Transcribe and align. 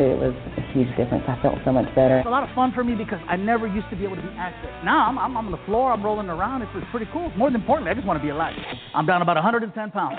it 0.00 0.18
was 0.18 0.34
a 0.56 0.72
huge 0.72 0.88
difference. 0.96 1.24
I 1.28 1.40
felt 1.42 1.56
so 1.64 1.72
much 1.72 1.86
better. 1.94 2.18
It's 2.18 2.26
a 2.26 2.30
lot 2.30 2.48
of 2.48 2.54
fun 2.54 2.72
for 2.72 2.82
me 2.82 2.94
because 2.94 3.20
I 3.28 3.36
never 3.36 3.66
used 3.66 3.88
to 3.90 3.96
be 3.96 4.04
able 4.04 4.16
to 4.16 4.22
be 4.22 4.32
active. 4.38 4.70
Now 4.84 5.08
I'm, 5.08 5.18
I'm, 5.18 5.36
I'm 5.36 5.46
on 5.46 5.52
the 5.52 5.60
floor, 5.66 5.92
I'm 5.92 6.02
rolling 6.02 6.28
around. 6.28 6.62
It's, 6.62 6.70
it's 6.74 6.86
pretty 6.90 7.06
cool. 7.12 7.30
More 7.36 7.50
than 7.50 7.60
importantly, 7.60 7.90
I 7.90 7.94
just 7.94 8.06
want 8.06 8.18
to 8.18 8.22
be 8.22 8.30
alive. 8.30 8.54
I'm 8.94 9.06
down 9.06 9.22
about 9.22 9.36
110 9.36 9.90
pounds. 9.90 10.18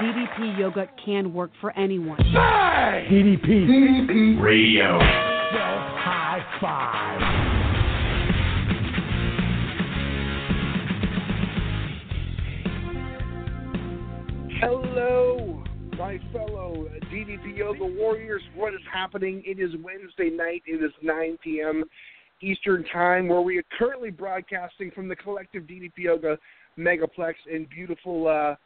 DDP 0.00 0.58
Yoga 0.58 0.88
can 1.04 1.32
work 1.32 1.50
for 1.60 1.76
anyone. 1.78 2.18
DDP. 2.18 3.46
DDP 3.46 4.40
Radio. 4.40 4.98
High 5.00 6.44
five. 6.60 7.48
Hello, 14.60 15.62
my 15.96 16.18
fellow 16.32 16.88
DDP 17.12 17.56
Yoga 17.56 17.86
Warriors. 17.86 18.42
What 18.54 18.74
is 18.74 18.80
happening? 18.92 19.42
It 19.46 19.58
is 19.58 19.70
Wednesday 19.82 20.28
night. 20.28 20.62
It 20.66 20.84
is 20.84 20.92
9 21.02 21.38
p.m. 21.42 21.84
Eastern 22.42 22.84
Time, 22.92 23.28
where 23.28 23.40
we 23.40 23.58
are 23.58 23.64
currently 23.78 24.10
broadcasting 24.10 24.90
from 24.90 25.08
the 25.08 25.16
collective 25.16 25.62
DDP 25.62 25.92
Yoga 25.98 26.38
Megaplex 26.78 27.34
in 27.50 27.66
beautiful 27.74 28.28
uh, 28.28 28.56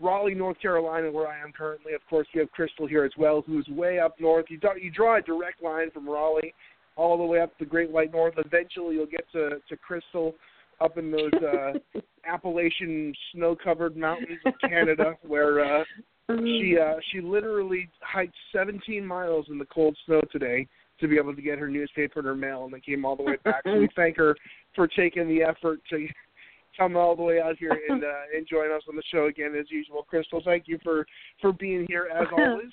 Raleigh, 0.00 0.34
North 0.34 0.60
Carolina, 0.60 1.10
where 1.10 1.28
I 1.28 1.38
am 1.40 1.52
currently. 1.52 1.94
Of 1.94 2.00
course, 2.10 2.26
we 2.34 2.40
have 2.40 2.50
Crystal 2.50 2.86
here 2.86 3.04
as 3.04 3.12
well, 3.16 3.44
who's 3.46 3.66
way 3.68 4.00
up 4.00 4.16
north. 4.18 4.46
You, 4.48 4.58
you 4.80 4.90
draw 4.90 5.18
a 5.18 5.22
direct 5.22 5.62
line 5.62 5.90
from 5.92 6.08
Raleigh 6.08 6.52
all 6.96 7.16
the 7.16 7.24
way 7.24 7.40
up 7.40 7.52
the 7.60 7.64
Great 7.64 7.90
White 7.90 8.12
North. 8.12 8.34
Eventually, 8.38 8.96
you'll 8.96 9.06
get 9.06 9.24
to, 9.32 9.60
to 9.68 9.76
Crystal 9.76 10.34
up 10.80 10.98
in 10.98 11.12
those 11.12 11.32
uh, 11.34 11.72
Appalachian 12.28 13.14
snow-covered 13.32 13.96
mountains 13.96 14.40
of 14.44 14.54
Canada, 14.68 15.14
where 15.22 15.80
uh, 15.80 15.84
she 16.30 16.76
uh, 16.80 16.94
she 17.12 17.20
literally 17.20 17.88
hiked 18.00 18.34
17 18.52 19.04
miles 19.04 19.46
in 19.50 19.58
the 19.58 19.66
cold 19.66 19.96
snow 20.06 20.22
today 20.32 20.66
to 21.00 21.08
be 21.08 21.16
able 21.16 21.34
to 21.34 21.42
get 21.42 21.58
her 21.58 21.68
newspaper 21.68 22.20
and 22.20 22.26
her 22.26 22.36
mail, 22.36 22.64
and 22.64 22.72
then 22.72 22.80
came 22.80 23.04
all 23.04 23.16
the 23.16 23.22
way 23.22 23.36
back. 23.44 23.62
so 23.64 23.78
we 23.78 23.88
thank 23.96 24.16
her 24.16 24.34
for 24.74 24.86
taking 24.86 25.28
the 25.28 25.42
effort 25.42 25.80
to 25.90 26.06
come 26.78 26.96
all 26.96 27.14
the 27.14 27.22
way 27.22 27.40
out 27.40 27.56
here 27.58 27.78
and 27.88 28.02
uh, 28.04 28.36
and 28.36 28.46
join 28.48 28.70
us 28.70 28.82
on 28.88 28.96
the 28.96 29.02
show 29.12 29.26
again 29.26 29.54
as 29.58 29.66
usual. 29.70 30.02
Crystal, 30.08 30.42
thank 30.44 30.64
you 30.66 30.78
for 30.82 31.06
for 31.40 31.52
being 31.52 31.86
here 31.88 32.08
as 32.14 32.26
always. 32.36 32.72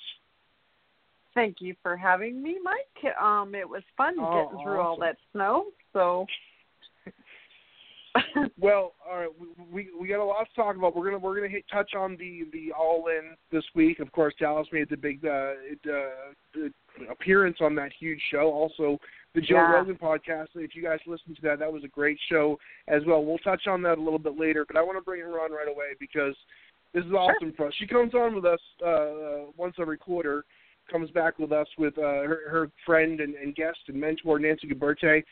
Thank 1.34 1.58
you 1.60 1.76
for 1.82 1.96
having 1.96 2.44
me, 2.44 2.58
Mike. 2.62 3.16
Um, 3.22 3.56
it 3.56 3.68
was 3.68 3.84
fun 3.96 4.16
Oh, 4.20 4.50
getting 4.50 4.64
through 4.64 4.82
all 4.82 4.98
that 5.00 5.16
snow. 5.32 5.68
So 5.94 6.26
Well, 8.60 8.94
all 9.10 9.18
right, 9.18 9.30
we, 9.40 9.48
we 9.72 9.90
we 10.00 10.08
got 10.08 10.20
a 10.20 10.24
lot 10.24 10.48
to 10.48 10.56
talk 10.56 10.76
about. 10.76 10.96
We're 10.96 11.06
gonna 11.06 11.18
we're 11.18 11.36
gonna 11.36 11.48
hit, 11.50 11.64
touch 11.72 11.94
on 11.96 12.16
the 12.18 12.44
the 12.52 12.72
All 12.72 13.08
In 13.08 13.36
this 13.52 13.64
week. 13.74 14.00
Of 14.00 14.12
course, 14.12 14.34
Dallas 14.40 14.68
made 14.72 14.90
the 14.90 14.98
big 14.98 15.26
uh, 15.26 15.30
uh, 15.30 15.54
the 16.54 16.72
appearance 17.10 17.58
on 17.62 17.76
that 17.76 17.92
huge 18.00 18.22
show. 18.32 18.52
Also, 18.52 19.00
the 19.34 19.42
Joe 19.42 19.56
Yeah. 19.56 19.72
Rogan 19.72 19.96
podcast. 19.96 20.48
If 20.56 20.76
you 20.76 20.84
guys 20.84 21.00
listened 21.08 21.38
to 21.38 21.42
that, 21.44 21.60
that 21.60 21.72
was 21.72 21.84
a 21.84 21.88
great 21.88 22.20
show 22.30 22.60
as 22.88 23.02
well. 23.06 23.24
We'll 23.24 23.38
touch 23.40 23.68
on 23.68 23.82
that 23.84 23.98
a 23.98 24.02
little 24.02 24.20
bit 24.20 24.38
later, 24.38 24.66
but 24.66 24.78
I 24.78 24.82
want 24.82 24.98
to 24.98 25.04
bring 25.04 25.22
her 25.22 25.40
on 25.42 25.52
right 25.52 25.70
away 25.70 25.96
because 26.00 26.36
this 26.94 27.06
is 27.06 27.12
awesome 27.14 27.54
for 27.56 27.68
us. 27.68 27.74
She 27.78 27.88
comes 27.88 28.14
on 28.14 28.36
with 28.36 28.46
us 28.46 28.60
uh, 28.86 29.52
once 29.58 29.76
every 29.80 29.98
quarter. 29.98 30.44
Comes 30.92 31.10
back 31.12 31.40
with 31.40 31.52
us 31.54 31.68
with 31.78 31.98
uh, 31.98 32.02
her, 32.02 32.42
her 32.50 32.70
friend 32.86 33.22
and, 33.22 33.36
and 33.36 33.56
guest 33.56 33.78
and 33.88 34.00
mentor 34.00 34.40
Nancy 34.40 34.68
Gaberte, 34.68 35.24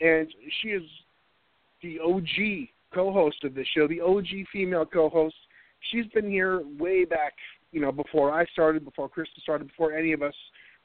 and 0.00 0.28
she 0.60 0.68
is 0.68 0.82
the 1.82 1.98
OG 2.00 2.68
co-host 2.94 3.44
of 3.44 3.54
this 3.54 3.66
show, 3.74 3.86
the 3.88 4.00
OG 4.00 4.26
female 4.52 4.84
co-host. 4.84 5.34
She's 5.90 6.06
been 6.12 6.28
here 6.28 6.62
way 6.78 7.04
back, 7.04 7.32
you 7.72 7.80
know, 7.80 7.92
before 7.92 8.32
I 8.32 8.44
started, 8.46 8.84
before 8.84 9.08
Crystal 9.08 9.40
started, 9.42 9.68
before 9.68 9.92
any 9.92 10.12
of 10.12 10.22
us 10.22 10.34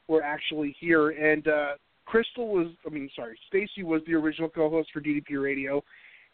were 0.08 0.22
actually 0.22 0.74
here. 0.78 1.10
And 1.10 1.46
uh, 1.48 1.72
Crystal 2.06 2.48
was, 2.48 2.68
I 2.86 2.90
mean, 2.90 3.10
sorry, 3.14 3.38
Stacey 3.48 3.82
was 3.82 4.02
the 4.06 4.14
original 4.14 4.48
co-host 4.48 4.90
for 4.92 5.00
DDP 5.00 5.42
Radio, 5.42 5.82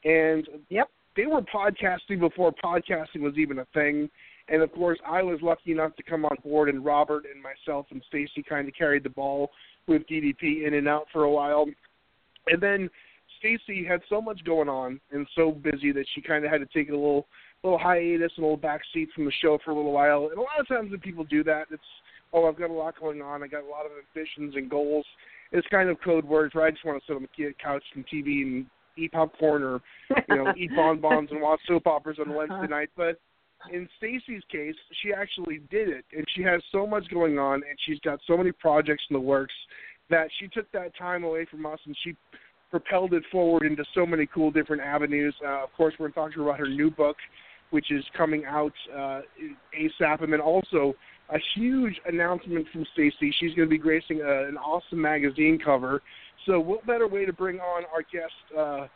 and 0.04 0.46
yep, 0.68 0.88
they 1.16 1.26
were 1.26 1.42
podcasting 1.42 2.20
before 2.20 2.52
podcasting 2.52 3.20
was 3.20 3.34
even 3.36 3.58
a 3.58 3.66
thing. 3.74 4.08
And 4.48 4.62
of 4.62 4.72
course, 4.72 4.98
I 5.06 5.22
was 5.22 5.38
lucky 5.40 5.72
enough 5.72 5.94
to 5.96 6.02
come 6.02 6.24
on 6.24 6.36
board, 6.42 6.68
and 6.68 6.84
Robert 6.84 7.24
and 7.32 7.42
myself 7.42 7.86
and 7.90 8.02
Stacey 8.08 8.42
kind 8.46 8.68
of 8.68 8.74
carried 8.74 9.04
the 9.04 9.10
ball 9.10 9.50
with 9.86 10.02
DDP 10.08 10.66
in 10.66 10.74
and 10.74 10.88
out 10.88 11.06
for 11.12 11.24
a 11.24 11.30
while. 11.30 11.66
And 12.48 12.60
then 12.60 12.90
Stacey 13.42 13.84
had 13.84 14.00
so 14.08 14.20
much 14.20 14.42
going 14.44 14.68
on 14.68 15.00
and 15.10 15.26
so 15.34 15.50
busy 15.50 15.90
that 15.92 16.06
she 16.14 16.22
kind 16.22 16.44
of 16.44 16.50
had 16.50 16.58
to 16.58 16.66
take 16.66 16.88
a 16.88 16.92
little 16.92 17.26
little 17.64 17.78
hiatus 17.78 18.32
and 18.36 18.44
a 18.44 18.46
little 18.46 18.56
back 18.56 18.80
seat 18.92 19.08
from 19.14 19.24
the 19.24 19.32
show 19.40 19.58
for 19.64 19.70
a 19.72 19.74
little 19.74 19.92
while. 19.92 20.28
And 20.30 20.38
a 20.38 20.40
lot 20.40 20.58
of 20.58 20.66
times 20.66 20.90
when 20.90 21.00
people 21.00 21.24
do 21.24 21.44
that, 21.44 21.66
it's 21.70 21.82
oh, 22.32 22.48
I've 22.48 22.58
got 22.58 22.70
a 22.70 22.72
lot 22.72 22.98
going 22.98 23.20
on. 23.20 23.42
I 23.42 23.46
got 23.46 23.64
a 23.64 23.68
lot 23.68 23.84
of 23.84 23.92
ambitions 23.92 24.54
and 24.56 24.70
goals. 24.70 25.04
It's 25.50 25.66
kind 25.68 25.88
of 25.88 26.00
code 26.00 26.24
words 26.24 26.54
where 26.54 26.66
I 26.66 26.70
just 26.70 26.84
want 26.84 27.02
to 27.02 27.06
sit 27.06 27.16
on 27.16 27.28
the 27.36 27.52
couch 27.62 27.84
and 27.94 28.04
TV 28.06 28.42
and 28.42 28.66
eat 28.96 29.12
popcorn 29.12 29.62
or 29.62 29.80
you 30.28 30.36
know 30.36 30.52
eat 30.56 30.70
bonbons 30.74 31.30
and 31.30 31.40
watch 31.40 31.60
soap 31.66 31.86
operas 31.86 32.18
on 32.20 32.30
uh-huh. 32.30 32.38
Wednesday 32.48 32.68
night. 32.68 32.90
But 32.96 33.18
in 33.72 33.88
Stacey's 33.98 34.42
case, 34.50 34.74
she 35.02 35.12
actually 35.12 35.60
did 35.70 35.88
it, 35.88 36.04
and 36.16 36.26
she 36.34 36.42
has 36.42 36.62
so 36.72 36.86
much 36.86 37.08
going 37.10 37.38
on, 37.38 37.54
and 37.54 37.78
she's 37.86 38.00
got 38.00 38.18
so 38.26 38.36
many 38.36 38.52
projects 38.52 39.04
in 39.10 39.14
the 39.14 39.20
works 39.20 39.54
that 40.10 40.28
she 40.38 40.48
took 40.48 40.70
that 40.72 40.96
time 40.96 41.22
away 41.24 41.46
from 41.50 41.64
us, 41.64 41.78
and 41.86 41.96
she 42.02 42.16
propelled 42.72 43.12
it 43.12 43.22
forward 43.30 43.64
into 43.64 43.84
so 43.94 44.04
many 44.04 44.26
cool 44.34 44.50
different 44.50 44.82
avenues. 44.82 45.34
Uh, 45.44 45.62
of 45.62 45.72
course, 45.76 45.94
we're 46.00 46.10
talking 46.10 46.42
about 46.42 46.58
her 46.58 46.68
new 46.68 46.90
book, 46.90 47.16
which 47.70 47.92
is 47.92 48.02
coming 48.16 48.44
out 48.46 48.72
uh, 48.92 49.20
ASAP, 49.78 50.24
and 50.24 50.32
then 50.32 50.40
also 50.40 50.94
a 51.28 51.38
huge 51.54 51.94
announcement 52.06 52.66
from 52.72 52.84
Stacey. 52.94 53.32
She's 53.38 53.54
going 53.54 53.68
to 53.68 53.70
be 53.70 53.78
gracing 53.78 54.22
a, 54.22 54.48
an 54.48 54.56
awesome 54.56 55.00
magazine 55.00 55.58
cover. 55.62 56.02
So, 56.46 56.58
what 56.58 56.84
better 56.86 57.06
way 57.06 57.24
to 57.26 57.32
bring 57.32 57.60
on 57.60 57.84
our 57.94 58.02
guest, 58.02 58.58
uh, 58.58 58.88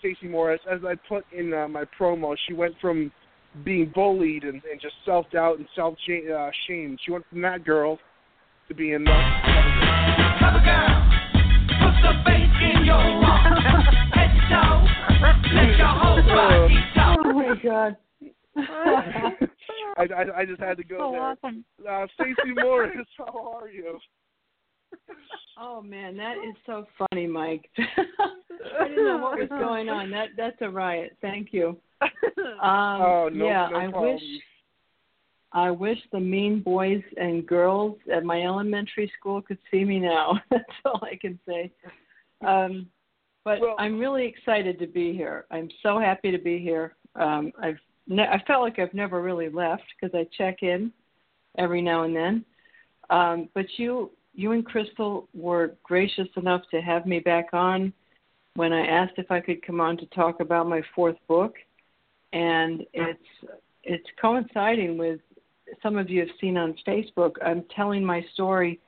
Stacey 0.00 0.28
Morris? 0.28 0.60
As 0.70 0.80
I 0.84 0.94
put 1.08 1.24
in 1.32 1.54
uh, 1.54 1.68
my 1.68 1.84
promo, 1.98 2.36
she 2.46 2.52
went 2.52 2.74
from 2.80 3.12
being 3.64 3.90
bullied 3.94 4.42
and, 4.42 4.60
and 4.70 4.80
just 4.80 4.94
self 5.04 5.30
doubt 5.30 5.58
and 5.58 5.68
self 5.76 5.94
uh, 5.94 6.50
shame. 6.66 6.98
She 7.04 7.12
went 7.12 7.24
from 7.30 7.42
that 7.42 7.64
girl 7.64 7.98
to 8.68 8.74
being 8.74 9.04
the 9.04 10.99
god. 17.62 17.96
I, 18.56 20.04
I, 20.04 20.40
I 20.40 20.44
just 20.44 20.60
had 20.60 20.76
to 20.76 20.84
go 20.84 20.98
So 20.98 21.12
there. 21.12 21.22
awesome. 21.22 21.64
Uh, 21.88 22.06
Stacey 22.14 22.54
Morris, 22.54 23.06
how 23.18 23.58
are 23.60 23.68
you? 23.68 23.98
Oh 25.58 25.80
man, 25.80 26.16
that 26.16 26.36
is 26.38 26.56
so 26.66 26.86
funny, 26.98 27.26
Mike. 27.26 27.68
I 27.78 28.88
didn't 28.88 29.04
know 29.04 29.18
what 29.18 29.38
was 29.38 29.48
going 29.48 29.88
on. 29.88 30.10
That 30.10 30.28
that's 30.36 30.56
a 30.62 30.68
riot. 30.68 31.16
Thank 31.20 31.52
you. 31.52 31.76
Um, 32.02 33.02
oh 33.02 33.30
no, 33.32 33.46
yeah, 33.46 33.68
no 33.70 33.76
I 33.76 33.88
problem. 33.88 34.14
wish 34.14 34.22
I 35.52 35.70
wish 35.70 35.98
the 36.12 36.20
mean 36.20 36.60
boys 36.60 37.02
and 37.16 37.46
girls 37.46 37.96
at 38.12 38.24
my 38.24 38.42
elementary 38.42 39.10
school 39.18 39.42
could 39.42 39.58
see 39.70 39.84
me 39.84 39.98
now. 39.98 40.40
That's 40.50 40.64
all 40.84 41.00
I 41.02 41.16
can 41.16 41.38
say. 41.46 41.72
Um, 42.46 42.86
but 43.44 43.60
Well- 43.60 43.76
I'm 43.78 43.98
really 43.98 44.26
excited 44.26 44.78
to 44.78 44.86
be 44.86 45.12
here. 45.12 45.46
I'm 45.50 45.68
so 45.82 45.98
happy 45.98 46.30
to 46.30 46.38
be 46.38 46.58
here. 46.58 46.94
Um, 47.16 47.52
I've 47.60 47.80
ne- 48.06 48.28
I 48.28 48.42
felt 48.46 48.62
like 48.62 48.78
I've 48.78 48.94
never 48.94 49.20
really 49.22 49.48
left 49.48 49.82
because 50.00 50.14
I 50.14 50.26
check 50.36 50.62
in 50.62 50.92
every 51.58 51.82
now 51.82 52.04
and 52.04 52.14
then. 52.14 52.44
Um, 53.10 53.48
but 53.54 53.66
you 53.76 54.10
you 54.32 54.52
and 54.52 54.64
Crystal 54.64 55.28
were 55.34 55.74
gracious 55.82 56.28
enough 56.36 56.62
to 56.70 56.80
have 56.80 57.04
me 57.06 57.18
back 57.18 57.48
on 57.52 57.92
when 58.54 58.72
I 58.72 58.86
asked 58.86 59.14
if 59.16 59.30
I 59.30 59.40
could 59.40 59.66
come 59.66 59.80
on 59.80 59.96
to 59.96 60.06
talk 60.06 60.38
about 60.38 60.68
my 60.68 60.82
fourth 60.94 61.16
book, 61.26 61.54
and 62.32 62.84
it's 62.92 63.18
it's 63.82 64.06
coinciding 64.20 64.96
with 64.98 65.20
some 65.82 65.96
of 65.96 66.10
you 66.10 66.20
have 66.20 66.28
seen 66.40 66.56
on 66.56 66.74
Facebook, 66.86 67.32
I'm 67.44 67.64
telling 67.74 68.04
my 68.04 68.24
story, 68.34 68.80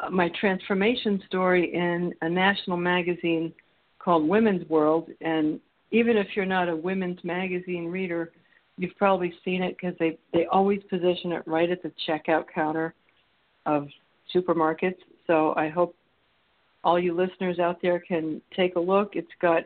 uh, 0.00 0.10
my 0.10 0.30
transformation 0.40 1.22
story 1.26 1.74
in 1.74 2.14
a 2.22 2.28
national 2.28 2.76
magazine 2.76 3.52
called 3.98 4.28
Women's 4.28 4.68
World. 4.68 5.08
And 5.20 5.60
even 5.90 6.16
if 6.16 6.28
you're 6.34 6.46
not 6.46 6.68
a 6.68 6.76
women's 6.76 7.22
magazine 7.24 7.86
reader, 7.86 8.32
you've 8.76 8.96
probably 8.96 9.34
seen 9.44 9.62
it 9.62 9.76
because 9.76 9.96
they 9.98 10.18
they 10.32 10.46
always 10.46 10.80
position 10.88 11.32
it 11.32 11.42
right 11.46 11.70
at 11.70 11.82
the 11.82 11.92
checkout 12.06 12.44
counter 12.54 12.94
of 13.66 13.88
supermarkets. 14.34 14.98
So 15.26 15.52
I 15.56 15.68
hope 15.68 15.94
all 16.84 16.98
you 16.98 17.14
listeners 17.14 17.58
out 17.58 17.82
there 17.82 17.98
can 17.98 18.40
take 18.54 18.76
a 18.76 18.80
look. 18.80 19.10
It's 19.14 19.28
got 19.42 19.64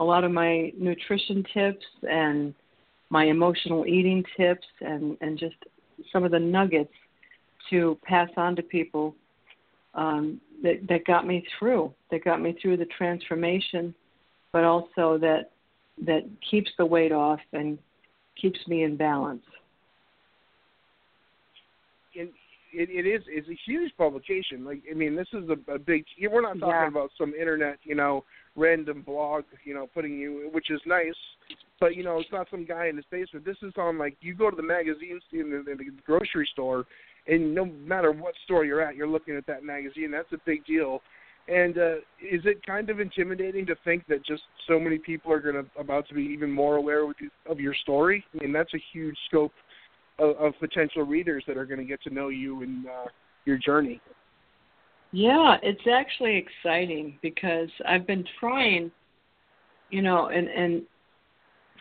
a 0.00 0.04
lot 0.04 0.24
of 0.24 0.32
my 0.32 0.72
nutrition 0.76 1.44
tips 1.54 1.84
and 2.02 2.54
my 3.10 3.24
emotional 3.24 3.86
eating 3.86 4.24
tips 4.36 4.66
and 4.80 5.16
and 5.20 5.38
just 5.38 5.56
some 6.12 6.24
of 6.24 6.30
the 6.30 6.38
nuggets 6.38 6.92
to 7.70 7.98
pass 8.04 8.28
on 8.36 8.56
to 8.56 8.62
people 8.62 9.14
um, 9.94 10.40
that 10.62 10.86
that 10.88 11.04
got 11.04 11.26
me 11.26 11.46
through 11.58 11.92
that 12.10 12.24
got 12.24 12.40
me 12.40 12.56
through 12.60 12.76
the 12.76 12.86
transformation, 12.86 13.94
but 14.52 14.64
also 14.64 15.18
that 15.18 15.50
that 16.06 16.24
keeps 16.48 16.70
the 16.78 16.86
weight 16.86 17.12
off 17.12 17.40
and 17.52 17.78
keeps 18.40 18.58
me 18.68 18.84
in 18.84 18.96
balance. 18.96 19.42
It, 22.72 22.90
it 22.90 23.08
is 23.08 23.22
it's 23.28 23.48
a 23.48 23.58
huge 23.66 23.92
publication. 23.96 24.64
Like 24.64 24.82
I 24.90 24.94
mean, 24.94 25.16
this 25.16 25.28
is 25.32 25.48
a, 25.48 25.72
a 25.72 25.78
big. 25.78 26.04
We're 26.20 26.40
not 26.40 26.58
talking 26.58 26.68
Yeah. 26.68 26.88
about 26.88 27.10
some 27.16 27.34
internet, 27.34 27.78
you 27.82 27.94
know, 27.94 28.24
random 28.56 29.02
blog, 29.02 29.44
you 29.64 29.74
know, 29.74 29.88
putting 29.94 30.18
you, 30.18 30.50
which 30.52 30.70
is 30.70 30.80
nice, 30.86 31.14
but 31.80 31.96
you 31.96 32.02
know, 32.02 32.18
it's 32.18 32.32
not 32.32 32.48
some 32.50 32.64
guy 32.64 32.86
in 32.86 32.96
his 32.96 33.04
basement. 33.10 33.44
This 33.44 33.56
is 33.62 33.72
on 33.76 33.98
like 33.98 34.16
you 34.20 34.34
go 34.34 34.50
to 34.50 34.56
the 34.56 34.62
magazine 34.62 35.20
in 35.32 35.50
the, 35.50 35.70
in 35.70 35.78
the 35.78 35.90
grocery 36.04 36.48
store, 36.52 36.84
and 37.26 37.54
no 37.54 37.64
matter 37.64 38.12
what 38.12 38.34
store 38.44 38.64
you're 38.64 38.82
at, 38.82 38.96
you're 38.96 39.08
looking 39.08 39.36
at 39.36 39.46
that 39.46 39.62
magazine. 39.62 40.10
That's 40.10 40.32
a 40.32 40.38
big 40.44 40.64
deal. 40.66 41.02
And 41.48 41.78
uh, 41.78 41.94
is 42.20 42.42
it 42.44 42.64
kind 42.66 42.90
of 42.90 43.00
intimidating 43.00 43.64
to 43.66 43.76
think 43.82 44.06
that 44.08 44.22
just 44.26 44.42
so 44.66 44.78
many 44.78 44.98
people 44.98 45.32
are 45.32 45.40
going 45.40 45.54
to 45.54 45.64
about 45.80 46.06
to 46.08 46.14
be 46.14 46.22
even 46.22 46.50
more 46.50 46.76
aware 46.76 47.06
with 47.06 47.16
you, 47.20 47.30
of 47.48 47.58
your 47.58 47.74
story? 47.74 48.22
I 48.34 48.44
mean, 48.44 48.52
that's 48.52 48.74
a 48.74 48.82
huge 48.92 49.16
scope 49.28 49.52
of, 50.18 50.36
of 50.36 50.52
potential 50.60 51.02
readers 51.02 51.44
that 51.46 51.56
are 51.56 51.66
going 51.66 51.78
to 51.78 51.84
get 51.84 52.02
to 52.02 52.10
know 52.10 52.28
you 52.28 52.62
and 52.62 52.86
uh, 52.86 53.06
your 53.44 53.58
journey. 53.58 54.00
Yeah, 55.12 55.56
it's 55.62 55.86
actually 55.90 56.36
exciting 56.36 57.18
because 57.22 57.68
I've 57.86 58.06
been 58.06 58.24
trying, 58.38 58.90
you 59.90 60.02
know, 60.02 60.26
and 60.26 60.48
and 60.48 60.82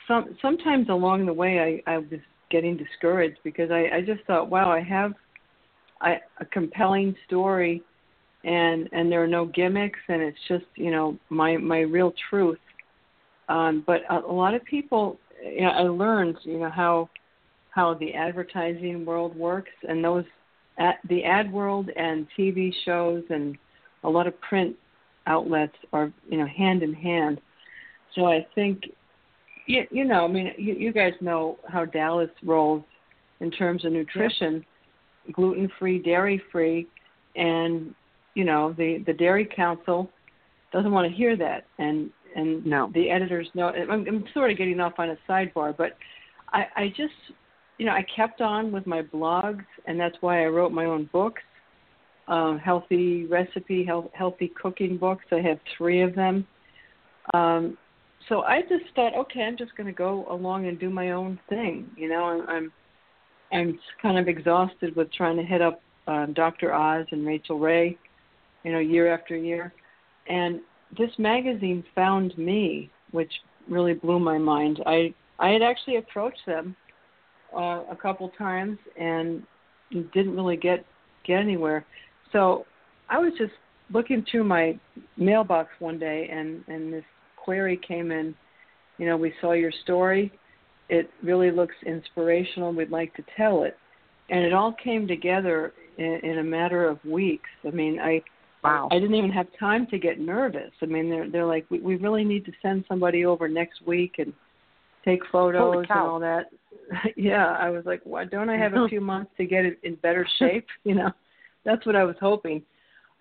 some 0.07 0.37
sometimes 0.41 0.87
along 0.89 1.25
the 1.25 1.33
way 1.33 1.81
I 1.85 1.91
I 1.91 1.97
was 1.97 2.19
getting 2.49 2.77
discouraged 2.77 3.39
because 3.43 3.69
I 3.69 3.89
I 3.97 4.01
just 4.01 4.23
thought, 4.25 4.49
wow, 4.49 4.71
I 4.71 4.81
have 4.81 5.13
I, 5.99 6.19
a 6.39 6.45
compelling 6.45 7.15
story, 7.25 7.83
and 8.45 8.87
and 8.93 9.11
there 9.11 9.21
are 9.21 9.27
no 9.27 9.45
gimmicks, 9.45 9.99
and 10.07 10.21
it's 10.21 10.37
just 10.47 10.65
you 10.75 10.91
know 10.91 11.17
my 11.29 11.57
my 11.57 11.79
real 11.79 12.13
truth. 12.29 12.59
Um, 13.49 13.83
but 13.85 14.01
a, 14.09 14.19
a 14.19 14.33
lot 14.33 14.53
of 14.53 14.63
people, 14.65 15.17
you 15.41 15.61
know, 15.61 15.69
I 15.69 15.83
learned, 15.83 16.37
you 16.43 16.59
know, 16.59 16.69
how 16.69 17.09
how 17.77 17.93
the 17.93 18.11
advertising 18.15 19.05
world 19.05 19.37
works, 19.37 19.69
and 19.87 20.03
those 20.03 20.25
at 20.79 20.95
the 21.09 21.23
ad 21.23 21.53
world 21.53 21.89
and 21.95 22.25
TV 22.37 22.73
shows 22.85 23.23
and 23.29 23.55
a 24.03 24.09
lot 24.09 24.25
of 24.25 24.39
print 24.41 24.75
outlets 25.27 25.75
are 25.93 26.11
you 26.27 26.39
know 26.39 26.47
hand 26.47 26.81
in 26.81 26.91
hand. 26.91 27.39
So 28.15 28.25
I 28.25 28.47
think 28.55 28.81
you, 29.67 29.83
you 29.91 30.05
know 30.05 30.25
I 30.25 30.27
mean 30.27 30.53
you, 30.57 30.73
you 30.73 30.91
guys 30.91 31.13
know 31.21 31.59
how 31.67 31.85
Dallas 31.85 32.31
rolls 32.43 32.83
in 33.41 33.51
terms 33.51 33.85
of 33.85 33.91
nutrition, 33.91 34.65
gluten 35.31 35.69
free, 35.77 35.99
dairy 35.99 36.41
free, 36.51 36.87
and 37.35 37.93
you 38.33 38.43
know 38.43 38.73
the 38.75 39.03
the 39.05 39.13
dairy 39.13 39.47
council 39.55 40.09
doesn't 40.73 40.91
want 40.91 41.07
to 41.07 41.15
hear 41.15 41.37
that 41.37 41.65
and 41.77 42.09
and 42.35 42.65
No. 42.65 42.89
the 42.95 43.11
editors 43.11 43.47
know 43.53 43.67
I'm, 43.67 44.07
I'm 44.07 44.25
sort 44.33 44.49
of 44.49 44.57
getting 44.57 44.79
off 44.79 44.93
on 44.97 45.11
a 45.11 45.17
sidebar 45.29 45.77
but 45.77 45.95
I, 46.51 46.65
I 46.75 46.87
just 46.89 47.13
you 47.77 47.85
know, 47.85 47.91
I 47.91 48.05
kept 48.15 48.41
on 48.41 48.71
with 48.71 48.87
my 48.87 49.01
blogs, 49.01 49.65
and 49.85 49.99
that's 49.99 50.15
why 50.21 50.43
I 50.43 50.47
wrote 50.47 50.71
my 50.71 50.85
own 50.85 51.09
books, 51.13 51.41
um, 52.27 52.59
healthy 52.59 53.25
recipe, 53.25 53.85
health, 53.85 54.09
healthy 54.13 54.51
cooking 54.61 54.97
books. 54.97 55.25
I 55.31 55.41
have 55.41 55.59
three 55.77 56.01
of 56.01 56.15
them. 56.15 56.45
Um, 57.33 57.77
so 58.27 58.41
I 58.41 58.61
just 58.61 58.93
thought, 58.95 59.15
okay, 59.15 59.41
I'm 59.41 59.57
just 59.57 59.75
going 59.77 59.87
to 59.87 59.93
go 59.93 60.25
along 60.29 60.67
and 60.67 60.79
do 60.79 60.89
my 60.89 61.11
own 61.11 61.39
thing. 61.49 61.89
You 61.95 62.09
know, 62.09 62.23
I'm 62.23 62.49
I'm, 62.49 62.71
I'm 63.51 63.79
kind 64.01 64.17
of 64.17 64.27
exhausted 64.27 64.95
with 64.95 65.11
trying 65.13 65.37
to 65.37 65.43
hit 65.43 65.61
up 65.61 65.81
um, 66.07 66.33
Dr. 66.33 66.73
Oz 66.73 67.05
and 67.11 67.25
Rachael 67.25 67.59
Ray, 67.59 67.97
you 68.63 68.71
know, 68.71 68.79
year 68.79 69.13
after 69.13 69.35
year, 69.35 69.73
and 70.27 70.61
this 70.97 71.11
magazine 71.17 71.83
found 71.93 72.37
me, 72.37 72.89
which 73.11 73.31
really 73.69 73.93
blew 73.93 74.19
my 74.19 74.37
mind. 74.37 74.81
I 74.85 75.13
I 75.39 75.49
had 75.49 75.61
actually 75.61 75.97
approached 75.97 76.45
them 76.47 76.75
uh, 77.57 77.83
a 77.91 77.97
couple 77.99 78.29
times 78.37 78.77
and 78.99 79.43
didn't 79.91 80.35
really 80.35 80.57
get 80.57 80.85
get 81.25 81.39
anywhere. 81.39 81.85
So 82.31 82.65
I 83.09 83.19
was 83.19 83.33
just 83.37 83.53
looking 83.91 84.25
through 84.29 84.43
my 84.43 84.77
mailbox 85.17 85.69
one 85.79 85.99
day, 85.99 86.29
and 86.31 86.63
and 86.67 86.93
this 86.93 87.03
query 87.35 87.79
came 87.85 88.11
in. 88.11 88.35
You 88.97 89.07
know, 89.07 89.17
we 89.17 89.33
saw 89.41 89.53
your 89.53 89.71
story. 89.83 90.31
It 90.89 91.09
really 91.21 91.51
looks 91.51 91.75
inspirational. 91.85 92.73
We'd 92.73 92.91
like 92.91 93.13
to 93.15 93.23
tell 93.35 93.63
it, 93.63 93.77
and 94.29 94.43
it 94.43 94.53
all 94.53 94.73
came 94.81 95.07
together 95.07 95.73
in, 95.97 96.19
in 96.23 96.37
a 96.39 96.43
matter 96.43 96.87
of 96.87 97.03
weeks. 97.03 97.49
I 97.65 97.71
mean, 97.71 97.99
I 97.99 98.21
Wow. 98.63 98.89
I 98.91 98.95
didn't 98.95 99.15
even 99.15 99.31
have 99.31 99.47
time 99.59 99.87
to 99.91 99.99
get 99.99 100.19
nervous. 100.19 100.71
I 100.81 100.87
mean, 100.87 101.09
they're 101.09 101.29
they're 101.29 101.45
like, 101.45 101.65
we, 101.69 101.79
we 101.79 101.95
really 101.97 102.23
need 102.23 102.43
to 102.45 102.51
send 102.61 102.85
somebody 102.87 103.23
over 103.23 103.47
next 103.47 103.85
week 103.85 104.15
and 104.17 104.33
take 105.05 105.21
photos 105.31 105.85
and 105.89 105.99
all 105.99 106.19
that. 106.19 106.47
yeah, 107.17 107.51
I 107.59 107.69
was 107.69 107.85
like, 107.85 108.01
why 108.03 108.25
don't 108.25 108.49
I 108.49 108.57
have 108.57 108.73
a 108.73 108.87
few 108.87 109.01
months 109.01 109.31
to 109.37 109.45
get 109.45 109.65
it 109.65 109.79
in 109.83 109.95
better 109.95 110.27
shape? 110.39 110.67
You 110.83 110.95
know, 110.95 111.11
that's 111.65 111.85
what 111.85 111.95
I 111.95 112.03
was 112.03 112.15
hoping. 112.19 112.63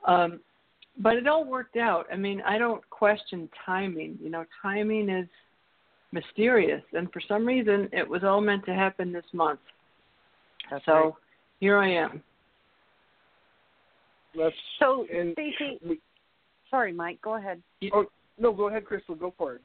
Um, 0.06 0.40
but 0.98 1.16
it 1.16 1.26
all 1.26 1.44
worked 1.44 1.76
out. 1.76 2.06
I 2.12 2.16
mean, 2.16 2.40
I 2.42 2.58
don't 2.58 2.88
question 2.90 3.48
timing. 3.64 4.18
You 4.22 4.30
know, 4.30 4.44
timing 4.62 5.10
is 5.10 5.26
mysterious, 6.12 6.82
and 6.92 7.12
for 7.12 7.20
some 7.26 7.44
reason, 7.44 7.88
it 7.92 8.08
was 8.08 8.22
all 8.24 8.40
meant 8.40 8.64
to 8.66 8.74
happen 8.74 9.12
this 9.12 9.24
month. 9.32 9.60
That's 10.70 10.84
so 10.84 10.92
right. 10.92 11.12
here 11.60 11.78
I 11.78 11.92
am. 11.92 12.22
That's 14.37 14.54
So, 14.78 15.06
and 15.12 15.32
Stacey, 15.32 15.78
we, 15.87 16.00
sorry, 16.70 16.92
Mike, 16.92 17.20
go 17.23 17.35
ahead. 17.35 17.62
oh 17.92 18.06
no, 18.38 18.52
go 18.52 18.68
ahead, 18.68 18.85
Crystal, 18.85 19.14
go 19.14 19.35
for 19.37 19.56
it. 19.56 19.62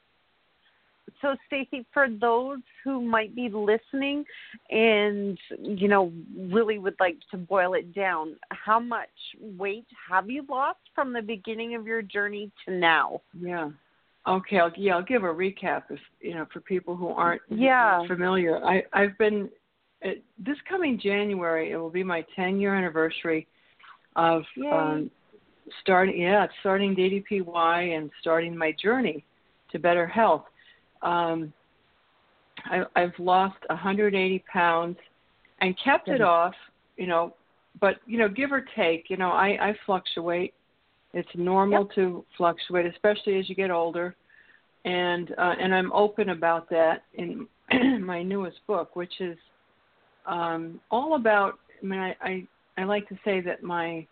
So, 1.22 1.36
Stacey, 1.48 1.86
for 1.94 2.08
those 2.10 2.60
who 2.84 3.02
might 3.02 3.36
be 3.36 3.50
listening 3.50 4.26
and, 4.70 5.38
you 5.60 5.88
know, 5.88 6.12
really 6.36 6.80
would 6.80 6.96
like 7.00 7.18
to 7.32 7.38
boil 7.38 7.74
it 7.74 7.94
down, 7.94 8.36
how 8.50 8.80
much 8.80 9.10
weight 9.40 9.86
have 10.10 10.30
you 10.30 10.46
lost 10.50 10.80
from 10.96 11.14
the 11.14 11.22
beginning 11.22 11.76
of 11.76 11.86
your 11.86 12.02
journey 12.02 12.52
to 12.66 12.74
now? 12.74 13.22
Yeah. 13.40 13.70
Okay. 14.28 14.60
I'll, 14.60 14.72
yeah, 14.78 14.96
I'll 14.96 15.04
give 15.04 15.24
a 15.24 15.28
recap 15.28 15.84
if 15.90 16.00
you 16.22 16.36
know 16.36 16.46
for 16.54 16.60
people 16.62 16.96
who 16.96 17.10
aren't 17.10 17.42
Yeah. 17.50 18.06
familiar. 18.08 18.64
I 18.64 18.84
I've 18.94 19.18
been 19.18 19.50
this 20.38 20.58
coming 20.68 21.00
January. 21.00 21.72
It 21.72 21.78
will 21.78 21.90
be 21.90 22.04
my 22.04 22.26
10 22.36 22.60
year 22.60 22.76
anniversary 22.76 23.48
of 24.16 24.44
um, 24.72 25.12
starting. 25.82 26.20
Yeah, 26.20 26.48
starting 26.60 26.96
DDPY 26.96 27.98
and 27.98 28.12
starting 28.20 28.56
my 28.56 28.74
journey 28.82 29.24
to 29.72 29.80
better 29.80 30.06
health. 30.08 30.46
Um, 31.04 31.54
I, 32.66 32.84
I've 32.96 33.18
lost 33.18 33.58
180 33.68 34.44
pounds 34.52 34.98
and 35.62 35.76
kept 35.84 36.08
it 36.08 36.22
off. 36.22 36.54
You 36.98 37.08
know, 37.08 37.36
but 37.80 37.96
you 38.06 38.18
know, 38.18 38.28
give 38.28 38.52
or 38.52 38.66
take. 38.76 39.10
You 39.10 39.18
know, 39.18 39.30
I 39.30 39.70
I 39.70 39.76
fluctuate. 39.86 40.54
It's 41.14 41.30
normal 41.36 41.86
to 41.96 42.24
fluctuate, 42.38 42.86
especially 42.86 43.38
as 43.38 43.50
you 43.50 43.56
get 43.56 43.72
older, 43.72 44.16
and 44.86 45.32
uh, 45.38 45.56
and 45.60 45.74
I'm 45.74 45.92
open 45.94 46.30
about 46.30 46.70
that 46.70 47.04
in 47.16 47.48
my 48.02 48.24
newest 48.24 48.58
book, 48.68 48.96
which 48.96 49.14
is 49.20 49.38
um, 50.26 50.80
all 50.90 51.16
about. 51.16 51.60
I 51.82 51.86
mean, 51.86 52.00
I, 52.00 52.16
I 52.22 52.48
I 52.78 52.84
like 52.84 53.08
to 53.10 53.18
say 53.26 53.42
that 53.42 53.64
my 53.64 54.06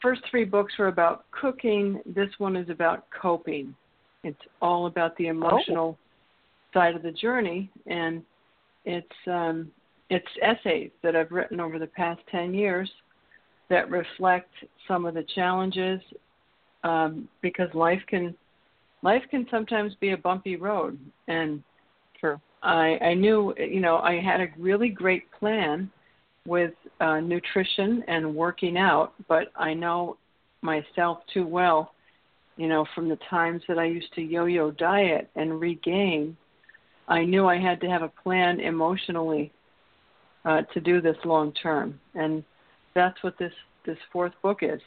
first 0.00 0.22
three 0.30 0.44
books 0.44 0.74
were 0.78 0.88
about 0.88 1.24
cooking. 1.30 2.00
This 2.06 2.28
one 2.38 2.56
is 2.56 2.68
about 2.68 3.06
coping. 3.20 3.74
It's 4.24 4.40
all 4.60 4.86
about 4.86 5.16
the 5.16 5.26
emotional 5.26 5.98
side 6.72 6.94
of 6.94 7.02
the 7.02 7.12
journey, 7.12 7.70
and 7.86 8.22
it's 8.84 9.06
um, 9.26 9.70
it's 10.10 10.26
essays 10.42 10.90
that 11.02 11.16
I've 11.16 11.30
written 11.30 11.60
over 11.60 11.78
the 11.78 11.86
past 11.86 12.20
ten 12.30 12.54
years 12.54 12.90
that 13.70 13.90
reflect 13.90 14.50
some 14.86 15.06
of 15.06 15.14
the 15.14 15.24
challenges 15.34 16.00
um, 16.84 17.28
because 17.40 17.68
life 17.74 18.02
can 18.08 18.34
life 19.02 19.22
can 19.30 19.46
sometimes 19.50 19.94
be 20.00 20.10
a 20.10 20.16
bumpy 20.16 20.56
road 20.56 20.98
and 21.28 21.62
sure. 22.20 22.40
I 22.62 22.98
I 23.02 23.14
knew 23.14 23.54
you 23.58 23.80
know 23.80 23.98
I 23.98 24.20
had 24.20 24.40
a 24.40 24.48
really 24.58 24.88
great 24.88 25.30
plan 25.32 25.90
with 26.46 26.74
uh, 27.00 27.20
nutrition 27.20 28.02
and 28.08 28.34
working 28.34 28.76
out, 28.76 29.14
but 29.28 29.52
I 29.56 29.74
know 29.74 30.16
myself 30.60 31.18
too 31.32 31.46
well, 31.46 31.92
you 32.56 32.68
know, 32.68 32.84
from 32.94 33.08
the 33.08 33.18
times 33.30 33.62
that 33.68 33.78
I 33.78 33.84
used 33.84 34.12
to 34.14 34.22
yo 34.22 34.46
yo 34.46 34.70
diet 34.70 35.30
and 35.36 35.60
regain, 35.60 36.36
I 37.08 37.24
knew 37.24 37.46
I 37.46 37.58
had 37.58 37.80
to 37.80 37.88
have 37.88 38.02
a 38.02 38.08
plan 38.08 38.60
emotionally 38.60 39.52
uh, 40.44 40.62
to 40.74 40.80
do 40.80 41.00
this 41.00 41.16
long 41.24 41.52
term. 41.52 41.98
And 42.14 42.44
that's 42.94 43.22
what 43.22 43.38
this, 43.38 43.52
this 43.86 43.98
fourth 44.12 44.32
book 44.42 44.60
is. 44.62 44.80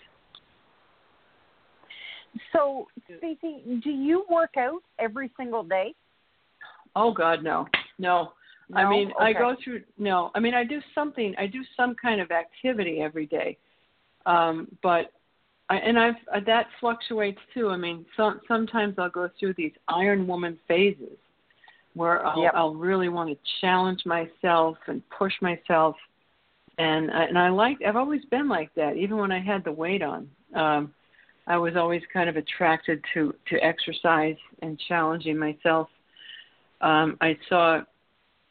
So, 2.52 2.88
Stacey, 3.18 3.80
do 3.84 3.90
you 3.90 4.26
work 4.30 4.58
out 4.58 4.82
every 5.00 5.32
single 5.38 5.64
day? 5.64 5.94
Oh 6.96 7.14
God, 7.14 7.44
no, 7.44 7.68
no. 8.00 8.34
I 8.74 8.84
No? 8.84 8.90
mean, 8.90 9.12
I 9.20 9.32
go 9.32 9.56
through 9.64 9.84
no. 9.98 10.32
I 10.34 10.40
mean, 10.40 10.54
I 10.54 10.64
do 10.64 10.82
something. 10.94 11.36
I 11.38 11.48
do 11.48 11.62
some 11.78 11.96
kind 11.96 12.20
of 12.20 12.32
activity 12.32 13.00
every 13.02 13.26
day, 13.26 13.58
um, 14.26 14.68
but 14.82 15.12
I, 15.70 15.78
and 15.78 16.00
I've 16.00 16.16
uh, 16.34 16.40
that 16.46 16.68
fluctuates 16.80 17.40
too. 17.54 17.70
I 17.70 17.78
mean, 17.78 18.06
some 18.18 18.42
sometimes 18.48 18.96
I'll 18.98 19.10
go 19.10 19.30
through 19.40 19.54
these 19.56 19.74
Iron 19.88 20.26
Woman 20.26 20.58
phases 20.68 21.18
where 21.96 22.26
I'll, 22.26 22.42
Yep. 22.44 22.52
I'll 22.56 22.76
really 22.76 23.10
want 23.10 23.30
to 23.30 23.38
challenge 23.62 24.06
myself 24.06 24.78
and 24.88 25.02
push 25.10 25.34
myself, 25.42 25.96
and 26.78 27.10
I- 27.12 27.24
and 27.24 27.40
I 27.40 27.50
like. 27.50 27.82
I've 27.82 27.96
always 27.96 28.24
been 28.26 28.48
like 28.48 28.74
that, 28.76 28.96
even 28.98 29.18
when 29.18 29.32
I 29.32 29.40
had 29.40 29.64
the 29.64 29.72
weight 29.72 30.04
on. 30.04 30.30
Um, 30.54 30.94
I 31.48 31.58
was 31.58 31.76
always 31.76 32.02
kind 32.12 32.30
of 32.30 32.38
attracted 32.38 33.04
to 33.14 33.34
to 33.50 33.64
exercise 33.64 34.38
and 34.62 34.80
challenging 34.88 35.38
myself. 35.38 35.90
Um, 36.82 37.18
I 37.22 37.38
saw 37.50 37.82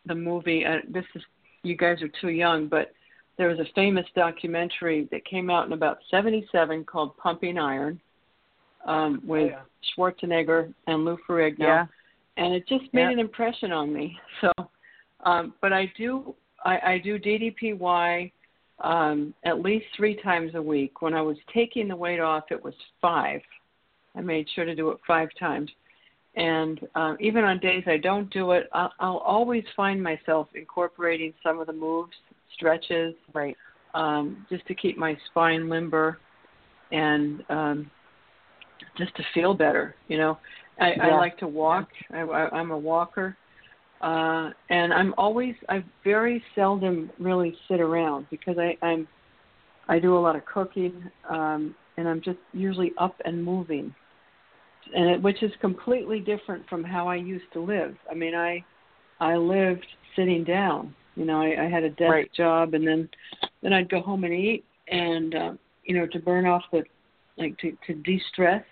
the 0.06 0.14
movie. 0.14 0.64
Uh, 0.64 0.80
this 0.88 1.04
is 1.14 1.22
you 1.62 1.76
guys 1.76 2.02
are 2.02 2.08
too 2.20 2.30
young, 2.30 2.66
but 2.68 2.92
there 3.36 3.48
was 3.48 3.58
a 3.58 3.64
famous 3.74 4.06
documentary 4.14 5.08
that 5.10 5.24
came 5.24 5.50
out 5.50 5.66
in 5.66 5.72
about 5.72 5.98
'77 6.10 6.84
called 6.84 7.16
Pumping 7.16 7.58
Iron 7.58 8.00
um, 8.84 9.20
with 9.24 9.50
yeah. 9.50 9.60
Schwarzenegger 9.96 10.72
and 10.86 11.04
Lou 11.04 11.18
Ferrigno, 11.28 11.58
Yeah. 11.58 11.86
And 12.36 12.54
it 12.54 12.66
just 12.68 12.92
made 12.92 13.02
Yeah. 13.02 13.10
an 13.10 13.18
impression 13.18 13.72
on 13.72 13.92
me. 13.92 14.18
So, 14.40 14.52
um, 15.24 15.54
but 15.60 15.72
I 15.72 15.86
do 15.96 16.34
I, 16.64 16.78
I 16.94 16.98
do 16.98 17.18
DDPY 17.18 18.32
um, 18.80 19.34
at 19.44 19.60
least 19.60 19.86
three 19.96 20.16
times 20.16 20.54
a 20.54 20.62
week. 20.62 21.02
When 21.02 21.14
I 21.14 21.22
was 21.22 21.36
taking 21.52 21.88
the 21.88 21.96
weight 21.96 22.20
off, 22.20 22.44
it 22.50 22.62
was 22.62 22.74
five. 23.00 23.40
I 24.16 24.20
made 24.20 24.48
sure 24.54 24.64
to 24.64 24.74
do 24.74 24.90
it 24.90 24.98
five 25.06 25.28
times. 25.38 25.70
And 26.36 26.80
um, 26.94 27.16
even 27.20 27.44
on 27.44 27.58
days 27.60 27.84
I 27.86 27.96
don't 27.96 28.28
do 28.30 28.52
it, 28.52 28.68
I'll, 28.72 28.92
I'll 28.98 29.18
always 29.18 29.64
find 29.76 30.02
myself 30.02 30.48
incorporating 30.54 31.32
some 31.42 31.60
of 31.60 31.66
the 31.66 31.72
moves, 31.72 32.12
stretches, 32.54 33.14
Right. 33.32 33.56
um, 33.94 34.44
just 34.50 34.66
to 34.66 34.74
keep 34.74 34.98
my 34.98 35.16
spine 35.26 35.68
limber 35.68 36.18
and 36.90 37.44
um, 37.50 37.90
just 38.98 39.14
to 39.16 39.22
feel 39.32 39.54
better. 39.54 39.94
You 40.08 40.18
know, 40.18 40.38
I, 40.80 40.92
I 41.00 41.14
like 41.14 41.38
to 41.38 41.46
walk. 41.46 41.88
I, 42.12 42.20
I, 42.20 42.48
I'm 42.50 42.70
a 42.70 42.78
walker, 42.78 43.36
uh, 44.00 44.50
and 44.70 44.92
I'm 44.92 45.14
always. 45.16 45.54
I 45.68 45.84
very 46.02 46.42
seldom 46.54 47.10
really 47.18 47.56
sit 47.68 47.80
around 47.80 48.26
because 48.30 48.56
I, 48.58 48.76
I'm. 48.84 49.06
I 49.86 49.98
do 49.98 50.16
a 50.16 50.18
lot 50.18 50.34
of 50.34 50.44
cooking, 50.46 51.10
um, 51.28 51.74
and 51.96 52.08
I'm 52.08 52.20
just 52.22 52.38
usually 52.52 52.92
up 52.98 53.20
and 53.24 53.44
moving, 53.44 53.94
and 54.96 55.10
it, 55.10 55.22
which 55.22 55.42
is 55.42 55.52
completely 55.60 56.20
different 56.20 56.66
from 56.68 56.82
how 56.82 57.06
I 57.06 57.16
used 57.16 57.52
to 57.52 57.60
live. 57.60 57.94
I 58.10 58.14
mean, 58.14 58.34
I, 58.34 58.64
I 59.20 59.36
lived 59.36 59.86
sitting 60.16 60.42
down. 60.42 60.94
You 61.16 61.26
know, 61.26 61.40
I, 61.40 61.66
I 61.66 61.68
had 61.68 61.84
a 61.84 61.90
desk 61.90 62.10
Right. 62.10 62.32
job, 62.32 62.74
and 62.74 62.86
then, 62.86 63.08
then 63.62 63.72
I'd 63.72 63.88
go 63.88 64.00
home 64.00 64.24
and 64.24 64.34
eat, 64.34 64.64
and 64.88 65.34
uh, 65.34 65.52
you 65.84 65.94
know, 65.94 66.06
to 66.06 66.18
burn 66.18 66.46
off 66.46 66.62
the, 66.72 66.82
like 67.36 67.56
to 67.58 67.76
to 67.86 67.94
de-stress. 67.94 68.64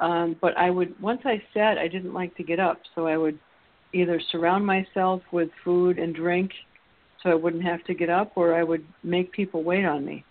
Um, 0.00 0.36
but 0.40 0.56
I 0.56 0.70
would 0.70 1.00
once 1.00 1.22
I 1.24 1.42
sat, 1.52 1.78
I 1.78 1.88
didn't 1.88 2.14
like 2.14 2.34
to 2.36 2.42
get 2.42 2.60
up, 2.60 2.80
so 2.94 3.06
I 3.06 3.16
would 3.16 3.38
either 3.92 4.20
surround 4.30 4.64
myself 4.64 5.22
with 5.32 5.48
food 5.64 5.98
and 5.98 6.14
drink, 6.14 6.52
so 7.22 7.30
I 7.30 7.34
wouldn't 7.34 7.64
have 7.64 7.82
to 7.84 7.94
get 7.94 8.10
up, 8.10 8.32
or 8.36 8.54
I 8.54 8.62
would 8.62 8.84
make 9.02 9.32
people 9.32 9.64
wait 9.64 9.84
on 9.84 10.04
me. 10.04 10.24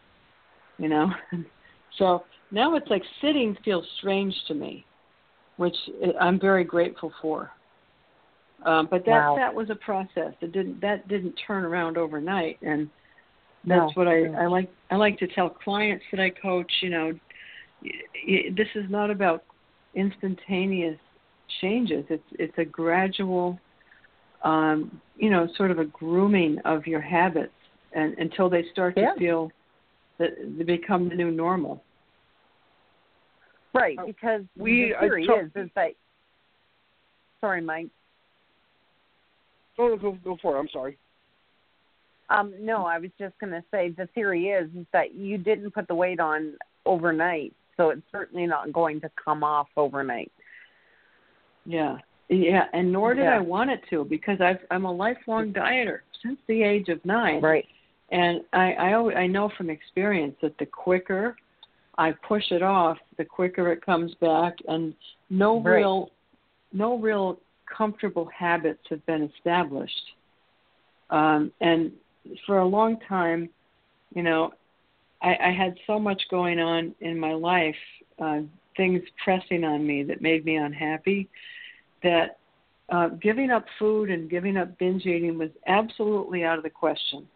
You 0.78 0.90
know, 0.90 1.12
so 1.98 2.24
now 2.52 2.76
it's 2.76 2.90
like 2.90 3.04
sitting 3.22 3.58
feels 3.66 3.86
strange 3.98 4.34
to 4.48 4.54
me, 4.54 4.86
which 5.58 5.76
I'm 6.20 6.40
very 6.40 6.64
grateful 6.64 7.12
for. 7.22 7.52
Um, 8.66 8.88
but 8.90 9.06
that 9.06 9.12
Wow. 9.12 9.36
that 9.36 9.54
was 9.54 9.70
a 9.70 9.76
process. 9.76 10.34
It 10.42 10.52
didn't 10.52 10.80
that 10.82 11.08
didn't 11.08 11.34
turn 11.46 11.66
around 11.66 11.98
overnight, 11.98 12.58
and 12.62 12.90
that's 13.66 13.96
No. 13.96 14.02
what 14.02 14.08
I, 14.08 14.26
I 14.40 14.48
like. 14.48 14.70
I 14.90 14.96
like 14.96 15.20
to 15.20 15.28
tell 15.28 15.50
clients 15.50 16.06
that 16.12 16.20
I 16.20 16.30
coach. 16.30 16.72
You 16.82 16.90
know, 16.90 17.14
this 18.56 18.68
is 18.76 18.90
not 18.90 19.12
about 19.12 19.44
instantaneous 19.98 21.00
changes. 21.62 22.06
It's 22.10 22.30
it's 22.34 22.58
a 22.58 22.66
gradual, 22.66 23.60
um, 24.44 25.02
you 25.18 25.30
know, 25.30 25.48
sort 25.58 25.72
of 25.72 25.80
a 25.80 25.86
grooming 25.86 26.60
of 26.66 26.88
your 26.88 27.02
habits, 27.02 27.52
and 27.94 28.18
until 28.20 28.50
they 28.50 28.64
start 28.72 28.96
Yeah. 28.96 29.14
to 29.14 29.20
feel 29.20 29.52
that 30.20 30.32
they 30.58 30.64
become 30.64 31.10
the 31.10 31.16
new 31.16 31.32
normal. 31.32 31.84
Right, 33.74 33.98
Uh, 34.00 34.06
because 34.06 34.44
we- 34.56 34.94
the 34.94 35.00
theory 35.00 35.26
is 35.26 35.52
is 35.56 35.70
that. 35.74 35.94
Sorry, 37.42 37.62
Mike. 37.62 37.90
Go, 39.76 39.96
go, 39.98 40.12
go 40.24 40.38
for 40.38 40.56
it. 40.56 40.60
I'm 40.60 40.70
sorry. 40.70 40.98
Um, 42.30 42.54
no, 42.60 42.86
I 42.86 42.98
was 42.98 43.12
just 43.20 43.38
going 43.40 43.54
to 43.54 43.64
say 43.72 43.90
the 43.90 44.08
theory 44.08 44.50
is, 44.50 44.70
is 44.76 44.88
that 44.92 45.14
you 45.14 45.38
didn't 45.38 45.72
put 45.72 45.88
the 45.88 45.96
weight 45.96 46.20
on 46.20 46.58
overnight, 46.86 47.54
so 47.78 47.90
it's 47.92 48.02
certainly 48.12 48.46
not 48.46 48.74
going 48.74 49.00
to 49.02 49.10
come 49.24 49.44
off 49.44 49.68
overnight. 49.78 50.32
Yeah, 51.66 51.98
yeah, 52.30 52.66
and 52.74 52.92
nor 52.92 53.14
did 53.14 53.24
Yeah. 53.24 53.38
I 53.38 53.40
want 53.40 53.70
it 53.70 53.82
to 53.90 54.04
because 54.06 54.42
I've, 54.42 54.60
I'm 54.72 54.86
a 54.86 54.92
lifelong 54.92 55.54
dieter 55.54 56.00
since 56.22 56.40
the 56.48 56.64
age 56.64 56.90
of 56.90 57.04
nine. 57.06 57.42
Right. 57.42 57.66
And 58.10 58.42
I 58.54 58.74
I, 58.74 58.94
always, 58.94 59.18
I 59.18 59.28
know 59.28 59.50
from 59.58 59.70
experience 59.70 60.36
that 60.42 60.58
the 60.58 60.66
quicker 60.66 61.36
I 61.98 62.12
push 62.28 62.52
it 62.52 62.62
off, 62.62 62.98
the 63.18 63.26
quicker 63.26 63.72
it 63.72 63.86
comes 63.86 64.14
back, 64.16 64.56
and 64.68 64.94
no 65.30 65.60
Right. 65.62 65.78
real 65.80 66.12
no 66.74 66.98
real 66.98 67.40
comfortable 67.78 68.26
habits 68.28 68.82
have 68.90 69.06
been 69.06 69.30
established. 69.36 69.94
Um, 71.10 71.52
and 71.62 71.92
for 72.46 72.60
a 72.60 72.66
long 72.66 73.00
time, 73.08 73.50
you 74.14 74.24
know, 74.24 74.52
I, 75.22 75.36
I 75.48 75.52
had 75.52 75.76
so 75.88 76.00
much 76.00 76.22
going 76.30 76.60
on 76.60 76.94
in 77.02 77.20
my 77.20 77.34
life, 77.34 77.76
uh, 78.20 78.42
things 78.76 79.02
pressing 79.24 79.64
on 79.64 79.86
me 79.86 80.04
that 80.04 80.22
made 80.22 80.46
me 80.46 80.56
unhappy, 80.56 81.28
that 82.04 82.38
uh, 82.90 83.10
giving 83.10 83.50
up 83.50 83.66
food 83.80 84.10
and 84.10 84.30
giving 84.30 84.58
up 84.58 84.78
binge 84.78 85.06
eating 85.06 85.38
was 85.38 85.50
absolutely 85.66 86.44
out 86.44 86.58
of 86.58 86.64
the 86.64 86.70
question. 86.70 87.28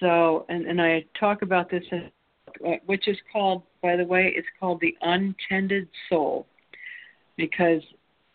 So, 0.00 0.46
and, 0.48 0.66
and 0.66 0.80
I 0.80 1.04
talk 1.18 1.42
about 1.42 1.70
this, 1.70 1.84
in, 1.90 2.10
uh, 2.66 2.72
which 2.86 3.08
is 3.08 3.16
called, 3.32 3.62
by 3.82 3.96
the 3.96 4.04
way, 4.04 4.32
it's 4.34 4.46
called 4.58 4.80
the 4.80 4.96
untended 5.02 5.88
soul, 6.08 6.46
because 7.36 7.82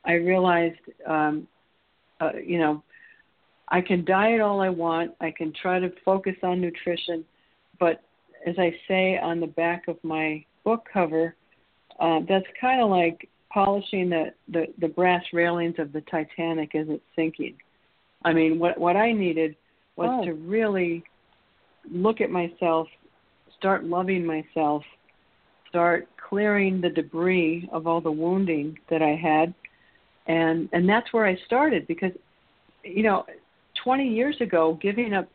I 0.06 0.13
realized, 0.13 0.80
um, 1.08 1.48
uh, 2.20 2.32
you 2.46 2.60
know, 2.60 2.84
I 3.70 3.82
can 3.82 4.04
diet 4.04 4.42
all 4.42 4.62
I 4.62 4.70
want. 4.70 5.12
I 5.22 5.32
can 5.32 5.54
try 5.54 5.80
to 5.80 5.92
focus 6.04 6.36
on 6.44 6.60
nutrition, 6.60 7.24
but 7.80 8.04
as 8.50 8.56
I 8.58 8.74
say 8.88 9.18
on 9.18 9.39
the 9.39 9.48
back 9.48 9.88
of 9.88 9.98
my 10.03 10.44
book 10.63 10.88
cover, 10.91 11.36
uh, 12.00 12.22
that's 12.27 12.46
kind 12.60 12.82
of 12.82 12.89
like 12.89 13.29
polishing 13.53 14.10
the, 14.10 14.34
the 14.48 14.68
the 14.79 14.88
brass 14.88 15.24
railings 15.34 15.75
of 15.79 15.91
the 15.94 16.01
Titanic 16.01 16.75
as 16.75 16.88
it's 16.89 17.03
sinking. 17.15 17.56
I 18.25 18.34
mean, 18.34 18.60
what 18.60 18.77
what 18.77 18.96
I 18.96 19.12
needed 19.12 19.56
was 19.96 20.10
Oh. 20.12 20.25
to 20.25 20.34
really 20.34 21.03
look 21.91 22.22
at 22.22 22.29
myself, 22.29 22.88
start 23.58 23.84
loving 23.84 24.25
myself, 24.25 24.84
start 25.68 26.08
clearing 26.29 26.82
the 26.82 26.89
debris 26.89 27.68
of 27.72 27.88
all 27.88 28.01
the 28.01 28.12
wounding 28.12 28.77
that 28.89 29.01
I 29.01 29.15
had, 29.15 29.53
and 30.27 30.70
and 30.74 30.88
that's 30.88 31.12
where 31.13 31.25
I 31.25 31.36
started 31.46 31.86
because, 31.88 32.13
you 32.84 33.03
know, 33.03 33.25
20 33.84 34.08
years 34.08 34.39
ago, 34.41 34.77
giving 34.82 35.13
up 35.13 35.27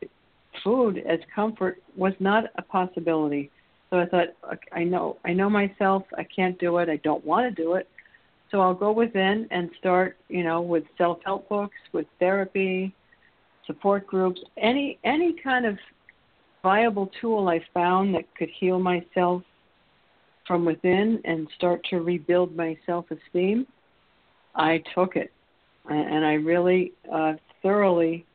food 0.63 0.99
as 1.07 1.19
comfort 1.35 1.83
was 1.97 2.13
not 2.21 2.45
a 2.57 2.63
possibility. 2.63 3.51
So 3.91 3.99
I 4.01 4.07
thought, 4.07 4.29
"Okay, 4.45 4.69
I 4.73 4.85
know, 4.85 5.19
I 5.25 5.33
know 5.33 5.51
myself. 5.51 6.05
I 6.17 6.25
can't 6.25 6.59
do 6.59 6.79
it. 6.79 6.89
I 6.89 6.97
don't 6.97 7.25
want 7.25 7.55
to 7.55 7.63
do 7.63 7.75
it. 7.75 7.89
So 8.51 8.61
I'll 8.61 8.75
go 8.75 8.93
within 8.93 9.49
and 9.51 9.71
start, 9.79 10.17
you 10.29 10.45
know, 10.45 10.61
with 10.61 10.85
self-help 10.97 11.49
books, 11.49 11.77
with 11.93 12.07
therapy, 12.19 12.95
support 13.67 14.07
groups, 14.07 14.41
any 14.57 14.99
any 15.05 15.33
kind 15.33 15.67
of 15.67 15.79
viable 16.63 17.11
tool 17.21 17.49
I 17.49 17.61
found 17.73 18.15
that 18.15 18.33
could 18.37 18.51
heal 18.51 18.79
myself 18.79 19.43
from 20.47 20.65
within 20.65 21.21
and 21.25 21.49
start 21.57 21.85
to 21.91 22.01
rebuild 22.01 22.55
my 22.55 22.77
self-esteem. 22.87 23.67
I 24.55 24.83
took 24.95 25.17
it, 25.17 25.33
and 25.89 26.15
and 26.15 26.25
I 26.25 26.35
really 26.35 26.93
uh, 27.13 27.35
thoroughly 27.63 28.27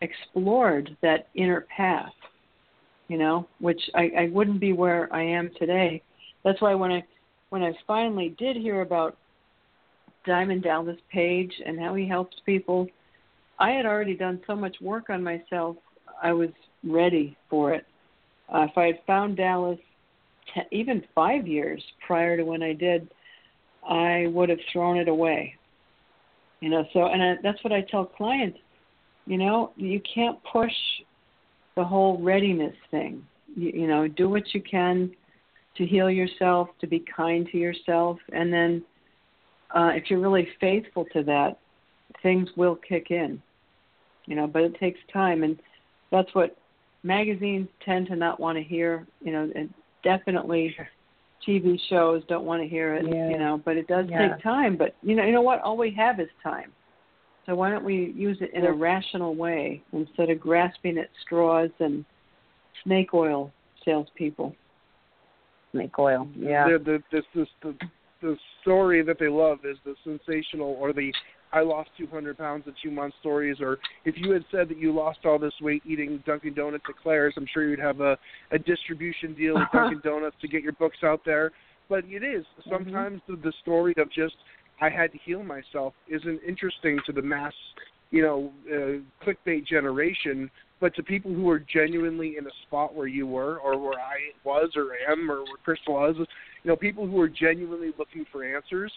explored 0.00 0.96
that 1.02 1.28
inner 1.34 1.66
path 1.74 2.12
you 3.08 3.18
know, 3.18 3.46
which 3.60 3.80
I, 3.94 4.10
I 4.18 4.28
wouldn't 4.32 4.60
be 4.60 4.72
where 4.72 5.12
I 5.12 5.22
am 5.22 5.50
today. 5.58 6.02
That's 6.44 6.60
why 6.60 6.74
when 6.74 6.92
I 6.92 7.04
when 7.50 7.62
I 7.62 7.72
finally 7.86 8.34
did 8.38 8.56
hear 8.56 8.80
about 8.80 9.16
Diamond 10.26 10.64
Dallas 10.64 10.98
Page 11.12 11.52
and 11.64 11.78
how 11.78 11.94
he 11.94 12.08
helps 12.08 12.36
people, 12.44 12.88
I 13.60 13.70
had 13.70 13.86
already 13.86 14.16
done 14.16 14.40
so 14.46 14.56
much 14.56 14.76
work 14.80 15.10
on 15.10 15.22
myself. 15.22 15.76
I 16.20 16.32
was 16.32 16.50
ready 16.84 17.36
for 17.48 17.72
it. 17.72 17.86
Uh, 18.52 18.66
if 18.70 18.76
I 18.76 18.86
had 18.86 18.98
found 19.06 19.36
Dallas 19.36 19.78
te- 20.52 20.76
even 20.76 21.04
five 21.14 21.46
years 21.46 21.82
prior 22.04 22.36
to 22.36 22.44
when 22.44 22.62
I 22.62 22.72
did, 22.72 23.08
I 23.88 24.26
would 24.32 24.48
have 24.48 24.58
thrown 24.72 24.96
it 24.96 25.08
away. 25.08 25.54
You 26.60 26.70
know, 26.70 26.84
so 26.92 27.06
and 27.06 27.22
I, 27.22 27.34
that's 27.42 27.62
what 27.62 27.72
I 27.72 27.82
tell 27.82 28.04
clients. 28.04 28.58
You 29.26 29.38
know, 29.38 29.72
you 29.76 30.00
can't 30.14 30.38
push 30.50 30.72
the 31.76 31.84
whole 31.84 32.18
readiness 32.18 32.74
thing. 32.90 33.24
You, 33.56 33.70
you 33.74 33.86
know, 33.86 34.06
do 34.08 34.28
what 34.28 34.54
you 34.54 34.62
can 34.62 35.10
to 35.76 35.84
heal 35.86 36.10
yourself, 36.10 36.68
to 36.80 36.86
be 36.86 37.04
kind 37.14 37.46
to 37.52 37.58
yourself, 37.58 38.18
and 38.32 38.52
then 38.52 38.82
uh, 39.74 39.90
if 39.94 40.04
you're 40.08 40.20
really 40.20 40.48
faithful 40.60 41.04
to 41.12 41.22
that, 41.24 41.58
things 42.22 42.48
will 42.56 42.76
kick 42.76 43.10
in. 43.10 43.42
You 44.26 44.36
know, 44.36 44.46
but 44.46 44.62
it 44.62 44.78
takes 44.78 44.98
time, 45.12 45.42
and 45.42 45.58
that's 46.10 46.34
what 46.34 46.56
magazines 47.02 47.68
tend 47.84 48.06
to 48.08 48.16
not 48.16 48.40
want 48.40 48.56
to 48.56 48.64
hear. 48.64 49.06
You 49.20 49.32
know, 49.32 49.50
and 49.54 49.72
definitely 50.02 50.74
TV 51.46 51.78
shows 51.88 52.22
don't 52.28 52.44
want 52.44 52.62
to 52.62 52.68
hear 52.68 52.94
it. 52.94 53.06
Yeah. 53.06 53.28
You 53.28 53.38
know, 53.38 53.60
but 53.64 53.76
it 53.76 53.86
does 53.86 54.06
Yeah. 54.08 54.28
take 54.28 54.42
time. 54.42 54.76
But 54.76 54.96
you 55.02 55.14
know, 55.14 55.24
you 55.24 55.32
know 55.32 55.42
what? 55.42 55.60
All 55.60 55.76
we 55.76 55.90
have 55.92 56.20
is 56.20 56.28
time. 56.42 56.72
So 57.46 57.54
why 57.54 57.70
don't 57.70 57.84
we 57.84 58.12
use 58.16 58.38
it 58.40 58.52
in 58.54 58.64
a 58.64 58.72
rational 58.72 59.34
way 59.34 59.82
instead 59.92 60.30
of 60.30 60.40
grasping 60.40 60.98
at 60.98 61.08
straws 61.24 61.70
and 61.78 62.04
snake 62.82 63.14
oil 63.14 63.52
salespeople? 63.84 64.54
Snake 65.72 65.96
oil. 65.98 66.28
Yeah. 66.36 66.66
The, 66.66 66.78
the, 66.78 67.02
this, 67.12 67.24
this, 67.34 67.48
the, 67.62 67.74
the 68.20 68.36
story 68.62 69.02
that 69.02 69.18
they 69.20 69.28
love 69.28 69.58
is 69.64 69.76
the 69.84 69.94
sensational 70.04 70.76
or 70.80 70.92
the 70.92 71.12
I 71.52 71.60
lost 71.60 71.90
200 71.96 72.36
pounds 72.36 72.64
in 72.66 72.74
two 72.82 72.90
months 72.90 73.16
stories. 73.20 73.58
Or 73.60 73.78
if 74.04 74.16
you 74.18 74.32
had 74.32 74.44
said 74.50 74.68
that 74.68 74.78
you 74.78 74.92
lost 74.92 75.20
all 75.24 75.38
this 75.38 75.54
weight 75.60 75.82
eating 75.86 76.22
Dunkin' 76.26 76.54
Donuts 76.54 76.84
at 76.88 76.96
Claire's, 77.02 77.34
I'm 77.36 77.46
sure 77.52 77.68
you'd 77.68 77.78
have 77.78 78.00
a, 78.00 78.18
a 78.50 78.58
distribution 78.58 79.34
deal 79.34 79.54
with 79.54 79.68
Dunkin' 79.72 80.00
Donuts 80.04 80.36
to 80.40 80.48
get 80.48 80.62
your 80.62 80.72
books 80.72 80.98
out 81.04 81.20
there. 81.24 81.52
But 81.88 82.04
it 82.06 82.24
is 82.24 82.44
mm-hmm. 82.44 82.70
sometimes 82.70 83.22
the, 83.28 83.36
the 83.36 83.52
story 83.62 83.94
of 83.96 84.10
just 84.12 84.34
I 84.80 84.90
had 84.90 85.12
to 85.12 85.18
heal 85.24 85.42
myself 85.42 85.94
isn't 86.08 86.40
interesting 86.46 86.98
to 87.06 87.12
the 87.12 87.22
mass, 87.22 87.54
you 88.10 88.22
know, 88.22 88.52
uh, 88.70 89.24
clickbait 89.24 89.66
generation. 89.66 90.50
But 90.78 90.94
to 90.96 91.02
people 91.02 91.32
who 91.32 91.48
are 91.48 91.58
genuinely 91.58 92.36
in 92.36 92.46
a 92.46 92.50
spot 92.66 92.94
where 92.94 93.06
you 93.06 93.26
were, 93.26 93.58
or 93.60 93.78
where 93.78 93.98
I 93.98 94.32
was, 94.44 94.70
or 94.76 94.90
am, 95.10 95.30
or 95.30 95.42
where 95.44 95.56
Crystal 95.64 95.94
was, 95.94 96.16
you 96.18 96.26
know, 96.70 96.76
people 96.76 97.06
who 97.06 97.18
are 97.20 97.28
genuinely 97.30 97.92
looking 97.98 98.26
for 98.30 98.44
answers, 98.44 98.92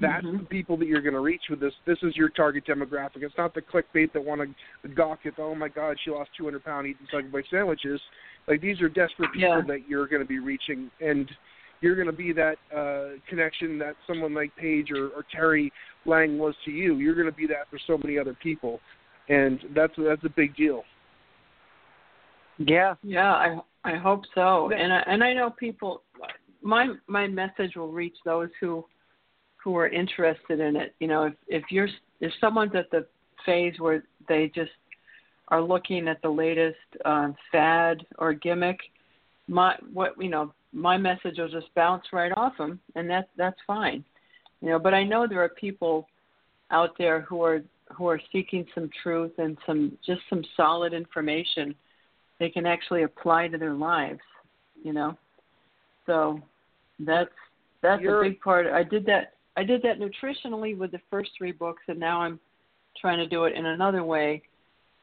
that's 0.00 0.24
Mhm. 0.24 0.38
the 0.38 0.44
people 0.44 0.76
that 0.76 0.86
you're 0.86 1.00
going 1.00 1.14
to 1.14 1.20
reach 1.20 1.48
with 1.48 1.60
this. 1.60 1.74
This 1.84 2.02
is 2.02 2.16
your 2.16 2.28
target 2.28 2.64
demographic. 2.64 3.22
It's 3.22 3.36
not 3.36 3.54
the 3.54 3.62
clickbait 3.62 4.12
that 4.12 4.24
want 4.24 4.40
to 4.40 4.88
gawk 4.88 5.24
at, 5.26 5.38
oh 5.38 5.54
my 5.54 5.68
God, 5.68 5.98
she 6.00 6.10
lost 6.10 6.30
200 6.36 6.64
pounds 6.64 6.88
eating 6.88 7.06
Subway 7.10 7.42
sandwiches. 7.48 8.00
Like 8.46 8.60
these 8.60 8.80
are 8.80 8.88
desperate 8.88 9.32
people 9.32 9.48
Yeah. 9.48 9.60
that 9.62 9.88
you're 9.88 10.06
going 10.06 10.22
to 10.22 10.28
be 10.28 10.40
reaching, 10.40 10.90
and 11.00 11.30
you're 11.82 11.96
going 11.96 12.06
to 12.06 12.12
be 12.12 12.32
that 12.32 12.56
uh, 12.74 13.18
connection 13.28 13.78
that 13.78 13.96
someone 14.06 14.32
like 14.34 14.54
Page 14.56 14.90
or, 14.90 15.08
or 15.08 15.24
Terry 15.30 15.72
Lang 16.06 16.38
was 16.38 16.54
to 16.64 16.70
you. 16.70 16.96
You're 16.96 17.14
going 17.14 17.26
to 17.26 17.32
be 17.32 17.46
that 17.48 17.68
for 17.70 17.78
so 17.86 17.98
many 18.02 18.18
other 18.18 18.36
people, 18.42 18.80
and 19.28 19.60
that's 19.74 19.92
that's 19.98 20.24
a 20.24 20.30
big 20.30 20.56
deal. 20.56 20.84
Yeah. 22.58 22.94
Yeah, 23.02 23.32
I 23.32 23.58
I 23.84 23.96
hope 23.96 24.22
so. 24.34 24.70
And 24.70 24.92
I 24.92 25.02
and 25.06 25.22
I 25.24 25.34
know 25.34 25.50
people 25.50 26.02
my 26.62 26.88
my 27.06 27.26
message 27.26 27.76
will 27.76 27.92
reach 27.92 28.16
those 28.24 28.48
who 28.60 28.84
who 29.62 29.76
are 29.76 29.88
interested 29.88 30.60
in 30.60 30.76
it. 30.76 30.94
You 31.00 31.08
know, 31.08 31.24
if 31.24 31.34
if 31.48 31.64
you're 31.70 31.88
if 32.20 32.32
someone's 32.40 32.74
at 32.74 32.90
the 32.90 33.06
phase 33.44 33.74
where 33.78 34.04
they 34.28 34.50
just 34.54 34.70
are 35.48 35.60
looking 35.60 36.08
at 36.08 36.22
the 36.22 36.28
latest 36.28 36.76
um, 37.04 37.34
fad 37.50 38.06
or 38.18 38.32
gimmick, 38.32 38.78
my 39.48 39.76
what 39.92 40.14
you 40.20 40.30
know, 40.30 40.52
my 40.72 40.96
message 40.96 41.38
will 41.38 41.48
just 41.48 41.72
bounce 41.74 42.04
right 42.12 42.32
off 42.36 42.56
them, 42.56 42.80
and 42.94 43.08
that's 43.08 43.28
that's 43.36 43.58
fine. 43.66 44.04
You 44.60 44.70
know, 44.70 44.78
but 44.78 44.94
I 44.94 45.04
know 45.04 45.26
there 45.26 45.42
are 45.42 45.50
people 45.50 46.08
out 46.70 46.90
there 46.98 47.20
who 47.22 47.42
are 47.42 47.62
who 47.90 48.06
are 48.08 48.20
seeking 48.32 48.66
some 48.74 48.88
truth 49.02 49.32
and 49.38 49.58
some 49.66 49.98
just 50.04 50.22
some 50.30 50.42
solid 50.56 50.92
information 50.92 51.74
they 52.40 52.48
can 52.48 52.66
actually 52.66 53.02
apply 53.02 53.48
to 53.48 53.58
their 53.58 53.74
lives, 53.74 54.20
you 54.82 54.92
know. 54.92 55.16
So 56.06 56.40
that's 57.00 57.30
that's 57.82 58.02
You're- 58.02 58.26
a 58.26 58.30
big 58.30 58.40
part. 58.40 58.66
I 58.66 58.82
did 58.82 59.04
that 59.06 59.34
I 59.56 59.64
did 59.64 59.82
that 59.82 59.98
nutritionally 59.98 60.76
with 60.76 60.92
the 60.92 61.00
first 61.10 61.30
three 61.36 61.52
books 61.52 61.82
and 61.88 62.00
now 62.00 62.22
I'm 62.22 62.40
trying 63.00 63.18
to 63.18 63.26
do 63.26 63.44
it 63.44 63.54
in 63.54 63.66
another 63.66 64.04
way 64.04 64.42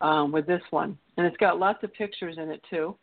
um, 0.02 0.32
with 0.32 0.48
this 0.48 0.62
one. 0.72 0.98
And 1.18 1.28
it's 1.28 1.38
got 1.38 1.60
lots 1.60 1.84
of 1.84 1.94
pictures 1.94 2.38
in 2.38 2.50
it 2.50 2.62
too 2.70 2.96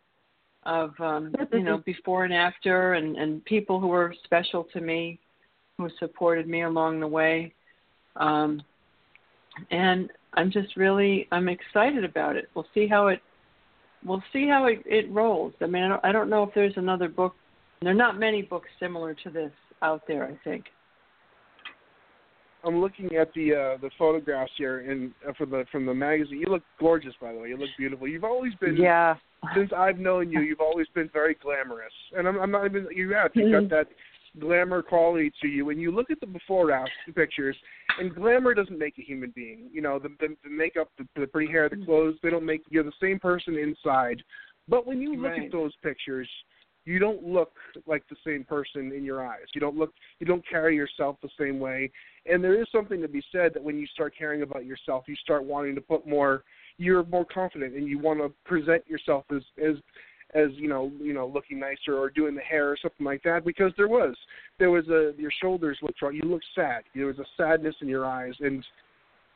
of 0.66 0.92
um, 1.00 1.32
you 1.52 1.62
know, 1.62 1.78
before 1.78 2.24
and 2.24 2.34
after 2.34 2.94
and, 2.94 3.16
and 3.16 3.44
people 3.44 3.80
who 3.80 3.86
were 3.86 4.14
special 4.24 4.64
to 4.72 4.80
me, 4.80 5.18
who 5.78 5.88
supported 5.98 6.48
me 6.48 6.62
along 6.62 7.00
the 7.00 7.06
way. 7.06 7.54
Um, 8.16 8.60
and 9.70 10.10
I'm 10.34 10.50
just 10.50 10.76
really 10.76 11.28
I'm 11.30 11.48
excited 11.48 12.04
about 12.04 12.36
it. 12.36 12.50
We'll 12.54 12.66
see 12.74 12.86
how 12.86 13.06
it 13.06 13.22
we'll 14.04 14.22
see 14.32 14.48
how 14.48 14.66
it, 14.66 14.82
it 14.84 15.10
rolls. 15.10 15.54
I 15.62 15.66
mean, 15.66 15.84
I 15.84 15.88
don't, 15.88 16.04
I 16.04 16.12
don't 16.12 16.28
know 16.28 16.42
if 16.42 16.50
there's 16.54 16.76
another 16.76 17.08
book. 17.08 17.34
There 17.80 17.92
are 17.92 17.94
not 17.94 18.18
many 18.18 18.42
books 18.42 18.68
similar 18.80 19.14
to 19.14 19.30
this 19.30 19.52
out 19.82 20.02
there. 20.08 20.24
I 20.24 20.36
think. 20.42 20.64
I'm 22.64 22.80
looking 22.80 23.14
at 23.16 23.32
the 23.34 23.52
uh, 23.54 23.80
the 23.80 23.90
photographs 23.98 24.52
here 24.58 24.90
and 24.90 25.12
uh, 25.28 25.32
for 25.38 25.46
the 25.46 25.64
from 25.70 25.86
the 25.86 25.94
magazine. 25.94 26.38
You 26.40 26.48
look 26.48 26.62
gorgeous, 26.80 27.14
by 27.20 27.32
the 27.32 27.38
way. 27.38 27.48
You 27.48 27.56
look 27.56 27.70
beautiful. 27.78 28.08
You've 28.08 28.24
always 28.24 28.54
been 28.56 28.76
Yeah. 28.76 29.16
since 29.54 29.70
I've 29.76 29.98
known 29.98 30.30
you. 30.30 30.40
You've 30.40 30.60
always 30.60 30.88
been 30.94 31.08
very 31.12 31.34
glamorous, 31.34 31.92
and 32.16 32.26
I'm, 32.26 32.38
I'm 32.38 32.50
not 32.50 32.64
even. 32.66 32.86
You 32.94 33.12
have. 33.14 33.30
You've 33.34 33.52
got 33.52 33.70
that 33.70 33.88
glamour 34.38 34.82
quality 34.82 35.32
to 35.40 35.48
you. 35.48 35.70
And 35.70 35.80
you 35.80 35.90
look 35.90 36.10
at 36.10 36.20
the 36.20 36.26
before 36.26 36.70
after 36.72 36.92
pictures, 37.14 37.56
and 37.98 38.14
glamour 38.14 38.54
doesn't 38.54 38.78
make 38.78 38.98
a 38.98 39.02
human 39.02 39.32
being. 39.34 39.68
You 39.72 39.82
know, 39.82 39.98
the 39.98 40.08
the, 40.20 40.36
the 40.42 40.50
makeup, 40.50 40.88
the, 40.98 41.06
the 41.18 41.26
pretty 41.26 41.50
hair, 41.50 41.68
the 41.68 41.84
clothes. 41.84 42.16
They 42.22 42.30
don't 42.30 42.44
make 42.44 42.62
you're 42.70 42.82
the 42.84 42.92
same 43.00 43.18
person 43.18 43.56
inside. 43.56 44.22
But 44.68 44.86
when 44.86 45.00
you 45.00 45.14
look 45.14 45.32
Right. 45.32 45.44
at 45.44 45.52
those 45.52 45.72
pictures, 45.82 46.28
you 46.86 47.00
don't 47.00 47.22
look 47.24 47.52
like 47.86 48.04
the 48.08 48.16
same 48.24 48.44
person 48.44 48.92
in 48.92 49.04
your 49.04 49.26
eyes. 49.26 49.46
You 49.54 49.60
don't 49.60 49.76
look. 49.76 49.92
You 50.20 50.26
don't 50.26 50.48
carry 50.48 50.76
yourself 50.76 51.16
the 51.20 51.28
same 51.38 51.58
way. 51.58 51.90
And 52.24 52.42
there 52.42 52.60
is 52.60 52.68
something 52.70 53.02
to 53.02 53.08
be 53.08 53.22
said 53.32 53.52
that 53.54 53.62
when 53.62 53.76
you 53.76 53.86
start 53.88 54.14
caring 54.16 54.42
about 54.42 54.64
yourself, 54.64 55.04
you 55.08 55.16
start 55.16 55.44
wanting 55.44 55.74
to 55.74 55.80
put 55.80 56.06
more. 56.06 56.44
You're 56.78 57.04
more 57.04 57.24
confident, 57.24 57.74
and 57.74 57.88
you 57.88 57.98
want 57.98 58.20
to 58.20 58.32
present 58.44 58.86
yourself 58.86 59.24
as 59.34 59.42
as 59.62 59.74
as 60.34 60.48
you 60.54 60.68
know, 60.68 60.92
you 61.00 61.12
know, 61.12 61.26
looking 61.26 61.58
nicer 61.58 61.98
or 61.98 62.08
doing 62.08 62.34
the 62.36 62.40
hair 62.40 62.70
or 62.70 62.76
something 62.80 63.04
like 63.04 63.22
that. 63.24 63.44
Because 63.44 63.72
there 63.76 63.88
was, 63.88 64.14
there 64.58 64.70
was 64.70 64.86
a 64.88 65.12
your 65.18 65.32
shoulders 65.42 65.78
looked 65.82 66.00
wrong. 66.02 66.14
You 66.14 66.22
looked 66.22 66.46
sad. 66.54 66.84
There 66.94 67.06
was 67.06 67.18
a 67.18 67.26
sadness 67.36 67.74
in 67.80 67.88
your 67.88 68.06
eyes, 68.06 68.34
and 68.38 68.64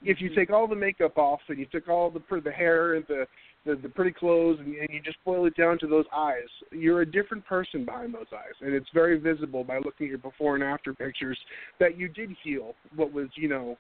if 0.03 0.21
you 0.21 0.31
mm-hmm. 0.31 0.39
take 0.39 0.51
all 0.51 0.69
the 0.69 0.77
makeup 0.77 1.19
off 1.19 1.41
and 1.49 1.59
you 1.59 1.67
took 1.67 1.89
all 1.89 2.11
the 2.11 2.41
the 2.41 2.51
hair 2.51 2.95
and 2.95 3.05
the 3.09 3.27
the, 3.67 3.77
the 3.77 3.89
pretty 3.89 4.13
clothes 4.13 4.59
and, 4.61 4.75
and 4.75 4.89
you 4.91 5.01
just 5.01 5.19
boil 5.25 5.47
it 5.47 5.57
down 5.57 5.79
to 5.79 5.87
those 5.87 6.07
eyes, 6.15 6.49
you're 6.73 7.03
a 7.03 7.11
different 7.11 7.45
person 7.47 7.85
behind 7.85 8.15
those 8.15 8.27
eyes, 8.33 8.55
and 8.61 8.75
it's 8.75 8.89
very 8.95 9.19
visible 9.19 9.65
by 9.65 9.77
looking 9.77 10.07
at 10.07 10.11
your 10.11 10.19
before 10.19 10.55
and 10.55 10.65
after 10.65 10.95
pictures 10.95 11.39
that 11.79 11.99
you 11.99 12.09
did 12.09 12.31
heal 12.43 12.75
what 12.97 13.13
was 13.13 13.29
you 13.35 13.49
know, 13.49 13.77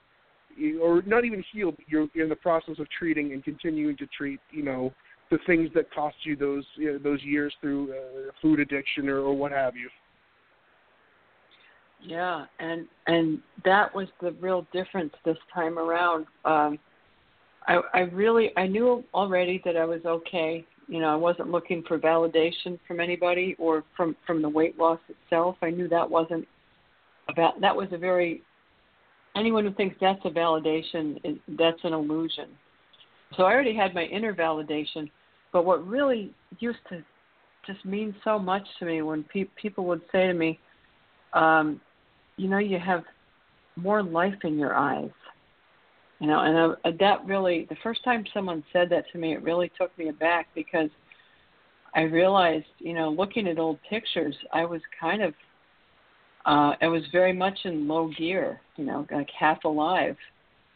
or 0.82 1.02
not 1.06 1.24
even 1.24 1.42
heal, 1.52 1.70
but 1.72 1.84
you're 1.88 2.08
in 2.14 2.28
the 2.28 2.36
process 2.36 2.78
of 2.78 2.86
treating 2.90 3.32
and 3.32 3.42
continuing 3.44 3.96
to 3.96 4.06
treat 4.06 4.40
you 4.50 4.62
know 4.62 4.92
the 5.30 5.38
things 5.46 5.70
that 5.74 5.92
cost 5.94 6.16
you 6.24 6.36
those 6.36 6.64
you 6.76 6.92
know, 6.92 6.98
those 6.98 7.22
years 7.22 7.54
through 7.60 7.92
uh, 7.92 8.30
food 8.42 8.60
addiction 8.60 9.08
or, 9.08 9.20
or 9.20 9.34
what 9.34 9.52
have 9.52 9.76
you. 9.76 9.88
Yeah, 12.02 12.46
and 12.58 12.86
and 13.06 13.40
that 13.64 13.94
was 13.94 14.08
the 14.20 14.32
real 14.32 14.66
difference 14.72 15.12
this 15.24 15.36
time 15.54 15.78
around. 15.78 16.26
Um, 16.44 16.78
I 17.70 17.80
I 17.94 18.00
really 18.00 18.50
I 18.56 18.66
knew 18.66 19.04
already 19.14 19.62
that 19.64 19.76
I 19.76 19.84
was 19.84 20.04
okay. 20.04 20.64
You 20.88 21.00
know, 21.00 21.08
I 21.08 21.16
wasn't 21.16 21.50
looking 21.50 21.84
for 21.86 21.98
validation 21.98 22.78
from 22.86 22.98
anybody 23.00 23.54
or 23.58 23.84
from 23.96 24.16
from 24.26 24.42
the 24.42 24.48
weight 24.48 24.76
loss 24.76 24.98
itself. 25.08 25.56
I 25.62 25.70
knew 25.70 25.88
that 25.88 26.08
wasn't 26.10 26.46
about 27.28 27.60
that 27.60 27.74
was 27.74 27.88
a 27.92 27.98
very 27.98 28.42
anyone 29.36 29.64
who 29.64 29.72
thinks 29.74 29.96
that's 30.00 30.20
a 30.24 30.30
validation 30.30 31.18
is 31.24 31.36
that's 31.58 31.78
an 31.84 31.92
illusion. 31.92 32.48
So 33.36 33.44
I 33.44 33.52
already 33.52 33.76
had 33.76 33.94
my 33.94 34.04
inner 34.04 34.34
validation, 34.34 35.08
but 35.52 35.64
what 35.64 35.86
really 35.86 36.34
used 36.58 36.80
to 36.88 37.04
just 37.64 37.84
mean 37.84 38.12
so 38.24 38.38
much 38.38 38.66
to 38.80 38.84
me 38.84 39.02
when 39.02 39.22
pe- 39.22 39.44
people 39.54 39.84
would 39.84 40.00
say 40.10 40.26
to 40.26 40.34
me, 40.34 40.58
um, 41.34 41.80
you 42.36 42.48
know, 42.48 42.58
you 42.58 42.80
have 42.80 43.04
more 43.76 44.02
life 44.02 44.34
in 44.42 44.58
your 44.58 44.74
eyes. 44.74 45.10
You 46.20 46.26
know, 46.26 46.40
and 46.40 46.76
I, 46.84 46.90
that 47.00 47.24
really, 47.24 47.66
the 47.70 47.76
first 47.82 48.04
time 48.04 48.24
someone 48.34 48.62
said 48.72 48.90
that 48.90 49.04
to 49.12 49.18
me, 49.18 49.32
it 49.32 49.42
really 49.42 49.72
took 49.78 49.96
me 49.98 50.10
aback 50.10 50.48
because 50.54 50.90
I 51.94 52.02
realized, 52.02 52.66
you 52.78 52.92
know, 52.92 53.10
looking 53.10 53.48
at 53.48 53.58
old 53.58 53.78
pictures, 53.88 54.36
I 54.52 54.64
was 54.66 54.82
kind 55.00 55.22
of, 55.22 55.34
uh, 56.44 56.74
I 56.80 56.88
was 56.88 57.02
very 57.10 57.32
much 57.32 57.58
in 57.64 57.88
low 57.88 58.10
gear, 58.18 58.60
you 58.76 58.84
know, 58.84 59.06
like 59.10 59.28
half 59.38 59.64
alive, 59.64 60.16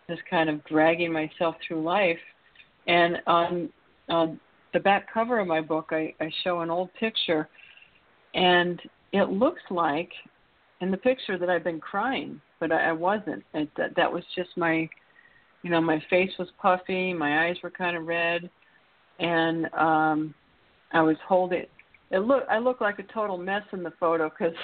just 0.09 0.23
kind 0.31 0.49
of 0.49 0.65
dragging 0.65 1.13
myself 1.13 1.57
through 1.67 1.83
life. 1.83 2.19
And 2.87 3.19
on, 3.27 3.69
on 4.09 4.41
the 4.73 4.81
back 4.81 5.13
cover 5.13 5.39
of 5.41 5.47
my 5.47 5.61
book, 5.61 5.89
I, 5.91 6.15
I 6.21 6.31
show 6.43 6.61
an 6.61 6.71
old 6.71 6.89
picture, 6.95 7.49
and 8.35 8.81
it 9.13 9.29
looks 9.29 9.63
like 9.71 10.11
in 10.81 10.91
the 10.91 10.97
picture 10.97 11.39
that 11.39 11.49
I've 11.51 11.65
been 11.65 11.81
crying, 11.81 12.41
but 12.61 12.73
I, 12.73 12.89
I 12.89 12.93
wasn't. 12.93 13.45
It, 13.53 13.69
that, 13.77 13.95
that 13.97 14.13
was 14.13 14.25
just 14.35 14.51
my, 14.57 14.89
you 15.65 15.71
know, 15.71 15.81
my 15.81 16.01
face 16.11 16.31
was 16.39 16.49
puffy, 16.61 17.15
my 17.15 17.47
eyes 17.47 17.57
were 17.63 17.71
kind 17.71 17.97
of 17.97 18.07
red, 18.07 18.51
and 19.19 19.65
um, 19.73 20.35
I 20.93 21.01
was 21.01 21.17
holding. 21.27 21.65
It 22.11 22.19
look 22.19 22.45
I 22.51 22.59
look 22.59 22.83
like 22.83 22.99
a 22.99 23.03
total 23.05 23.39
mess 23.39 23.63
in 23.73 23.83
the 23.83 23.93
photo 23.99 24.29
because 24.29 24.55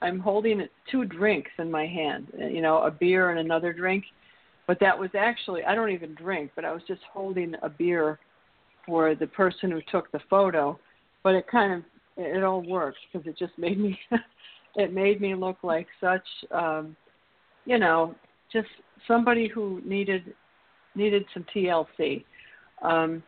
I'm 0.00 0.20
holding 0.20 0.64
two 0.92 1.04
drinks 1.06 1.50
in 1.58 1.72
my 1.72 1.86
hand. 1.86 2.28
You 2.38 2.62
know, 2.62 2.84
a 2.84 2.90
beer 2.90 3.30
and 3.30 3.40
another 3.40 3.72
drink. 3.72 4.04
But 4.68 4.78
that 4.78 4.96
was 4.96 5.10
actually 5.18 5.64
I 5.64 5.74
don't 5.74 5.90
even 5.90 6.14
drink, 6.14 6.52
but 6.54 6.64
I 6.64 6.72
was 6.72 6.82
just 6.86 7.02
holding 7.12 7.54
a 7.62 7.68
beer 7.68 8.20
for 8.86 9.16
the 9.16 9.26
person 9.26 9.72
who 9.72 9.80
took 9.90 10.12
the 10.12 10.20
photo. 10.30 10.78
But 11.24 11.34
it 11.34 11.48
kind 11.50 11.72
of 11.72 11.82
it 12.16 12.44
all 12.44 12.62
worked 12.62 12.98
because 13.12 13.26
it 13.26 13.36
just 13.36 13.58
made 13.58 13.80
me 13.80 13.98
it 14.76 14.92
made 14.92 15.20
me 15.20 15.34
look 15.34 15.56
like 15.64 15.88
such 16.00 16.24
um 16.52 16.94
you 17.64 17.76
know 17.76 18.14
just 18.52 18.68
somebody 19.08 19.48
who 19.48 19.82
needed 19.84 20.32
needed 20.94 21.24
some 21.32 21.44
TLC. 21.54 22.24
Um, 22.82 23.22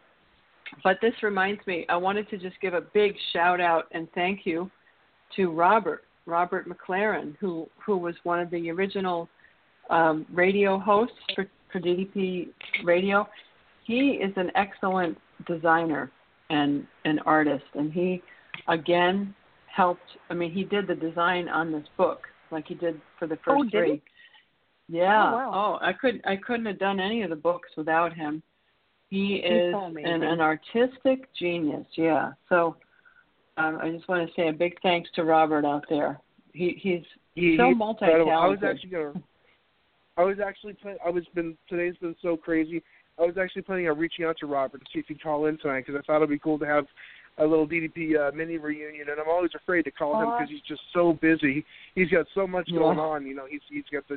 but 0.83 0.99
this 1.01 1.15
reminds 1.23 1.65
me, 1.67 1.87
I 1.89 1.97
wanted 1.97 2.29
to 2.31 2.39
just 2.39 2.61
give 2.61 2.75
a 2.75 2.81
big 2.81 3.15
shout 3.33 3.61
out 3.61 3.85
and 3.93 4.09
thank 4.15 4.41
you 4.45 4.71
to 5.37 5.51
Robert, 5.51 6.05
Robert 6.27 6.69
McLaren, 6.69 7.37
who 7.39 7.69
who 7.85 7.97
was 7.97 8.15
one 8.25 8.41
of 8.41 8.51
the 8.51 8.71
original 8.71 9.29
um, 9.91 10.27
radio 10.33 10.79
hosts 10.79 11.17
for, 11.35 11.47
for 11.73 11.81
DDP 11.81 12.49
Radio. 12.85 13.29
He 13.85 14.19
is 14.23 14.33
an 14.37 14.51
excellent 14.57 15.19
designer 15.47 16.11
and 16.51 16.87
an 17.05 17.21
artist, 17.21 17.65
and 17.75 17.93
he 17.93 18.23
again 18.69 19.35
helped. 19.75 20.01
I 20.31 20.35
mean, 20.35 20.53
he 20.53 20.65
did 20.65 20.87
the 20.87 20.95
design 20.95 21.49
on 21.49 21.73
this 21.73 21.87
book, 21.97 22.23
like 22.51 22.67
he 22.67 22.75
did 22.75 23.01
for 23.19 23.27
the 23.27 23.37
first 23.37 23.49
Oh, 23.49 23.65
did 23.65 23.85
he? 23.87 24.03
Three. 24.89 24.99
Yeah. 24.99 25.31
Oh, 25.33 25.37
wow. 25.37 25.79
I 25.83 25.93
could 25.93 26.21
I 26.25 26.37
couldn't 26.37 26.67
have 26.67 26.79
done 26.79 27.01
any 27.01 27.23
of 27.23 27.31
the 27.31 27.37
books 27.37 27.69
without 27.77 28.13
him. 28.15 28.43
He 29.09 29.37
is 29.37 29.73
an, 29.75 30.23
an 30.23 30.41
artistic 30.41 31.33
genius. 31.39 31.87
Yeah. 31.97 32.33
So 32.49 32.77
um, 33.57 33.79
I 33.81 33.91
just 33.91 34.09
want 34.09 34.29
to 34.29 34.35
say 34.35 34.49
a 34.49 34.53
big 34.53 34.75
thanks 34.83 35.09
to 35.15 35.25
Robert 35.25 35.65
out 35.65 35.85
there. 35.89 36.21
He 36.53 36.79
he's 36.83 37.03
He- 37.35 37.57
so 37.59 37.73
multi 37.75 38.05
incredible. 38.05 38.33
I 38.33 38.47
was 38.49 38.59
talented. 38.61 38.69
actually 38.71 38.91
gonna. 38.91 39.23
I 40.19 40.23
was 40.25 40.37
actually 40.45 40.73
plan- 40.75 40.97
I 41.05 41.11
was 41.11 41.25
been 41.35 41.57
today's 41.69 41.95
been 42.01 42.17
so 42.23 42.37
crazy. 42.37 42.83
I 43.19 43.23
was 43.23 43.37
actually 43.39 43.63
planning 43.63 43.89
on 43.89 43.99
reaching 43.99 44.25
out 44.25 44.37
to 44.41 44.47
Robert 44.47 44.79
to 44.81 44.87
see 44.93 44.99
if 44.99 45.07
he'd 45.09 45.23
call 45.23 45.47
in 45.47 45.57
tonight 45.59 45.85
because 45.87 45.99
I 45.99 46.05
thought 46.07 46.17
it'd 46.17 46.29
be 46.31 46.39
cool 46.39 46.59
to 46.59 46.67
have 46.67 46.85
a 47.39 47.45
little 47.47 47.67
DDP 47.67 48.17
uh, 48.19 48.35
mini 48.35 48.57
reunion. 48.59 49.09
And 49.11 49.21
I'm 49.21 49.29
always 49.29 49.51
afraid 49.55 49.83
to 49.85 49.91
call 49.91 50.19
him 50.21 50.31
because 50.33 50.49
he's 50.51 50.63
just 50.67 50.81
so 50.93 51.13
busy. 51.21 51.65
He's 51.95 52.09
got 52.11 52.27
so 52.35 52.47
much 52.47 52.65
Yeah. 52.69 52.79
going 52.79 52.99
on. 52.99 53.27
You 53.27 53.35
know, 53.35 53.47
he's 53.49 53.61
he's 53.71 53.85
got 53.93 54.07
the 54.09 54.17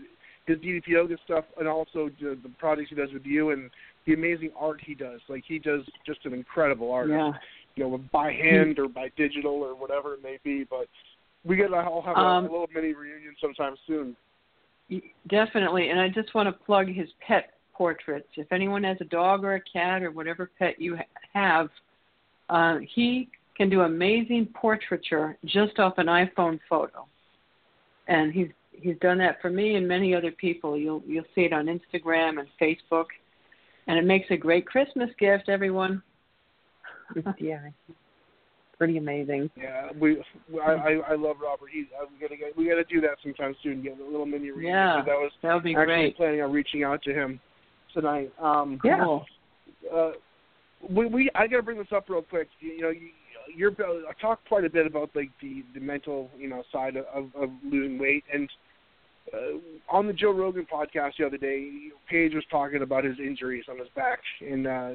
his 0.50 0.58
DDP 0.60 0.88
yoga 0.88 1.16
stuff 1.24 1.46
and 1.60 1.68
also 1.68 2.10
the, 2.20 2.38
the 2.42 2.50
projects 2.58 2.90
he 2.90 2.96
does 2.96 3.14
with 3.14 3.26
you 3.26 3.52
and 3.52 3.70
the 4.06 4.14
amazing 4.14 4.50
art 4.60 4.82
he 4.84 4.96
does. 4.96 5.22
Like 5.30 5.44
he 5.48 5.60
does 5.60 5.82
just 6.06 6.26
an 6.26 6.34
incredible 6.34 6.92
artist 6.92 7.16
Yeah. 7.16 7.32
you 7.76 7.90
know, 7.90 7.98
by 8.12 8.32
hand 8.32 8.80
or 8.80 8.88
by 8.90 9.10
digital 9.16 9.54
or 9.54 9.76
whatever 9.76 10.16
it 10.16 10.24
may 10.24 10.40
be. 10.44 10.66
But 10.70 10.88
we 11.46 11.56
got 11.56 11.68
to 11.68 11.76
all 11.88 12.02
have 12.02 12.18
a, 12.18 12.20
Um, 12.20 12.46
a 12.46 12.52
little 12.52 12.68
mini 12.74 12.94
reunion 12.94 13.36
sometime 13.40 13.76
soon. 13.88 14.16
Definitely, 15.28 15.90
and 15.92 16.00
I 16.00 16.10
just 16.10 16.34
want 16.34 16.48
to 16.48 16.66
plug 16.66 16.88
his 16.88 17.08
pet 17.26 17.54
portraits. 17.74 18.28
If 18.36 18.52
anyone 18.52 18.84
has 18.84 18.98
a 19.02 19.06
dog 19.06 19.44
or 19.44 19.54
a 19.54 19.62
cat 19.62 20.02
or 20.02 20.10
whatever 20.10 20.50
pet 20.58 20.82
you 20.82 20.98
ha- 20.98 21.04
have, 21.34 21.70
uh, 22.50 22.80
he 22.96 23.30
can 23.56 23.70
do 23.70 23.82
amazing 23.82 24.48
portraiture 24.48 25.38
just 25.46 25.78
off 25.78 26.00
an 26.00 26.08
iPhone 26.08 26.60
photo, 26.68 27.06
and 28.08 28.34
he's 28.34 28.48
he's 28.82 28.98
done 29.02 29.18
that 29.20 29.42
for 29.42 29.50
me 29.50 29.76
and 29.76 29.88
many 29.88 30.14
other 30.16 30.32
people. 30.32 30.78
You'll 30.78 31.04
you'll 31.08 31.26
see 31.36 31.42
it 31.42 31.54
on 31.54 31.66
Instagram 31.68 32.40
and 32.40 32.48
Facebook, 32.62 33.06
and 33.88 33.98
it 33.98 34.06
makes 34.06 34.28
a 34.32 34.38
great 34.38 34.66
Christmas 34.66 35.10
gift. 35.20 35.50
Everyone. 35.50 36.02
yeah, 37.40 37.60
pretty 38.78 38.98
amazing. 38.98 39.50
Yeah, 39.58 39.90
we 40.00 40.22
I 40.64 40.72
I, 40.72 40.92
I 41.10 41.16
love 41.16 41.38
Robert. 41.44 41.70
He 41.72 41.86
uh, 42.00 42.06
we 42.12 42.20
gotta 42.20 42.38
get 42.38 42.56
we 42.58 42.68
gotta 42.68 42.84
do 42.84 43.02
that 43.02 43.18
sometime 43.24 43.56
soon. 43.64 43.82
Get 43.82 44.00
a 44.00 44.04
little 44.04 44.26
mini 44.26 44.52
reunion. 44.52 44.74
Yeah, 44.74 44.96
'cause 44.98 45.06
That 45.08 45.16
was 45.18 45.32
That 45.42 45.54
would 45.56 45.64
be 45.64 45.72
actually 45.76 45.86
great. 45.86 46.18
planning 46.18 46.42
on 46.42 46.52
reaching 46.52 46.84
out 46.84 47.02
to 47.04 47.14
him 47.14 47.40
tonight. 47.94 48.32
Um, 48.40 48.80
Yeah. 48.84 49.04
Cool. 49.04 49.26
uh, 49.94 50.12
we, 50.88 51.08
we 51.08 51.30
I 51.36 51.48
got 51.48 51.58
to 51.58 51.64
bring 51.64 51.78
this 51.78 51.92
up 51.94 52.10
real 52.10 52.22
quick. 52.22 52.48
You, 52.60 52.72
you 52.72 52.82
know, 52.82 52.90
you, 52.90 53.10
you're 53.56 53.72
I 54.08 54.14
talked 54.22 54.48
quite 54.48 54.64
a 54.66 54.70
bit 54.70 54.86
about 54.86 55.10
like 55.16 55.30
the 55.42 55.64
the 55.74 55.80
mental 55.80 56.30
you 56.38 56.48
know 56.48 56.64
side 56.72 56.96
of 56.96 57.06
of 57.36 57.50
losing 57.64 57.98
weight 57.98 58.24
and. 58.32 58.48
Uh, 59.34 59.60
on 59.92 60.08
the 60.08 60.14
Joe 60.14 60.32
Rogan 60.32 60.66
podcast 60.72 61.12
the 61.20 61.26
other 61.26 61.38
day, 61.38 61.70
Page 62.10 62.34
was 62.34 62.44
talking 62.50 62.82
about 62.82 63.04
his 63.04 63.18
injuries 63.20 63.66
on 63.70 63.78
his 63.78 63.88
back, 63.96 64.20
and 64.42 64.66
uh, 64.66 64.90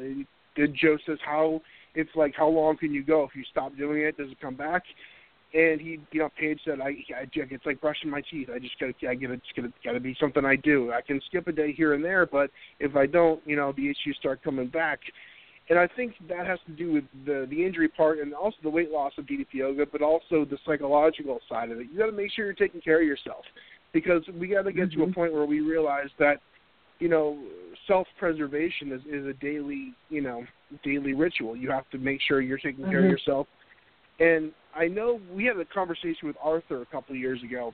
did 0.56 0.74
Joe 0.74 0.96
says 1.06 1.18
how 1.24 1.60
it's 1.94 2.10
like 2.14 2.34
how 2.36 2.48
long 2.48 2.76
can 2.76 2.92
you 2.92 3.04
go 3.04 3.24
if 3.24 3.34
you 3.34 3.44
stop 3.50 3.76
doing 3.76 4.02
it? 4.02 4.16
Does 4.16 4.30
it 4.30 4.40
come 4.40 4.54
back? 4.54 4.82
And 5.52 5.80
he, 5.80 6.00
you 6.10 6.18
know, 6.18 6.30
Page 6.36 6.58
said, 6.64 6.80
I, 6.80 6.96
I 7.16 7.28
it's 7.32 7.64
like 7.64 7.80
brushing 7.80 8.10
my 8.10 8.22
teeth. 8.28 8.48
I 8.52 8.58
just 8.58 8.78
gotta, 8.80 8.92
I 9.08 9.14
get 9.14 9.30
it's 9.30 9.44
gotta 9.84 10.00
be 10.00 10.16
something 10.18 10.44
I 10.44 10.56
do. 10.56 10.92
I 10.92 11.00
can 11.00 11.20
skip 11.28 11.46
a 11.46 11.52
day 11.52 11.72
here 11.72 11.94
and 11.94 12.04
there, 12.04 12.26
but 12.26 12.50
if 12.80 12.96
I 12.96 13.06
don't, 13.06 13.40
you 13.46 13.54
know, 13.54 13.72
the 13.76 13.84
issues 13.84 14.16
start 14.18 14.42
coming 14.42 14.66
back. 14.66 14.98
And 15.70 15.78
I 15.78 15.88
think 15.96 16.14
that 16.28 16.46
has 16.46 16.58
to 16.66 16.72
do 16.72 16.92
with 16.92 17.04
the 17.24 17.46
the 17.48 17.64
injury 17.64 17.88
part 17.88 18.18
and 18.18 18.34
also 18.34 18.56
the 18.64 18.68
weight 18.68 18.90
loss 18.90 19.12
of 19.16 19.26
DDP 19.26 19.54
yoga, 19.54 19.86
but 19.86 20.02
also 20.02 20.44
the 20.44 20.58
psychological 20.66 21.38
side 21.48 21.70
of 21.70 21.78
it. 21.78 21.86
You 21.90 21.98
got 21.98 22.06
to 22.06 22.12
make 22.12 22.32
sure 22.32 22.44
you're 22.44 22.54
taking 22.54 22.80
care 22.80 23.00
of 23.00 23.06
yourself 23.06 23.44
because 23.94 24.22
we 24.38 24.48
got 24.48 24.62
to 24.62 24.72
get 24.72 24.92
to 24.92 25.04
a 25.04 25.12
point 25.12 25.32
where 25.32 25.46
we 25.46 25.60
realize 25.60 26.10
that 26.18 26.40
you 26.98 27.08
know 27.08 27.38
self 27.86 28.06
preservation 28.18 28.92
is 28.92 29.00
is 29.08 29.26
a 29.26 29.32
daily 29.34 29.94
you 30.10 30.20
know 30.20 30.44
daily 30.82 31.14
ritual. 31.14 31.56
You 31.56 31.70
have 31.70 31.88
to 31.90 31.98
make 31.98 32.20
sure 32.20 32.42
you're 32.42 32.58
taking 32.58 32.84
care 32.84 32.98
of 32.98 33.06
Mhm. 33.06 33.10
yourself. 33.10 33.46
And 34.20 34.52
I 34.74 34.88
know 34.88 35.20
we 35.32 35.44
had 35.44 35.58
a 35.58 35.64
conversation 35.64 36.28
with 36.28 36.36
Arthur 36.42 36.82
a 36.82 36.86
couple 36.86 37.14
of 37.14 37.20
years 37.20 37.42
ago, 37.42 37.72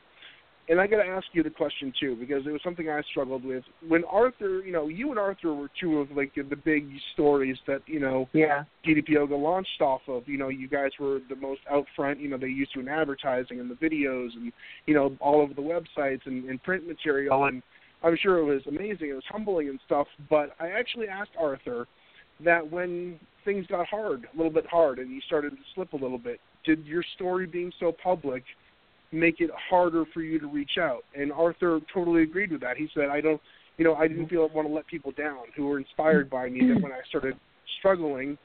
and 0.68 0.80
I 0.80 0.86
got 0.86 1.02
to 1.02 1.08
ask 1.08 1.26
you 1.32 1.42
the 1.42 1.50
question 1.50 1.92
too 1.98 2.16
because 2.16 2.46
it 2.46 2.50
was 2.50 2.60
something 2.62 2.88
I 2.88 3.02
struggled 3.10 3.44
with. 3.44 3.64
When 3.86 4.04
Arthur, 4.04 4.60
you 4.60 4.72
know, 4.72 4.88
you 4.88 5.10
and 5.10 5.18
Arthur 5.18 5.54
were 5.54 5.68
two 5.80 5.98
of 5.98 6.10
like 6.12 6.32
the 6.34 6.56
big 6.56 6.88
stories 7.12 7.56
that 7.66 7.82
you 7.86 8.00
know 8.00 8.28
Yeah. 8.32 8.64
DDP 8.86 9.08
Yoga 9.10 9.34
launched 9.34 9.80
off 9.80 10.02
of. 10.06 10.28
You 10.28 10.38
know, 10.38 10.48
you 10.48 10.68
guys 10.68 10.90
were 10.98 11.20
the 11.28 11.36
most 11.36 11.60
out 11.70 11.86
front. 11.96 12.20
You 12.20 12.28
know, 12.28 12.38
they 12.38 12.48
used 12.48 12.72
you 12.74 12.82
in 12.82 12.88
advertising 12.88 13.60
and 13.60 13.70
the 13.70 13.74
videos 13.74 14.34
and 14.34 14.52
you 14.86 14.94
know 14.94 15.16
all 15.20 15.40
over 15.40 15.54
the 15.54 15.62
websites 15.62 16.26
and, 16.26 16.48
and 16.48 16.62
print 16.62 16.86
material. 16.86 17.34
Oh, 17.34 17.44
and 17.44 17.62
I'm 18.02 18.16
sure 18.16 18.38
it 18.38 18.44
was 18.44 18.62
amazing. 18.66 19.10
It 19.10 19.14
was 19.14 19.24
humbling 19.28 19.68
and 19.68 19.80
stuff. 19.86 20.06
But 20.28 20.54
I 20.60 20.68
actually 20.68 21.08
asked 21.08 21.32
Arthur 21.38 21.86
that 22.44 22.70
when 22.70 23.18
things 23.44 23.66
got 23.66 23.86
hard, 23.86 24.26
a 24.32 24.36
little 24.36 24.52
bit 24.52 24.66
hard, 24.66 24.98
and 24.98 25.10
you 25.10 25.20
started 25.26 25.50
to 25.50 25.56
slip 25.74 25.92
a 25.92 25.96
little 25.96 26.18
bit, 26.18 26.40
did 26.64 26.84
your 26.86 27.02
story 27.14 27.46
being 27.46 27.72
so 27.80 27.92
public 28.02 28.44
make 29.12 29.40
it 29.40 29.50
harder 29.68 30.04
for 30.12 30.20
you 30.20 30.38
to 30.38 30.46
reach 30.46 30.78
out? 30.78 31.04
And 31.14 31.32
Arthur 31.32 31.80
totally 31.92 32.22
agreed 32.22 32.52
with 32.52 32.60
that. 32.60 32.76
He 32.76 32.88
said, 32.94 33.08
I 33.10 33.20
don't, 33.20 33.40
you 33.76 33.84
know, 33.84 33.94
I 33.94 34.08
didn't 34.08 34.28
feel 34.28 34.48
I 34.50 34.54
want 34.54 34.68
to 34.68 34.74
let 34.74 34.86
people 34.86 35.12
down 35.12 35.44
who 35.56 35.66
were 35.66 35.78
inspired 35.78 36.30
by 36.30 36.48
me. 36.48 36.60
That 36.68 36.82
when 36.82 36.92
I 36.92 37.00
started 37.08 37.34
struggling, 37.78 38.38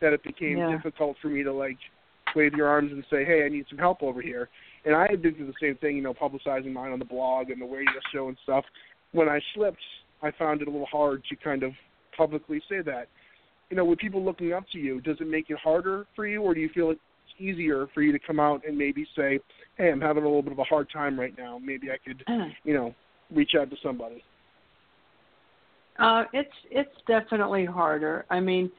that 0.00 0.12
it 0.12 0.22
became 0.22 0.58
Yeah. 0.58 0.76
difficult 0.76 1.16
for 1.20 1.28
me 1.28 1.42
to 1.42 1.52
like 1.52 1.78
wave 2.34 2.54
your 2.54 2.68
arms 2.68 2.92
and 2.92 3.04
say, 3.10 3.24
hey, 3.24 3.44
I 3.44 3.48
need 3.48 3.66
some 3.68 3.78
help 3.78 4.02
over 4.02 4.20
here. 4.20 4.48
And 4.84 4.94
I 4.94 5.06
had 5.10 5.22
to 5.22 5.30
do 5.30 5.46
the 5.46 5.54
same 5.60 5.76
thing, 5.76 5.96
you 5.96 6.02
know, 6.02 6.14
publicizing 6.14 6.72
mine 6.72 6.92
on 6.92 6.98
the 6.98 7.04
blog 7.04 7.50
and 7.50 7.60
the 7.60 7.66
radio 7.66 8.00
show 8.12 8.28
and 8.28 8.36
stuff. 8.42 8.64
When 9.12 9.28
I 9.28 9.40
slipped, 9.54 9.82
I 10.22 10.30
found 10.32 10.62
it 10.62 10.68
a 10.68 10.70
little 10.70 10.86
hard 10.86 11.22
to 11.30 11.36
kind 11.36 11.62
of 11.62 11.72
publicly 12.16 12.60
say 12.68 12.80
that. 12.82 13.08
You 13.70 13.76
know, 13.76 13.84
with 13.84 13.98
people 13.98 14.24
looking 14.24 14.52
up 14.52 14.64
to 14.72 14.78
you, 14.78 15.00
does 15.00 15.16
it 15.20 15.26
make 15.28 15.50
it 15.50 15.58
harder 15.62 16.06
for 16.16 16.26
you, 16.26 16.42
or 16.42 16.54
do 16.54 16.60
you 16.60 16.70
feel 16.74 16.90
it's 16.90 17.00
easier 17.38 17.86
for 17.94 18.02
you 18.02 18.12
to 18.12 18.18
come 18.18 18.40
out 18.40 18.62
and 18.66 18.76
maybe 18.76 19.06
say, 19.16 19.40
"Hey, 19.76 19.90
I'm 19.90 20.00
having 20.00 20.24
a 20.24 20.26
little 20.26 20.42
bit 20.42 20.52
of 20.52 20.58
a 20.58 20.64
hard 20.64 20.88
time 20.90 21.18
right 21.18 21.36
now. 21.36 21.58
Maybe 21.58 21.90
I 21.90 21.98
could, 21.98 22.24
you 22.64 22.74
know, 22.74 22.94
reach 23.30 23.54
out 23.54 23.70
to 23.70 23.76
somebody." 23.82 24.22
Uh, 25.98 26.24
it's 26.32 26.54
it's 26.70 26.94
definitely 27.06 27.64
harder. 27.64 28.24
I 28.30 28.40
mean, 28.40 28.70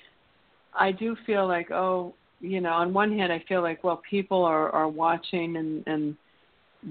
I 0.74 0.92
do 0.92 1.16
feel 1.26 1.48
like 1.48 1.72
oh, 1.72 2.14
you 2.40 2.62
know, 2.62 2.72
on 2.72 2.94
one 2.94 3.12
hand, 3.18 3.32
I 3.32 3.44
feel 3.48 3.62
like 3.62 3.84
well, 3.84 4.02
people 4.10 4.44
are 4.44 4.70
are 4.70 4.88
watching 4.88 5.58
and 5.58 5.84
and 5.88 6.16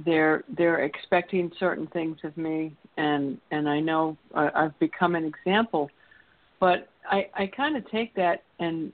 they're 0.05 0.45
they're 0.57 0.85
expecting 0.85 1.51
certain 1.59 1.87
things 1.89 2.19
of 2.25 2.37
me, 2.37 2.77
and 2.97 3.39
and 3.51 3.69
I 3.69 3.81
know 3.81 4.17
I, 4.35 4.51
I've 4.55 4.79
become 4.79 5.15
an 5.15 5.25
example, 5.25 5.91
but 6.61 6.89
I 7.11 7.29
I 7.35 7.47
kind 7.47 7.77
of 7.77 7.91
take 7.91 8.15
that 8.17 8.43
and 8.59 8.93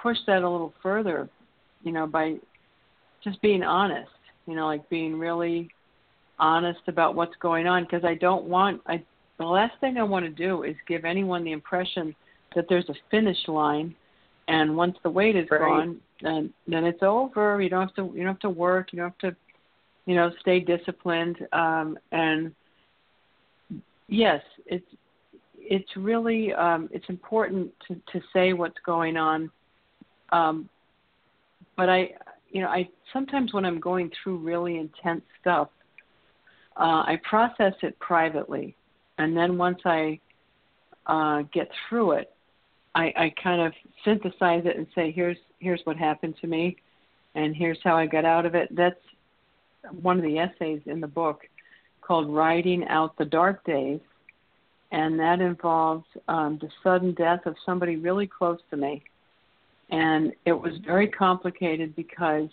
push 0.00 0.18
that 0.26 0.42
a 0.42 0.48
little 0.48 0.72
further. 0.82 1.28
You 1.86 1.92
know, 1.92 2.06
by 2.06 2.34
just 3.22 3.40
being 3.40 3.62
honest, 3.62 4.10
you 4.46 4.56
know, 4.56 4.66
like 4.66 4.86
being 4.90 5.16
really 5.18 5.70
honest 6.38 6.80
about 6.88 7.14
what's 7.14 7.36
going 7.40 7.66
on 7.66 7.84
because 7.84 8.04
I 8.04 8.14
don't 8.14 8.44
want 8.44 8.82
I 8.86 9.02
the 9.38 9.44
last 9.44 9.78
thing 9.80 9.96
I 9.96 10.02
want 10.02 10.24
to 10.26 10.30
do 10.30 10.64
is 10.64 10.74
give 10.88 11.04
anyone 11.04 11.44
the 11.44 11.52
impression 11.52 12.14
that 12.54 12.66
there's 12.68 12.88
a 12.90 12.94
finish 13.10 13.38
line 13.48 13.94
and 14.48 14.76
once 14.76 14.96
the 15.02 15.10
weight 15.10 15.36
is 15.36 15.46
Right. 15.50 15.60
gone 15.60 16.00
then 16.20 16.52
then 16.66 16.84
it's 16.84 17.02
over. 17.02 17.62
You 17.62 17.70
don't 17.70 17.86
have 17.86 17.94
to 17.94 18.12
you 18.14 18.24
don't 18.24 18.34
have 18.34 18.40
to 18.40 18.50
work, 18.50 18.92
you 18.92 18.98
don't 18.98 19.10
have 19.10 19.30
to 19.30 19.36
you 20.06 20.14
know, 20.16 20.30
stay 20.40 20.58
disciplined. 20.60 21.38
Um 21.52 21.98
and 22.10 22.52
yes, 24.08 24.42
it's 24.66 24.90
it's 25.56 25.96
really 25.96 26.52
um 26.52 26.88
it's 26.92 27.08
important 27.08 27.72
to, 27.86 27.94
to 28.12 28.20
say 28.32 28.52
what's 28.52 28.78
going 28.84 29.16
on. 29.16 29.50
Um 30.32 30.68
but 31.76 31.88
I 31.88 32.10
you 32.50 32.62
know, 32.62 32.68
I 32.68 32.88
sometimes 33.12 33.52
when 33.52 33.64
I'm 33.64 33.80
going 33.80 34.10
through 34.22 34.38
really 34.38 34.78
intense 34.78 35.22
stuff, 35.40 35.68
uh, 36.76 37.04
I 37.06 37.20
process 37.28 37.74
it 37.82 37.98
privately, 37.98 38.76
and 39.18 39.36
then 39.36 39.58
once 39.58 39.80
I 39.84 40.18
uh, 41.06 41.42
get 41.52 41.68
through 41.88 42.12
it, 42.12 42.32
I, 42.94 43.12
I 43.16 43.34
kind 43.42 43.60
of 43.60 43.72
synthesize 44.04 44.62
it 44.64 44.76
and 44.76 44.86
say, 44.94 45.10
"Here's 45.10 45.36
here's 45.58 45.80
what 45.84 45.96
happened 45.96 46.36
to 46.40 46.46
me, 46.46 46.76
and 47.34 47.54
here's 47.54 47.78
how 47.84 47.96
I 47.96 48.06
got 48.06 48.24
out 48.24 48.46
of 48.46 48.54
it." 48.54 48.74
That's 48.74 49.00
one 50.00 50.16
of 50.16 50.24
the 50.24 50.38
essays 50.38 50.80
in 50.86 51.00
the 51.00 51.06
book 51.06 51.42
called 52.00 52.30
"Riding 52.30 52.86
Out 52.88 53.18
the 53.18 53.24
Dark 53.24 53.64
Days," 53.64 54.00
and 54.92 55.18
that 55.18 55.40
involves 55.40 56.06
um, 56.28 56.58
the 56.60 56.70
sudden 56.82 57.12
death 57.12 57.44
of 57.44 57.56
somebody 57.66 57.96
really 57.96 58.26
close 58.26 58.60
to 58.70 58.76
me 58.76 59.02
and 59.90 60.32
it 60.44 60.52
was 60.52 60.72
very 60.84 61.08
complicated 61.08 61.94
because 61.94 62.48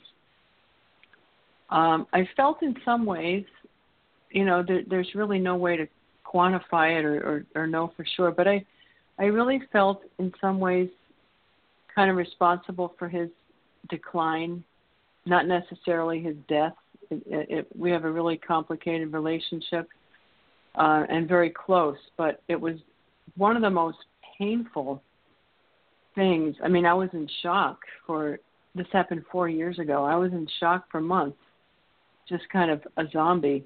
um, 1.70 2.06
I 2.14 2.28
felt 2.38 2.62
in 2.62 2.76
some 2.86 3.06
ways, 3.06 3.46
you 4.30 4.46
know, 4.46 4.64
there, 4.66 4.82
there's 4.88 5.10
really 5.16 5.40
no 5.40 5.56
way 5.56 5.76
to 5.78 5.88
quantify 6.26 7.00
it 7.00 7.06
or, 7.06 7.46
or, 7.56 7.62
or 7.62 7.68
know 7.68 7.92
for 7.96 8.06
sure, 8.16 8.32
but 8.32 8.48
I, 8.48 8.64
I 9.20 9.26
really 9.26 9.62
felt 9.72 10.02
in 10.20 10.32
some 10.40 10.60
ways 10.60 10.90
kind 11.94 12.10
of 12.10 12.18
responsible 12.18 12.96
for 12.98 13.08
his 13.08 13.30
decline, 13.90 14.64
not 15.26 15.48
necessarily 15.48 16.22
his 16.22 16.36
death. 16.48 16.74
It, 17.10 17.24
it, 17.26 17.50
it, 17.50 17.68
we 17.78 17.92
have 17.92 18.06
a 18.06 18.12
really 18.12 18.38
complicated 18.38 19.14
relationship 19.14 19.88
uh, 20.76 21.06
and 21.10 21.28
very 21.28 21.50
close, 21.52 21.98
but 22.18 22.42
it 22.48 22.60
was 22.60 22.76
one 23.38 23.56
of 23.56 23.62
the 23.62 23.70
most 23.70 23.98
painful 24.38 25.02
things. 26.16 26.56
I 26.64 26.68
mean, 26.68 26.86
I 26.86 26.94
was 26.94 27.10
in 27.14 27.28
shock 27.42 27.80
for 28.06 28.40
this 28.76 28.88
happened 28.92 29.24
four 29.32 29.48
years 29.48 29.80
ago. 29.80 30.04
I 30.04 30.16
was 30.16 30.32
in 30.32 30.48
shock 30.60 30.86
for 30.92 31.00
months, 31.00 31.38
just 32.28 32.44
kind 32.52 32.72
of 32.72 32.82
a 32.98 33.04
zombie, 33.12 33.64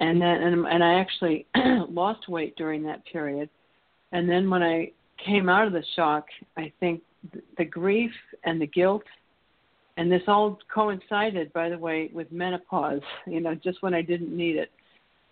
and 0.00 0.20
then 0.20 0.42
and, 0.42 0.66
and 0.66 0.82
I 0.82 0.94
actually 0.94 1.46
lost 1.88 2.28
weight 2.28 2.56
during 2.56 2.82
that 2.84 3.04
period. 3.06 3.48
And 4.12 4.28
then 4.28 4.50
when 4.50 4.62
I 4.62 4.92
came 5.24 5.48
out 5.48 5.66
of 5.66 5.72
the 5.72 5.84
shock, 5.96 6.26
I 6.56 6.72
think 6.80 7.02
th- 7.32 7.44
the 7.58 7.64
grief 7.64 8.12
and 8.44 8.60
the 8.60 8.66
guilt, 8.66 9.04
and 9.96 10.10
this 10.10 10.22
all 10.26 10.58
coincided, 10.72 11.52
by 11.52 11.68
the 11.68 11.78
way, 11.78 12.10
with 12.12 12.30
menopause. 12.32 13.02
You 13.26 13.40
know, 13.40 13.54
just 13.54 13.82
when 13.82 13.94
I 13.94 14.02
didn't 14.02 14.36
need 14.36 14.56
it, 14.56 14.70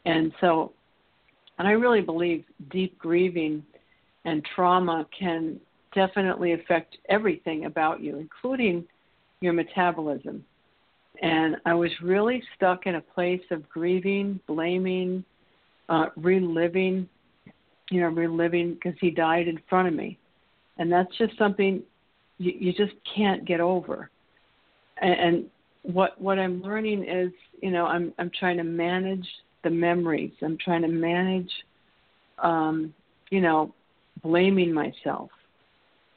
and 0.05 0.33
so, 0.41 0.73
and 1.59 1.67
I 1.67 1.73
really 1.73 2.01
believe 2.01 2.45
deep 2.71 2.99
grieving 2.99 3.65
and 4.25 4.45
trauma 4.55 5.07
can 5.19 5.61
definitely 5.95 6.53
affect 6.53 6.97
everything 7.09 7.67
about 7.67 8.01
you, 8.01 8.19
including 8.19 8.85
your 9.41 9.53
metabolism. 9.53 10.45
And 11.21 11.57
I 11.67 11.75
was 11.75 11.91
really 12.03 12.43
stuck 12.57 12.87
in 12.87 12.97
a 12.97 13.01
place 13.01 13.43
of 13.51 13.69
grieving, 13.69 14.41
blaming, 14.47 15.25
uh, 15.89 16.07
reliving, 16.17 17.09
you 17.91 18.01
know, 18.01 18.09
reliving 18.09 18.75
because 18.75 18.99
he 19.01 19.11
died 19.11 19.49
in 19.49 19.61
front 19.69 19.89
of 19.89 19.95
me. 19.95 20.19
And 20.79 20.91
that's 20.91 21.15
just 21.19 21.37
something 21.39 21.83
you, 22.39 22.53
you 22.59 22.73
just 22.73 22.95
can't 23.15 23.45
get 23.45 23.61
over. 23.61 24.11
And, 25.01 25.21
and 25.21 25.47
what 25.83 26.21
what 26.21 26.39
I'm 26.39 26.63
learning 26.63 27.05
is, 27.05 27.31
you 27.61 27.71
know, 27.71 27.87
I'm 27.87 28.13
I'm 28.19 28.31
trying 28.39 28.57
to 28.57 28.65
manage 28.65 29.27
the 29.65 29.71
memories. 29.71 30.33
I'm 30.43 30.59
trying 30.59 30.83
to 30.83 30.89
manage, 30.89 31.51
um, 32.39 32.95
you 33.31 33.41
know, 33.41 33.75
blaming 34.23 34.73
myself 34.73 35.31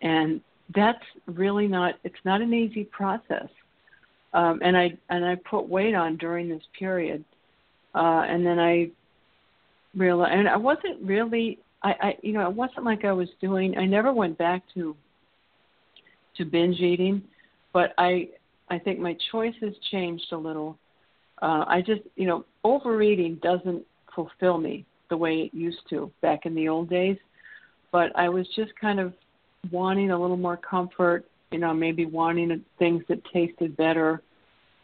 and 0.06 0.40
that's 0.76 1.04
really 1.26 1.68
not 1.68 1.96
it's 2.04 2.24
not 2.24 2.42
an 2.42 2.54
easy 2.54 2.86
process. 2.86 3.50
Um, 4.34 4.60
and 4.64 4.78
i 4.78 4.94
and 5.10 5.26
i 5.26 5.36
put 5.36 5.68
weight 5.68 5.96
on 5.96 6.16
during 6.18 6.48
this 6.48 6.64
period. 6.78 7.26
Uh, 7.94 8.24
and 8.28 8.46
then 8.46 8.60
i 8.60 8.90
realized 9.96 10.34
and 10.34 10.48
i 10.50 10.58
wasn't 10.58 11.02
really 11.02 11.60
I, 11.82 11.92
I 12.02 12.18
you 12.22 12.34
know 12.34 12.48
it 12.50 12.56
wasn't 12.56 12.84
like 12.86 13.06
i 13.06 13.14
was 13.14 13.30
doing 13.40 13.78
i 13.78 13.86
never 13.86 14.12
went 14.14 14.38
back 14.38 14.64
to 14.74 14.96
to 16.36 16.46
binge 16.46 16.80
eating 16.80 17.24
but 17.72 17.94
i 17.98 18.28
i 18.70 18.78
think 18.78 19.00
my 19.00 19.16
choices 19.32 19.74
changed 19.92 20.30
a 20.32 20.38
little. 20.38 20.78
Uh, 21.42 21.64
i 21.68 21.82
just 21.86 22.02
you 22.16 22.28
know 22.28 22.46
overeating 22.64 23.40
doesn't 23.42 23.84
fulfill 24.14 24.58
me 24.58 24.86
the 25.10 25.18
way 25.18 25.34
it 25.44 25.54
used 25.54 25.84
to 25.90 26.12
back 26.22 26.46
in 26.46 26.54
the 26.56 26.68
old 26.68 26.90
days. 26.90 27.18
But 27.94 28.10
i 28.18 28.28
was 28.28 28.46
just 28.56 28.72
kind 28.88 29.00
of 29.00 29.14
wanting 29.72 30.12
a 30.12 30.20
little 30.20 30.38
more 30.38 30.58
comfort, 30.58 31.26
you 31.52 31.60
know, 31.60 31.74
maybe 31.74 32.06
wanting 32.06 32.64
things 32.80 33.04
that 33.08 33.22
tasted 33.32 33.76
better, 33.78 34.22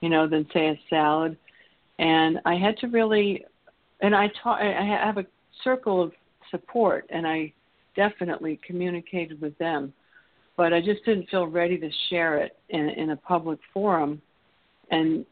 you 0.02 0.10
know, 0.10 0.28
than 0.28 0.48
say 0.54 0.68
a 0.68 0.80
salad. 0.90 1.38
And 2.00 2.40
I 2.46 2.56
had 2.56 2.78
to 2.78 2.88
really, 2.88 3.46
and 4.02 4.16
I 4.16 4.30
taught, 4.42 4.62
I 4.62 4.84
have 4.84 5.18
a 5.18 5.26
circle 5.64 6.02
of 6.02 6.12
support, 6.50 7.06
and 7.10 7.28
I 7.28 7.54
definitely 7.96 8.60
communicated 8.66 9.40
with 9.42 9.58
them, 9.58 9.94
but 10.58 10.74
I 10.74 10.82
just 10.82 11.04
didn't 11.06 11.30
feel 11.30 11.48
ready 11.48 11.78
to 11.78 11.90
share 12.10 12.38
it 12.38 12.58
in, 12.70 12.90
in 12.90 13.12
a 13.12 13.18
public 13.18 13.60
forum. 13.74 14.22
And 14.90 15.26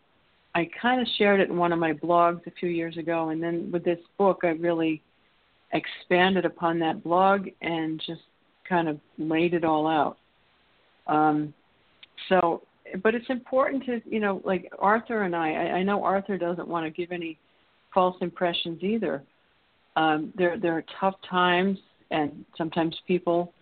I 0.55 0.69
kind 0.81 1.01
of 1.01 1.07
shared 1.17 1.39
it 1.39 1.49
in 1.49 1.57
one 1.57 1.71
of 1.71 1.79
my 1.79 1.93
blogs 1.93 2.45
a 2.47 2.51
few 2.51 2.69
years 2.69 2.97
ago, 2.97 3.29
and 3.29 3.41
then 3.41 3.69
with 3.71 3.83
this 3.83 3.99
book, 4.17 4.41
I 4.43 4.49
really 4.49 5.01
expanded 5.73 6.45
upon 6.45 6.79
that 6.79 7.03
blog 7.03 7.47
and 7.61 8.01
just 8.05 8.21
kind 8.69 8.87
of 8.87 8.99
laid 9.17 9.53
it 9.53 9.65
all 9.65 9.87
out. 9.87 10.17
Um, 11.07 11.53
so, 12.29 12.61
but 13.03 13.15
it's 13.15 13.29
important 13.29 13.83
to, 13.85 14.01
you 14.05 14.19
know, 14.19 14.41
like 14.45 14.71
Arthur 14.79 15.23
and 15.23 15.35
I, 15.35 15.51
I, 15.51 15.63
I 15.77 15.83
know 15.83 16.03
Arthur 16.03 16.37
doesn't 16.37 16.67
want 16.67 16.85
to 16.85 16.91
give 16.91 17.11
any 17.11 17.37
false 17.93 18.15
impressions 18.21 18.83
either. 18.83 19.23
Um, 19.95 20.31
there, 20.37 20.57
there 20.57 20.77
are 20.77 20.83
tough 20.99 21.15
times, 21.29 21.77
and 22.11 22.45
sometimes 22.57 22.95
people 23.07 23.53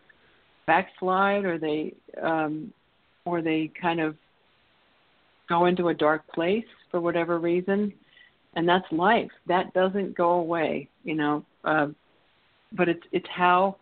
backslide, 0.68 1.46
or 1.46 1.58
they, 1.58 1.94
um, 2.22 2.74
or 3.26 3.42
they 3.42 3.72
kind 3.82 4.00
of 4.02 4.16
go 5.48 5.66
into 5.66 5.88
a 5.88 5.94
dark 5.94 6.28
place 6.34 6.66
for 6.92 7.00
whatever 7.00 7.40
reason, 7.40 7.94
and 8.56 8.68
that's 8.68 8.86
life. 8.92 9.32
That 9.48 9.74
doesn't 9.74 10.16
go 10.18 10.32
away, 10.32 10.90
you 11.04 11.16
know. 11.16 11.46
Uh, 11.64 11.88
but 12.74 12.90
it's 12.90 13.04
it's 13.12 13.28
how 13.34 13.78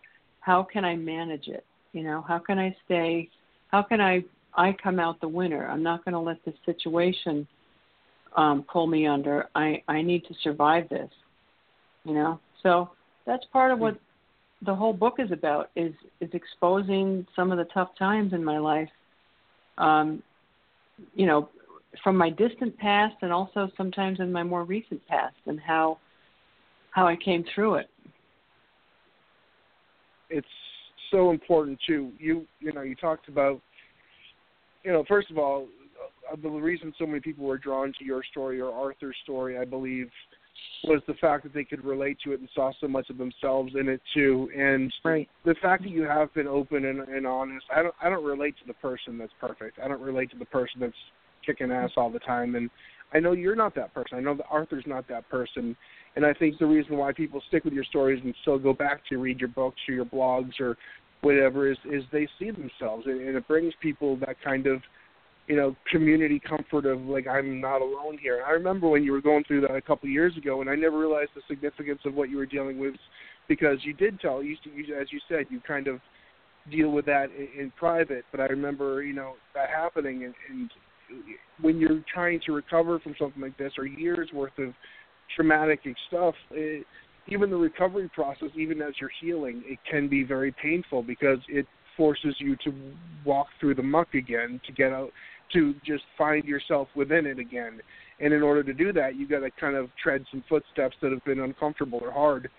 how 0.45 0.61
can 0.61 0.85
I 0.85 0.95
manage 0.95 1.47
it? 1.47 1.65
You 1.93 2.03
know, 2.03 2.23
how 2.27 2.37
can 2.37 2.59
I 2.59 2.75
stay? 2.85 3.29
How 3.69 3.81
can 3.81 3.99
I 3.99 4.23
I 4.53 4.73
come 4.73 4.99
out 4.99 5.19
the 5.19 5.27
winner? 5.27 5.67
I'm 5.67 5.81
not 5.81 6.05
going 6.05 6.13
to 6.13 6.19
let 6.19 6.37
this 6.45 6.53
situation 6.67 7.47
um, 8.37 8.63
pull 8.71 8.85
me 8.85 9.07
under. 9.07 9.47
I 9.55 9.81
I 9.87 10.03
need 10.03 10.23
to 10.25 10.35
survive 10.43 10.87
this. 10.89 11.09
You 12.03 12.13
know, 12.13 12.39
so 12.61 12.91
that's 13.25 13.43
part 13.51 13.71
of 13.71 13.79
what 13.79 13.97
the 14.63 14.75
whole 14.75 14.93
book 14.93 15.15
is 15.17 15.31
about 15.31 15.71
is 15.75 15.93
is 16.21 16.29
exposing 16.33 17.25
some 17.35 17.51
of 17.51 17.57
the 17.57 17.65
tough 17.73 17.89
times 17.97 18.33
in 18.33 18.43
my 18.43 18.59
life. 18.59 18.89
Um, 19.79 20.21
you 21.15 21.25
know, 21.25 21.49
from 22.03 22.17
my 22.17 22.29
distant 22.29 22.77
past 22.77 23.15
and 23.23 23.33
also 23.33 23.71
sometimes 23.75 24.19
in 24.19 24.31
my 24.31 24.43
more 24.43 24.63
recent 24.63 25.05
past 25.07 25.37
and 25.47 25.59
how 25.59 25.97
how 26.91 27.07
I 27.07 27.15
came 27.15 27.43
through 27.55 27.75
it 27.75 27.89
it's 30.29 30.47
so 31.11 31.31
important 31.31 31.79
too. 31.87 32.11
You 32.19 32.45
you 32.59 32.73
know 32.73 32.81
you 32.81 32.95
talked 32.95 33.27
about 33.27 33.61
you 34.83 34.91
know 34.91 35.03
first 35.07 35.29
of 35.31 35.37
all 35.37 35.67
uh, 36.31 36.35
the 36.41 36.49
reason 36.49 36.93
so 36.97 37.05
many 37.05 37.19
people 37.19 37.45
were 37.45 37.57
drawn 37.57 37.93
to 37.99 38.05
your 38.05 38.23
story 38.31 38.59
or 38.59 38.71
Arthur's 38.71 39.15
story, 39.23 39.57
I 39.57 39.65
believe, 39.65 40.09
was 40.83 41.01
the 41.07 41.13
fact 41.15 41.43
that 41.43 41.53
they 41.53 41.63
could 41.63 41.83
relate 41.83 42.17
to 42.23 42.33
it 42.33 42.39
and 42.39 42.49
saw 42.53 42.71
so 42.79 42.87
much 42.87 43.09
of 43.09 43.17
themselves 43.17 43.73
in 43.79 43.89
it 43.89 44.01
too. 44.13 44.49
And 44.55 44.93
right. 45.03 45.27
the 45.43 45.55
fact 45.61 45.83
that 45.83 45.89
you 45.89 46.03
have 46.03 46.33
been 46.33 46.47
open 46.47 46.85
and, 46.85 46.99
and 46.99 47.25
honest, 47.25 47.65
I 47.75 47.83
don't 47.83 47.95
I 48.01 48.09
don't 48.09 48.23
relate 48.23 48.55
to 48.59 48.67
the 48.67 48.73
person 48.73 49.17
that's 49.17 49.33
perfect. 49.39 49.79
I 49.83 49.87
don't 49.87 50.01
relate 50.01 50.31
to 50.31 50.37
the 50.37 50.45
person 50.45 50.79
that's 50.79 50.93
kicking 51.45 51.71
ass 51.71 51.91
all 51.97 52.09
the 52.09 52.19
time. 52.19 52.55
And 52.55 52.69
I 53.15 53.19
know 53.19 53.31
you're 53.31 53.55
not 53.55 53.73
that 53.75 53.93
person. 53.93 54.17
I 54.17 54.21
know 54.21 54.35
that 54.35 54.45
Arthur's 54.51 54.83
not 54.85 55.07
that 55.07 55.29
person. 55.29 55.75
And 56.17 56.25
I 56.25 56.33
think 56.33 56.59
the 56.59 56.65
reason 56.65 56.97
why 56.97 57.13
people 57.13 57.41
stick 57.47 57.63
with 57.63 57.73
your 57.73 57.85
stories 57.85 58.21
and 58.23 58.35
still 58.41 58.59
go 58.59 58.73
back 58.73 59.01
to 59.07 59.17
read 59.17 59.39
your 59.39 59.47
books 59.47 59.79
or 59.87 59.93
your 59.93 60.05
blogs 60.05 60.59
or 60.59 60.75
whatever 61.21 61.71
is 61.71 61.77
is 61.89 62.03
they 62.11 62.27
see 62.37 62.51
themselves 62.51 63.05
and, 63.07 63.19
and 63.21 63.35
it 63.35 63.47
brings 63.47 63.73
people 63.81 64.15
that 64.17 64.35
kind 64.43 64.67
of 64.67 64.81
you 65.47 65.55
know 65.55 65.75
community 65.89 66.39
comfort 66.39 66.85
of 66.85 67.01
like 67.01 67.25
I'm 67.25 67.61
not 67.61 67.81
alone 67.81 68.17
here. 68.21 68.43
I 68.45 68.51
remember 68.51 68.89
when 68.89 69.03
you 69.03 69.13
were 69.13 69.21
going 69.21 69.45
through 69.45 69.61
that 69.61 69.75
a 69.75 69.81
couple 69.81 70.07
of 70.07 70.13
years 70.13 70.35
ago, 70.35 70.59
and 70.59 70.69
I 70.69 70.75
never 70.75 70.99
realized 70.99 71.31
the 71.35 71.41
significance 71.47 72.01
of 72.05 72.15
what 72.15 72.29
you 72.29 72.35
were 72.37 72.45
dealing 72.45 72.77
with 72.77 72.95
because 73.47 73.77
you 73.83 73.93
did 73.93 74.19
tell 74.19 74.43
you, 74.43 74.57
you 74.75 74.99
as 74.99 75.07
you 75.11 75.19
said 75.29 75.45
you 75.49 75.61
kind 75.65 75.87
of 75.87 76.01
deal 76.69 76.89
with 76.89 77.05
that 77.05 77.29
in, 77.31 77.61
in 77.61 77.71
private. 77.71 78.25
But 78.31 78.41
I 78.41 78.45
remember 78.45 79.01
you 79.01 79.13
know 79.13 79.35
that 79.53 79.69
happening, 79.69 80.25
and, 80.25 80.33
and 80.49 80.69
when 81.61 81.79
you're 81.79 82.03
trying 82.11 82.39
to 82.45 82.51
recover 82.51 82.99
from 82.99 83.15
something 83.19 83.41
like 83.41 83.57
this 83.57 83.73
or 83.77 83.85
years 83.85 84.29
worth 84.33 84.57
of 84.57 84.73
traumatic 85.35 85.79
stuff. 86.07 86.35
It, 86.51 86.85
even 87.27 87.49
the 87.49 87.57
recovery 87.57 88.09
process, 88.13 88.49
even 88.55 88.81
as 88.81 88.93
you're 88.99 89.11
healing, 89.19 89.63
it 89.65 89.79
can 89.89 90.07
be 90.07 90.23
very 90.23 90.51
painful 90.61 91.01
because 91.01 91.39
it 91.49 91.65
forces 91.97 92.35
you 92.39 92.55
to 92.57 92.73
walk 93.25 93.47
through 93.59 93.75
the 93.75 93.83
muck 93.83 94.13
again 94.13 94.61
to 94.65 94.71
get 94.73 94.91
out 94.91 95.11
to 95.53 95.73
just 95.85 96.03
find 96.17 96.43
yourself 96.45 96.87
within 96.95 97.25
it 97.25 97.39
again. 97.39 97.79
And 98.19 98.33
in 98.33 98.41
order 98.41 98.63
to 98.63 98.73
do 98.73 98.93
that, 98.93 99.15
you've 99.15 99.29
got 99.29 99.39
to 99.39 99.51
kind 99.51 99.75
of 99.75 99.89
tread 100.01 100.25
some 100.31 100.43
footsteps 100.47 100.95
that 101.01 101.11
have 101.11 101.23
been 101.25 101.39
uncomfortable 101.39 101.99
or 102.01 102.11
hard. 102.11 102.49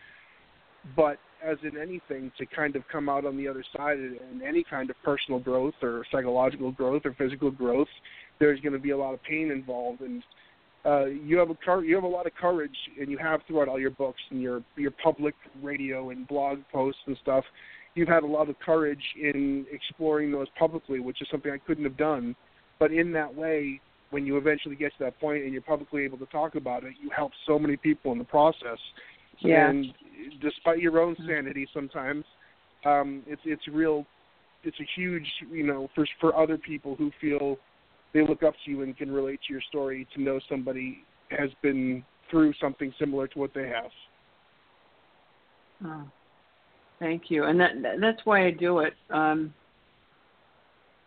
But 0.97 1.19
as 1.45 1.59
in 1.63 1.77
anything, 1.77 2.33
to 2.39 2.47
kind 2.47 2.77
of 2.77 2.83
come 2.91 3.09
out 3.09 3.25
on 3.25 3.37
the 3.37 3.49
other 3.49 3.65
side 3.77 3.99
in 3.99 4.43
any 4.47 4.65
kind 4.69 4.91
of 4.91 4.97
personal 5.05 5.41
growth 5.41 5.75
or 5.83 6.05
psychological 6.11 6.73
growth 6.73 7.03
or 7.05 7.15
physical 7.15 7.51
growth, 7.51 7.89
there's 8.39 8.61
going 8.61 8.73
to 8.73 8.79
be 8.79 8.91
a 8.91 8.97
lot 8.97 9.15
of 9.15 9.23
pain 9.23 9.51
involved. 9.51 10.01
And 10.01 10.23
uh, 10.85 11.07
you 11.07 11.37
have 11.39 11.51
a 11.51 11.83
you 11.83 11.95
have 11.95 12.05
a 12.05 12.09
lot 12.09 12.27
of 12.27 12.35
courage, 12.35 12.77
and 13.01 13.11
you 13.11 13.19
have 13.19 13.41
throughout 13.47 13.69
all 13.69 13.81
your 13.81 13.91
books 13.91 14.21
and 14.31 14.41
your 14.41 14.63
your 14.77 14.93
public 15.03 15.35
radio 15.63 16.11
and 16.11 16.29
blog 16.29 16.59
posts 16.73 17.01
and 17.07 17.17
stuff. 17.23 17.45
You've 17.95 18.09
had 18.09 18.23
a 18.23 18.27
lot 18.27 18.49
of 18.49 18.59
courage 18.61 19.03
in 19.21 19.67
exploring 19.73 20.31
those 20.31 20.49
publicly, 20.59 21.01
which 21.01 21.23
is 21.23 21.29
something 21.31 21.51
I 21.51 21.59
couldn't 21.59 21.85
have 21.85 21.97
done. 21.97 22.37
But 22.79 22.93
in 22.93 23.11
that 23.13 23.35
way, 23.35 23.81
when 24.11 24.27
you 24.27 24.37
eventually 24.37 24.77
get 24.77 24.93
to 24.99 25.05
that 25.05 25.19
point 25.19 25.45
and 25.45 25.53
you're 25.53 25.63
publicly 25.63 26.05
able 26.05 26.19
to 26.19 26.27
talk 26.27 26.55
about 26.55 26.85
it, 26.85 26.93
you 27.03 27.11
help 27.15 27.33
so 27.47 27.59
many 27.59 27.77
people 27.77 28.13
in 28.13 28.19
the 28.19 28.25
process. 28.25 28.79
Yeah. 29.41 29.69
And 29.69 29.87
despite 30.41 30.79
your 30.79 31.01
own 31.01 31.17
sanity, 31.27 31.67
sometimes 31.75 32.25
um, 32.85 33.23
it's 33.27 33.43
it's 33.45 33.67
real. 33.69 34.07
It's 34.63 34.79
a 34.81 34.87
huge, 34.95 35.27
you 35.51 35.67
know, 35.67 35.89
for 35.95 36.07
for 36.21 36.37
other 36.37 36.59
people 36.59 36.97
who 36.97 37.11
feel 37.21 37.57
they 38.15 38.27
look 38.27 38.43
up 38.43 38.55
to 38.65 38.71
you 38.71 38.83
and 38.83 38.97
can 38.97 39.11
relate 39.11 39.41
to 39.47 39.53
your 39.53 39.63
story 39.69 40.07
to 40.15 40.23
know 40.23 40.41
somebody 40.49 41.05
has 41.31 41.51
been 41.63 42.05
through 42.31 42.53
something 42.61 42.93
similar 42.99 43.27
to 43.29 43.39
what 43.39 43.53
they 43.55 43.69
have. 43.69 43.91
Oh, 45.85 46.09
thank 46.99 47.25
you, 47.31 47.45
and 47.45 47.61
that 47.61 47.73
that's 48.01 48.21
why 48.25 48.47
I 48.47 48.51
do 48.51 48.79
it. 48.81 48.95
Um, 49.11 49.53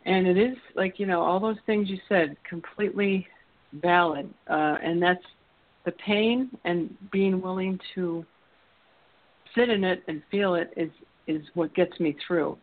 and 0.05 0.27
it 0.27 0.37
is 0.37 0.57
like 0.75 0.99
you 0.99 1.05
know 1.05 1.21
all 1.21 1.39
those 1.39 1.57
things 1.65 1.89
you 1.89 1.97
said 2.07 2.35
completely 2.47 3.27
valid, 3.73 4.31
uh, 4.49 4.77
and 4.83 5.01
that's 5.01 5.23
the 5.85 5.91
pain 6.05 6.49
and 6.65 6.95
being 7.11 7.41
willing 7.41 7.79
to 7.95 8.25
sit 9.55 9.69
in 9.69 9.83
it 9.83 10.03
and 10.07 10.21
feel 10.29 10.55
it 10.55 10.71
is 10.77 10.91
is 11.27 11.41
what 11.53 11.73
gets 11.73 11.99
me 11.99 12.15
through. 12.25 12.57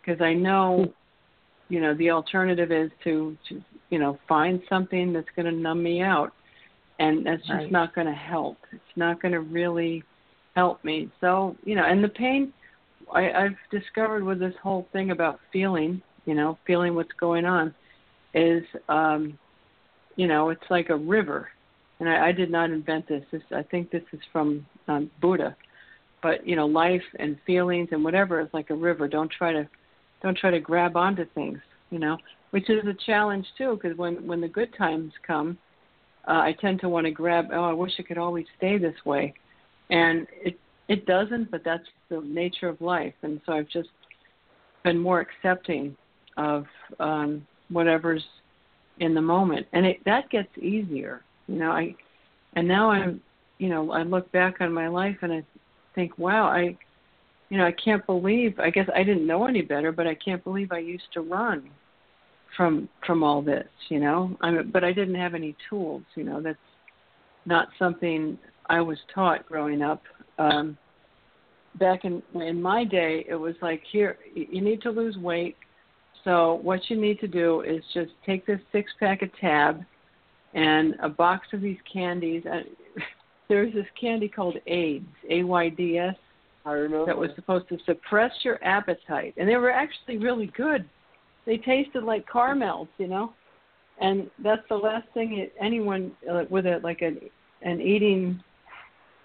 Because 0.00 0.20
I 0.20 0.34
know 0.34 0.92
you 1.68 1.80
know 1.80 1.94
the 1.94 2.10
alternative 2.10 2.70
is 2.72 2.90
to, 3.04 3.36
to 3.48 3.62
you 3.90 3.98
know 3.98 4.18
find 4.28 4.60
something 4.68 5.12
that's 5.12 5.28
going 5.36 5.46
to 5.46 5.52
numb 5.52 5.82
me 5.82 6.02
out. 6.02 6.32
And 6.98 7.26
that's 7.26 7.40
just 7.42 7.50
Right. 7.50 7.72
not 7.72 7.94
going 7.94 8.06
to 8.06 8.12
help. 8.12 8.58
It's 8.70 8.96
not 8.96 9.20
going 9.20 9.32
to 9.32 9.40
really 9.40 10.04
help 10.54 10.84
me. 10.84 11.10
So 11.20 11.56
you 11.64 11.74
know 11.74 11.84
and 11.84 12.02
the 12.02 12.08
pain 12.08 12.52
I, 13.12 13.30
I've 13.32 13.56
discovered 13.70 14.22
with 14.24 14.38
this 14.38 14.54
whole 14.62 14.86
thing 14.92 15.10
about 15.10 15.40
feeling 15.52 16.02
you 16.26 16.34
know 16.34 16.58
feeling 16.66 16.94
what's 16.94 17.12
going 17.18 17.44
on 17.44 17.74
is 18.34 18.62
um 18.88 19.38
you 20.16 20.26
know 20.26 20.50
it's 20.50 20.70
like 20.70 20.90
a 20.90 20.96
river. 20.96 21.48
And 22.00 22.08
I, 22.08 22.28
I 22.28 22.32
did 22.32 22.50
not 22.50 22.70
invent 22.70 23.08
this. 23.08 23.24
This 23.30 23.42
I 23.54 23.62
think 23.62 23.90
this 23.90 24.02
is 24.12 24.20
from 24.32 24.66
um, 24.88 25.10
Buddha. 25.20 25.56
But 26.22 26.46
you 26.46 26.56
know 26.56 26.66
life 26.66 27.02
and 27.18 27.36
feelings 27.46 27.88
and 27.92 28.04
whatever 28.04 28.40
is 28.40 28.48
like 28.52 28.70
a 28.70 28.74
river. 28.74 29.08
Don't 29.08 29.30
try 29.30 29.52
to 29.52 29.68
don't 30.22 30.36
try 30.36 30.50
to 30.50 30.60
grab 30.60 30.96
onto 30.96 31.24
things, 31.34 31.58
you 31.90 31.98
know, 31.98 32.16
which 32.50 32.70
is 32.70 32.86
a 32.86 32.94
challenge 33.06 33.46
too. 33.58 33.78
Because 33.80 33.96
when 33.98 34.26
when 34.26 34.40
the 34.40 34.48
good 34.48 34.74
times 34.76 35.12
come, 35.26 35.58
uh, 36.28 36.32
I 36.32 36.54
tend 36.60 36.80
to 36.80 36.88
want 36.88 37.06
to 37.06 37.10
grab. 37.10 37.46
Oh, 37.52 37.64
I 37.64 37.72
wish 37.72 37.92
it 37.98 38.06
could 38.06 38.18
always 38.18 38.46
stay 38.56 38.78
this 38.78 38.94
way, 39.04 39.34
and 39.90 40.26
it 40.42 40.58
it 40.88 41.06
doesn't. 41.06 41.50
But 41.50 41.62
that's 41.64 41.86
the 42.08 42.20
nature 42.20 42.68
of 42.68 42.80
life, 42.80 43.14
and 43.22 43.40
so 43.46 43.52
I've 43.52 43.68
just 43.68 43.90
been 44.84 44.98
more 44.98 45.20
accepting 45.20 45.96
of 46.36 46.64
um, 46.98 47.46
whatever's 47.68 48.24
in 49.00 49.14
the 49.14 49.20
moment, 49.20 49.66
and 49.72 49.86
it 49.86 49.98
that 50.04 50.30
gets 50.30 50.56
easier, 50.58 51.22
you 51.46 51.56
know. 51.56 51.70
I 51.70 51.94
and 52.54 52.68
now 52.68 52.90
I'm, 52.90 53.20
you 53.58 53.68
know, 53.68 53.92
I 53.92 54.02
look 54.02 54.30
back 54.32 54.60
on 54.60 54.72
my 54.72 54.88
life 54.88 55.16
and 55.22 55.32
I 55.32 55.42
think, 55.94 56.18
wow, 56.18 56.44
I 56.44 56.76
you 57.52 57.58
know, 57.58 57.66
I 57.66 57.72
can't 57.72 58.04
believe. 58.06 58.58
I 58.58 58.70
guess 58.70 58.88
I 58.96 59.02
didn't 59.02 59.26
know 59.26 59.46
any 59.46 59.60
better, 59.60 59.92
but 59.92 60.06
I 60.06 60.14
can't 60.14 60.42
believe 60.42 60.72
I 60.72 60.78
used 60.78 61.12
to 61.12 61.20
run 61.20 61.68
from 62.56 62.88
from 63.06 63.22
all 63.22 63.42
this. 63.42 63.68
You 63.90 64.00
know, 64.00 64.34
I 64.40 64.62
but 64.62 64.84
I 64.84 64.92
didn't 64.94 65.16
have 65.16 65.34
any 65.34 65.54
tools. 65.68 66.02
You 66.14 66.24
know, 66.24 66.40
that's 66.40 66.56
not 67.44 67.68
something 67.78 68.38
I 68.70 68.80
was 68.80 68.96
taught 69.14 69.46
growing 69.46 69.82
up. 69.82 70.02
Um, 70.38 70.78
back 71.78 72.06
in 72.06 72.22
in 72.36 72.62
my 72.62 72.84
day, 72.84 73.26
it 73.28 73.34
was 73.34 73.54
like 73.60 73.82
here 73.92 74.16
you 74.34 74.62
need 74.62 74.80
to 74.80 74.90
lose 74.90 75.18
weight. 75.18 75.58
So 76.24 76.58
what 76.62 76.80
you 76.88 76.98
need 76.98 77.20
to 77.20 77.28
do 77.28 77.60
is 77.60 77.82
just 77.92 78.12
take 78.24 78.46
this 78.46 78.60
six 78.72 78.90
pack 78.98 79.20
of 79.20 79.28
Tab 79.38 79.84
and 80.54 80.94
a 81.02 81.08
box 81.10 81.48
of 81.52 81.60
these 81.60 81.80
candies. 81.92 82.44
Uh, 82.50 82.60
There's 83.50 83.74
this 83.74 83.84
candy 84.00 84.28
called 84.28 84.56
AIDS, 84.66 85.04
A 85.28 85.42
Y 85.42 85.68
D 85.68 85.98
S 85.98 86.16
I 86.64 86.72
remember 86.72 87.06
that 87.06 87.16
was 87.16 87.30
supposed 87.34 87.68
to 87.70 87.78
suppress 87.84 88.32
your 88.42 88.62
appetite, 88.64 89.34
and 89.36 89.48
they 89.48 89.56
were 89.56 89.70
actually 89.70 90.18
really 90.18 90.46
good. 90.56 90.88
They 91.44 91.56
tasted 91.56 92.04
like 92.04 92.24
caramels, 92.30 92.88
you 92.98 93.08
know, 93.08 93.32
and 94.00 94.30
that's 94.42 94.62
the 94.68 94.76
last 94.76 95.06
thing 95.12 95.38
it, 95.38 95.52
anyone 95.60 96.12
uh, 96.30 96.44
with 96.50 96.66
a 96.66 96.80
like 96.82 97.02
an 97.02 97.18
an 97.62 97.80
eating 97.80 98.42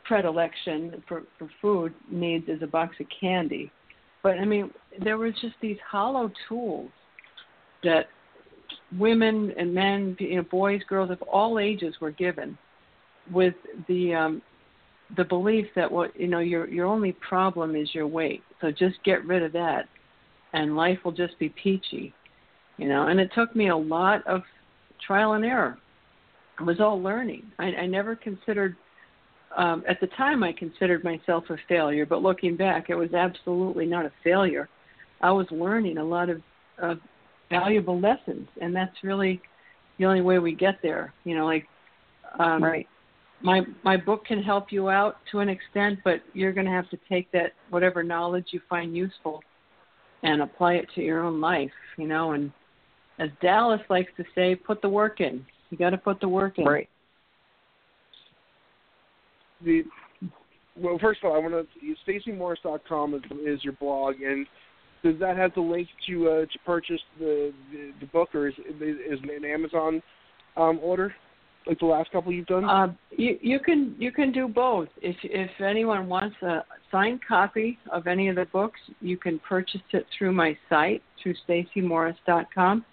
predilection 0.04 1.04
for 1.08 1.24
for 1.38 1.50
food 1.62 1.94
needs 2.10 2.48
is 2.48 2.62
a 2.64 2.68
box 2.68 2.96
of 3.00 3.06
candy. 3.20 3.72
But 4.24 4.40
I 4.40 4.46
mean, 4.46 4.72
there 5.04 5.18
was 5.18 5.34
just 5.42 5.56
these 5.62 5.78
hollow 5.88 6.32
tools 6.48 6.90
that 7.84 8.08
women 8.98 9.54
and 9.58 9.74
men, 9.74 10.16
you 10.20 10.38
know, 10.38 10.44
boys, 10.44 10.82
girls 10.90 11.12
of 11.12 11.22
all 11.22 11.60
ages 11.60 11.96
were 12.02 12.12
given 12.12 12.58
with 13.32 13.56
the 13.88 14.16
um 14.16 14.42
the 15.16 15.24
belief 15.24 15.68
that 15.76 15.92
what 15.92 16.18
you 16.20 16.28
know 16.28 16.40
your 16.40 16.68
your 16.68 16.86
only 16.86 17.14
problem 17.14 17.76
is 17.76 17.94
your 17.94 18.08
weight. 18.08 18.44
So 18.62 18.72
just 18.72 18.96
get 19.04 19.26
rid 19.26 19.44
of 19.44 19.54
that, 19.54 19.88
and 20.54 20.76
life 20.76 21.00
will 21.06 21.12
just 21.12 21.38
be 21.40 21.50
peachy, 21.50 22.14
you 22.78 22.90
know. 22.90 23.08
And 23.08 23.20
it 23.20 23.32
took 23.34 23.56
me 23.56 23.70
a 23.70 23.78
lot 23.78 24.26
of 24.28 24.42
trial 25.06 25.34
and 25.34 25.46
error. 25.46 25.78
It 26.60 26.64
was 26.64 26.80
all 26.80 27.02
learning. 27.02 27.44
I, 27.60 27.66
I 27.66 27.86
never 27.86 28.16
considered. 28.16 28.76
Um, 29.56 29.84
at 29.88 30.00
the 30.02 30.08
time, 30.08 30.44
I 30.44 30.52
considered 30.52 31.04
myself 31.06 31.46
a 31.50 31.56
failure, 31.70 32.06
but 32.06 32.22
looking 32.22 32.58
back, 32.58 32.90
it 32.90 32.96
was 32.96 33.14
absolutely 33.14 33.86
not 33.86 34.06
a 34.06 34.12
failure. 34.24 34.68
I 35.22 35.32
was 35.32 35.48
learning 35.52 35.98
a 35.98 36.04
lot 36.04 36.30
of, 36.30 36.42
of 36.80 37.00
valuable 37.50 38.00
lessons, 38.00 38.48
and 38.62 38.76
that's 38.76 39.04
really 39.04 39.42
the 39.98 40.06
only 40.06 40.22
way 40.22 40.38
we 40.40 40.54
get 40.54 40.80
there. 40.84 41.14
You 41.24 41.36
know, 41.38 41.46
like 41.46 41.66
um, 42.40 42.64
Right. 42.64 42.88
My 43.42 43.62
my 43.84 43.98
book 43.98 44.26
can 44.26 44.42
help 44.42 44.72
you 44.72 44.90
out 44.90 45.18
to 45.32 45.40
an 45.40 45.50
extent, 45.50 46.00
but 46.04 46.22
you're 46.34 46.54
going 46.54 46.66
to 46.66 46.72
have 46.72 46.90
to 46.90 46.98
take 47.08 47.32
that 47.32 47.54
whatever 47.70 48.04
knowledge 48.04 48.48
you 48.52 48.62
find 48.68 48.96
useful 48.96 49.42
and 50.24 50.42
apply 50.42 50.74
it 50.74 50.88
to 50.96 51.02
your 51.02 51.24
own 51.24 51.40
life, 51.40 51.72
you 51.98 52.08
know. 52.08 52.32
And 52.32 52.52
as 53.20 53.30
Dallas 53.42 53.82
likes 53.90 54.12
to 54.18 54.24
say, 54.34 54.56
put 54.56 54.82
the 54.82 54.90
work 54.90 55.22
in. 55.22 55.46
You 55.70 55.78
got 55.78 55.92
to 55.92 55.98
put 55.98 56.20
the 56.20 56.28
work 56.28 56.58
in. 56.58 56.66
Right. 56.66 56.90
the 59.64 59.84
well, 60.80 60.98
first 61.00 61.22
of 61.24 61.32
all, 61.32 61.36
I 61.36 61.40
want 61.40 61.54
to 61.54 62.12
StaceyMorris.com 62.12 63.16
is, 63.16 63.22
is 63.46 63.64
your 63.64 63.74
blog, 63.74 64.16
and 64.22 64.46
does 65.04 65.20
that 65.20 65.38
have 65.38 65.54
the 65.54 65.62
link 65.62 65.88
to 66.08 66.30
uh, 66.30 66.42
to 66.42 66.60
purchase 66.66 67.02
the, 67.20 67.54
the 67.72 67.92
the 68.00 68.06
book, 68.08 68.34
or 68.34 68.48
is 68.48 68.56
is 68.58 69.20
it 69.24 69.44
an 69.44 69.46
Amazon 69.46 70.02
um, 70.56 70.80
order 70.82 71.14
like 71.68 71.80
the 71.80 71.86
last 71.86 72.12
couple 72.12 72.32
you've 72.32 72.48
done? 72.48 72.66
Uh, 72.66 72.94
you 73.12 73.38
you 73.42 73.60
can 73.60 73.96
you 74.00 74.12
can 74.12 74.32
do 74.32 74.48
both. 74.48 74.90
If 75.02 75.16
if 75.24 75.50
anyone 75.62 76.08
wants 76.08 76.36
a 76.42 76.64
signed 76.92 77.20
copy 77.28 77.78
of 77.92 78.08
any 78.08 78.30
of 78.30 78.36
the 78.36 78.46
books, 78.46 78.80
you 79.02 79.18
can 79.18 79.40
purchase 79.40 79.82
it 79.92 80.06
through 80.18 80.32
my 80.32 80.58
site 80.70 81.02
through 81.22 81.36
StaceyMorris.com, 81.48 82.86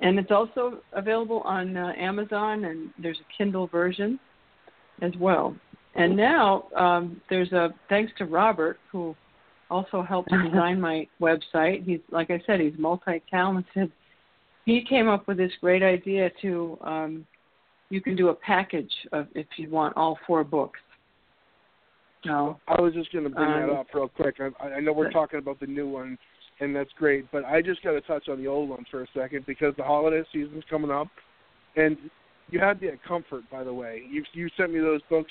and 0.00 0.18
it's 0.18 0.30
also 0.30 0.78
available 0.92 1.40
on 1.40 1.76
uh, 1.76 1.92
Amazon 1.96 2.64
and 2.64 2.90
there's 3.00 3.18
a 3.18 3.36
Kindle 3.36 3.66
version 3.66 4.18
as 5.02 5.12
well. 5.18 5.54
And 5.94 6.16
now 6.16 6.68
um, 6.76 7.20
there's 7.28 7.52
a 7.52 7.70
thanks 7.88 8.12
to 8.18 8.24
Robert 8.24 8.78
who 8.90 9.16
also 9.70 10.02
helped 10.02 10.30
design 10.44 10.80
my 10.80 11.06
website. 11.20 11.84
He's 11.84 12.00
like 12.10 12.30
I 12.30 12.40
said, 12.46 12.60
he's 12.60 12.78
multi-talented. 12.78 13.90
he 14.64 14.84
came 14.88 15.08
up 15.08 15.26
with 15.26 15.36
this 15.36 15.52
great 15.60 15.82
idea 15.82 16.30
to 16.42 16.78
um, 16.82 17.26
you 17.90 18.00
can 18.00 18.16
do 18.16 18.28
a 18.28 18.34
package 18.34 18.92
of 19.12 19.26
if 19.34 19.46
you 19.56 19.70
want 19.70 19.96
all 19.96 20.18
four 20.26 20.44
books. 20.44 20.80
No. 22.24 22.58
I 22.66 22.80
was 22.80 22.94
just 22.94 23.12
going 23.12 23.24
to 23.24 23.30
bring 23.30 23.48
that 23.48 23.70
Um, 23.70 23.76
up 23.76 23.86
real 23.94 24.08
quick. 24.08 24.36
I, 24.40 24.66
I 24.66 24.80
know 24.80 24.92
we're 24.92 25.10
talking 25.10 25.38
about 25.38 25.60
the 25.60 25.66
new 25.66 25.88
one, 25.88 26.18
and 26.60 26.74
that's 26.74 26.90
great, 26.98 27.30
but 27.30 27.44
I 27.44 27.62
just 27.62 27.82
got 27.82 27.92
to 27.92 28.00
touch 28.02 28.28
on 28.28 28.38
the 28.38 28.46
old 28.48 28.68
ones 28.68 28.86
for 28.90 29.02
a 29.02 29.06
second 29.14 29.46
because 29.46 29.74
the 29.76 29.84
holiday 29.84 30.22
season's 30.32 30.64
coming 30.68 30.90
up, 30.90 31.08
and 31.76 31.96
you 32.50 32.58
had 32.58 32.80
the 32.80 32.90
comfort, 33.06 33.44
by 33.50 33.62
the 33.62 33.72
way. 33.72 34.02
You 34.10 34.24
you 34.32 34.48
sent 34.56 34.72
me 34.72 34.80
those 34.80 35.00
books 35.08 35.30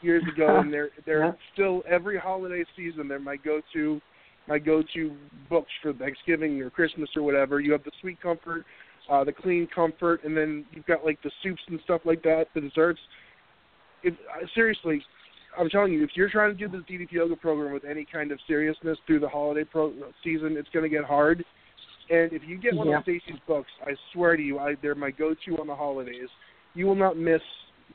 years 0.00 0.22
ago, 0.32 0.58
and 0.60 0.72
they're 0.72 0.90
they're 1.06 1.24
Yeah. 1.24 1.32
still 1.52 1.82
every 1.88 2.18
holiday 2.18 2.64
season. 2.76 3.08
They're 3.08 3.18
my 3.18 3.36
go-to 3.36 4.00
my 4.46 4.58
go-to 4.58 5.14
books 5.50 5.70
for 5.82 5.92
Thanksgiving 5.92 6.62
or 6.62 6.70
Christmas 6.70 7.10
or 7.16 7.22
whatever. 7.22 7.60
You 7.60 7.72
have 7.72 7.84
the 7.84 7.90
Sweet 8.00 8.18
Comfort, 8.22 8.64
uh, 9.08 9.24
the 9.24 9.32
Clean 9.32 9.66
Comfort, 9.74 10.24
and 10.24 10.36
then 10.36 10.64
you've 10.72 10.86
got 10.86 11.04
like 11.04 11.20
the 11.22 11.30
soups 11.42 11.62
and 11.68 11.80
stuff 11.84 12.02
like 12.04 12.22
that, 12.22 12.46
the 12.54 12.60
desserts. 12.60 13.00
If 14.02 14.14
uh, 14.14 14.46
seriously, 14.54 15.02
I'm 15.58 15.68
telling 15.68 15.92
you, 15.92 16.04
if 16.04 16.10
you're 16.14 16.30
trying 16.30 16.56
to 16.56 16.58
do 16.58 16.68
this 16.68 16.82
DDP 16.88 17.12
yoga 17.12 17.36
program 17.36 17.72
with 17.72 17.84
any 17.84 18.06
kind 18.10 18.32
of 18.32 18.38
seriousness 18.46 18.98
through 19.06 19.20
the 19.20 19.28
holiday 19.28 19.64
pro- 19.64 19.94
season, 20.22 20.56
it's 20.56 20.68
going 20.72 20.84
to 20.84 20.88
get 20.88 21.04
hard. 21.04 21.44
And 22.10 22.32
if 22.32 22.42
you 22.46 22.58
get 22.58 22.74
one 22.74 22.88
Yeah. 22.88 22.98
of 22.98 23.02
Stacey's 23.02 23.40
books, 23.46 23.70
I 23.82 23.92
swear 24.12 24.36
to 24.36 24.42
you, 24.42 24.58
I, 24.58 24.76
they're 24.80 24.94
my 24.94 25.10
go-to 25.10 25.58
on 25.58 25.66
the 25.66 25.74
holidays. 25.74 26.28
You 26.74 26.86
will 26.86 26.94
not 26.94 27.16
miss 27.16 27.42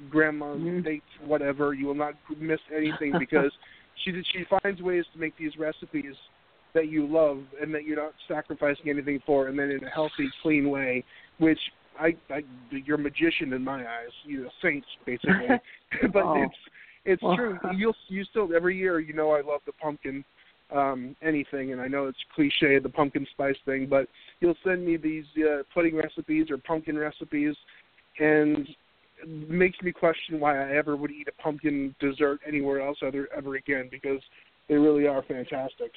grandma's 0.10 0.60
Mhm. 0.60 0.84
dates, 0.84 1.06
whatever. 1.26 1.74
You 1.74 1.88
will 1.88 1.96
not 1.96 2.16
miss 2.38 2.60
anything 2.72 3.18
because 3.18 3.52
she 4.04 4.22
she 4.32 4.46
finds 4.46 4.82
ways 4.82 5.06
to 5.14 5.20
make 5.20 5.38
these 5.38 5.58
recipes 5.58 6.16
that 6.74 6.88
you 6.90 7.06
love 7.08 7.40
and 7.62 7.74
that 7.74 7.84
you're 7.84 8.02
not 8.02 8.14
sacrificing 8.28 8.90
anything 8.90 9.22
for, 9.26 9.48
and 9.48 9.58
then 9.58 9.70
in 9.72 9.84
a 9.84 9.90
healthy, 9.90 10.30
clean 10.42 10.70
way. 10.70 11.04
Which 11.40 11.60
I, 12.00 12.16
I 12.30 12.42
you're 12.72 12.98
a 12.98 13.02
magician 13.02 13.54
in 13.54 13.64
my 13.64 13.82
eyes. 13.82 14.12
You're 14.26 14.48
a 14.48 14.52
saint, 14.62 14.84
basically. 15.06 15.48
but 16.14 16.24
Oh. 16.24 16.42
it's 16.44 16.56
it's 17.06 17.22
Well- 17.24 17.36
true. 17.36 17.60
You'll 17.76 17.96
you 18.08 18.24
still 18.26 18.50
every 18.56 18.78
year. 18.78 19.00
You 19.00 19.14
know 19.14 19.32
I 19.32 19.42
love 19.42 19.62
the 19.66 19.74
pumpkin 19.74 20.24
um 20.74 21.16
anything 21.22 21.72
and 21.74 21.82
I 21.82 21.88
know 21.88 22.08
it's 22.08 22.18
cliche 22.34 22.80
the 22.80 22.90
pumpkin 22.90 23.28
spice 23.32 23.58
thing, 23.66 23.86
but 23.88 24.08
you'll 24.40 24.56
send 24.64 24.86
me 24.86 24.98
these 24.98 25.26
uh, 25.38 25.64
pudding 25.74 25.96
recipes 25.96 26.48
or 26.50 26.58
pumpkin 26.58 26.98
recipes 26.98 27.54
and 28.20 28.68
it 29.22 29.50
makes 29.50 29.80
me 29.82 29.92
question 29.92 30.40
why 30.40 30.58
I 30.58 30.76
ever 30.76 30.96
would 30.96 31.12
eat 31.12 31.28
a 31.28 31.42
pumpkin 31.42 31.94
dessert 32.00 32.40
anywhere 32.48 32.82
else 32.82 32.98
other 33.06 33.28
ever 33.36 33.56
again 33.56 33.90
because 33.92 34.22
they 34.70 34.76
really 34.76 35.06
are 35.08 35.22
fantastic. 35.24 35.92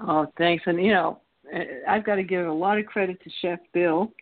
Oh, 0.00 0.26
thanks. 0.38 0.64
And 0.66 0.82
you 0.82 0.92
know, 0.92 1.20
eh, 1.52 1.64
I've 1.88 2.04
got 2.04 2.16
to 2.16 2.22
give 2.22 2.46
a 2.46 2.52
lot 2.52 2.78
of 2.78 2.86
credit 2.86 3.22
to 3.22 3.30
Chef 3.40 3.58
Bill, 3.72 4.12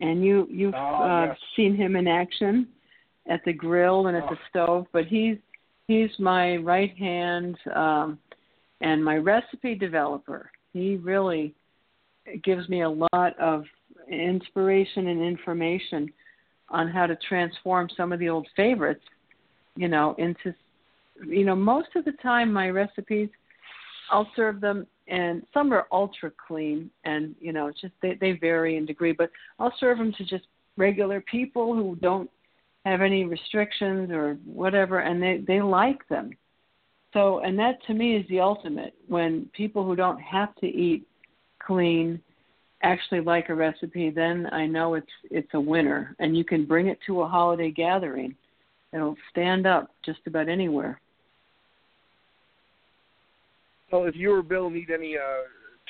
and 0.00 0.24
you 0.24 0.46
you've 0.50 0.74
Oh, 0.74 1.02
uh, 1.02 1.26
yes. 1.26 1.38
seen 1.56 1.74
him 1.74 1.96
in 1.96 2.06
action 2.06 2.68
at 3.28 3.44
the 3.44 3.52
grill 3.52 4.08
and 4.08 4.16
at 4.16 4.28
the 4.28 4.36
Oh. 4.36 4.48
stove. 4.48 4.86
But 4.92 5.06
he's 5.06 5.38
he's 5.88 6.10
my 6.18 6.56
right 6.56 6.96
hand 6.96 7.56
um, 7.74 8.18
and 8.80 9.04
my 9.04 9.16
recipe 9.16 9.74
developer. 9.74 10.50
He 10.72 10.96
really 10.96 11.54
gives 12.42 12.68
me 12.68 12.82
a 12.82 12.90
lot 12.90 13.38
of 13.38 13.64
inspiration 14.08 15.08
and 15.08 15.20
information 15.22 16.12
on 16.68 16.88
how 16.88 17.06
to 17.06 17.16
transform 17.28 17.88
some 17.96 18.12
of 18.12 18.18
the 18.18 18.28
old 18.28 18.48
favorites, 18.56 19.04
you 19.76 19.88
know, 19.88 20.14
into 20.18 20.54
you 21.26 21.44
know, 21.44 21.54
most 21.54 21.88
of 21.94 22.04
the 22.04 22.12
time 22.12 22.52
my 22.52 22.70
recipes 22.70 23.28
I'll 24.12 24.30
serve 24.36 24.60
them 24.60 24.86
and 25.08 25.42
some 25.52 25.72
are 25.72 25.86
ultra 25.90 26.30
clean 26.46 26.90
and 27.04 27.34
you 27.40 27.52
know, 27.52 27.72
just 27.80 27.94
they 28.02 28.16
they 28.20 28.32
vary 28.32 28.76
in 28.76 28.86
degree, 28.86 29.12
but 29.12 29.30
I'll 29.58 29.74
serve 29.80 29.98
them 29.98 30.12
to 30.18 30.24
just 30.24 30.44
regular 30.76 31.20
people 31.20 31.74
who 31.74 31.96
don't 32.00 32.30
have 32.84 33.00
any 33.00 33.24
restrictions 33.24 34.10
or 34.10 34.34
whatever 34.44 35.00
and 35.00 35.22
they 35.22 35.42
they 35.46 35.60
like 35.60 36.06
them. 36.08 36.30
So, 37.12 37.40
and 37.40 37.58
that 37.58 37.84
to 37.86 37.94
me 37.94 38.16
is 38.16 38.26
the 38.28 38.40
ultimate 38.40 38.94
when 39.08 39.50
people 39.54 39.84
who 39.84 39.96
don't 39.96 40.20
have 40.20 40.54
to 40.56 40.66
eat 40.66 41.06
clean 41.58 42.20
actually 42.82 43.20
like 43.20 43.48
a 43.48 43.54
recipe, 43.54 44.10
then 44.10 44.48
I 44.52 44.66
know 44.66 44.94
it's 44.94 45.06
it's 45.30 45.54
a 45.54 45.60
winner 45.60 46.14
and 46.18 46.36
you 46.36 46.44
can 46.44 46.66
bring 46.66 46.88
it 46.88 46.98
to 47.06 47.22
a 47.22 47.28
holiday 47.28 47.70
gathering. 47.70 48.34
It'll 48.92 49.16
stand 49.30 49.66
up 49.66 49.90
just 50.04 50.20
about 50.26 50.48
anywhere. 50.48 51.00
Well, 53.92 54.04
if 54.04 54.16
you 54.16 54.32
or 54.32 54.42
Bill 54.42 54.70
need 54.70 54.90
any 54.90 55.16
uh, 55.16 55.42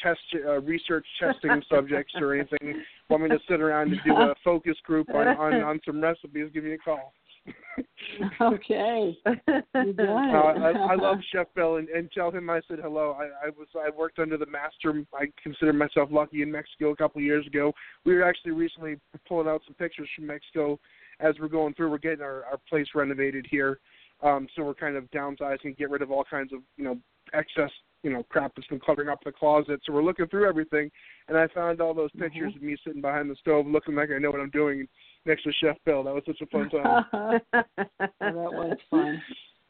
test 0.03 0.21
uh, 0.45 0.61
research 0.61 1.07
testing 1.21 1.63
subjects 1.73 2.13
or 2.21 2.35
anything, 2.35 2.83
want 3.09 3.23
me 3.23 3.29
to 3.31 3.39
sit 3.49 3.61
around 3.61 3.93
and 3.93 4.01
do 4.05 4.13
a 4.13 4.35
focus 4.45 4.77
group 4.85 5.09
on 5.15 5.29
on, 5.29 5.55
on 5.63 5.81
some 5.87 6.01
recipes, 6.01 6.51
give 6.53 6.65
me 6.65 6.75
a 6.75 6.79
call. 6.79 7.15
okay. 8.41 9.17
You 9.27 9.93
got 9.95 10.07
Uh. 10.07 10.61
I, 10.61 10.93
I 10.93 10.95
love 10.95 11.19
Chef 11.33 11.47
Bill 11.57 11.77
and, 11.77 11.89
and 11.89 12.11
tell 12.13 12.31
him 12.31 12.49
I 12.51 12.61
said 12.69 12.79
hello. 12.81 13.17
I, 13.19 13.47
I 13.47 13.51
was 13.51 13.69
I 13.75 13.91
worked 13.97 14.19
under 14.19 14.37
the 14.37 14.47
master. 14.47 15.05
I 15.15 15.27
consider 15.43 15.73
myself 15.73 16.09
lucky 16.13 16.43
in 16.43 16.53
Mexico 16.53 16.91
a 16.91 16.97
couple 16.97 17.19
of 17.19 17.25
years 17.25 17.47
ago. 17.47 17.73
We 18.05 18.15
were 18.15 18.25
actually 18.25 18.53
recently 18.53 18.97
pulling 19.29 19.49
out 19.49 19.63
some 19.65 19.75
pictures 19.75 20.09
from 20.15 20.27
Mexico 20.27 20.79
as 21.21 21.35
we're 21.41 21.49
going 21.49 21.75
through. 21.75 21.91
We're 21.91 21.99
getting 21.99 22.23
our, 22.23 22.45
our 22.45 22.59
place 22.69 22.87
renovated 22.95 23.47
here, 23.51 23.81
um, 24.23 24.47
so 24.55 24.63
we're 24.63 24.75
kind 24.75 24.97
of 24.97 25.11
downsizing, 25.11 25.77
get 25.77 25.91
rid 25.91 26.03
of 26.03 26.11
all 26.11 26.25
kinds 26.25 26.53
of 26.53 26.61
you 26.77 26.85
know 26.85 26.99
excess 27.33 27.71
you 28.03 28.11
know 28.13 28.23
crap 28.29 28.53
that's 28.57 28.69
been 28.69 28.81
cluttering 28.81 29.09
up 29.09 29.21
the 29.25 29.33
closet. 29.33 29.81
So 29.85 29.93
we're 29.93 30.03
looking 30.03 30.27
through 30.29 30.49
everything, 30.49 30.91
and 31.29 31.37
I 31.37 31.47
found 31.49 31.81
all 31.81 31.95
those 31.95 32.11
pictures 32.19 32.53
of 32.57 32.63
me 32.63 32.77
sitting 32.85 33.01
behind 33.01 33.31
the 33.31 33.37
stove, 33.37 33.67
looking 33.67 33.95
like 33.95 34.11
I 34.15 34.19
know 34.19 34.31
what 34.31 34.41
I'm 34.41 34.51
doing 34.51 34.87
next 35.25 35.45
to 35.45 35.53
Chef 35.61 35.77
Bill. 35.85 36.03
That 36.05 36.15
was 36.15 36.23
such 36.27 36.41
a 36.43 36.47
fun 36.47 36.69
time. 36.71 37.05
Oh, 37.55 37.99
that 38.21 38.53
was 38.53 38.79
fun. 38.91 39.23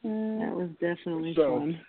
That 0.03 0.53
was 0.55 0.69
definitely 0.81 1.35
So, 1.37 1.59
fun. 1.61 1.81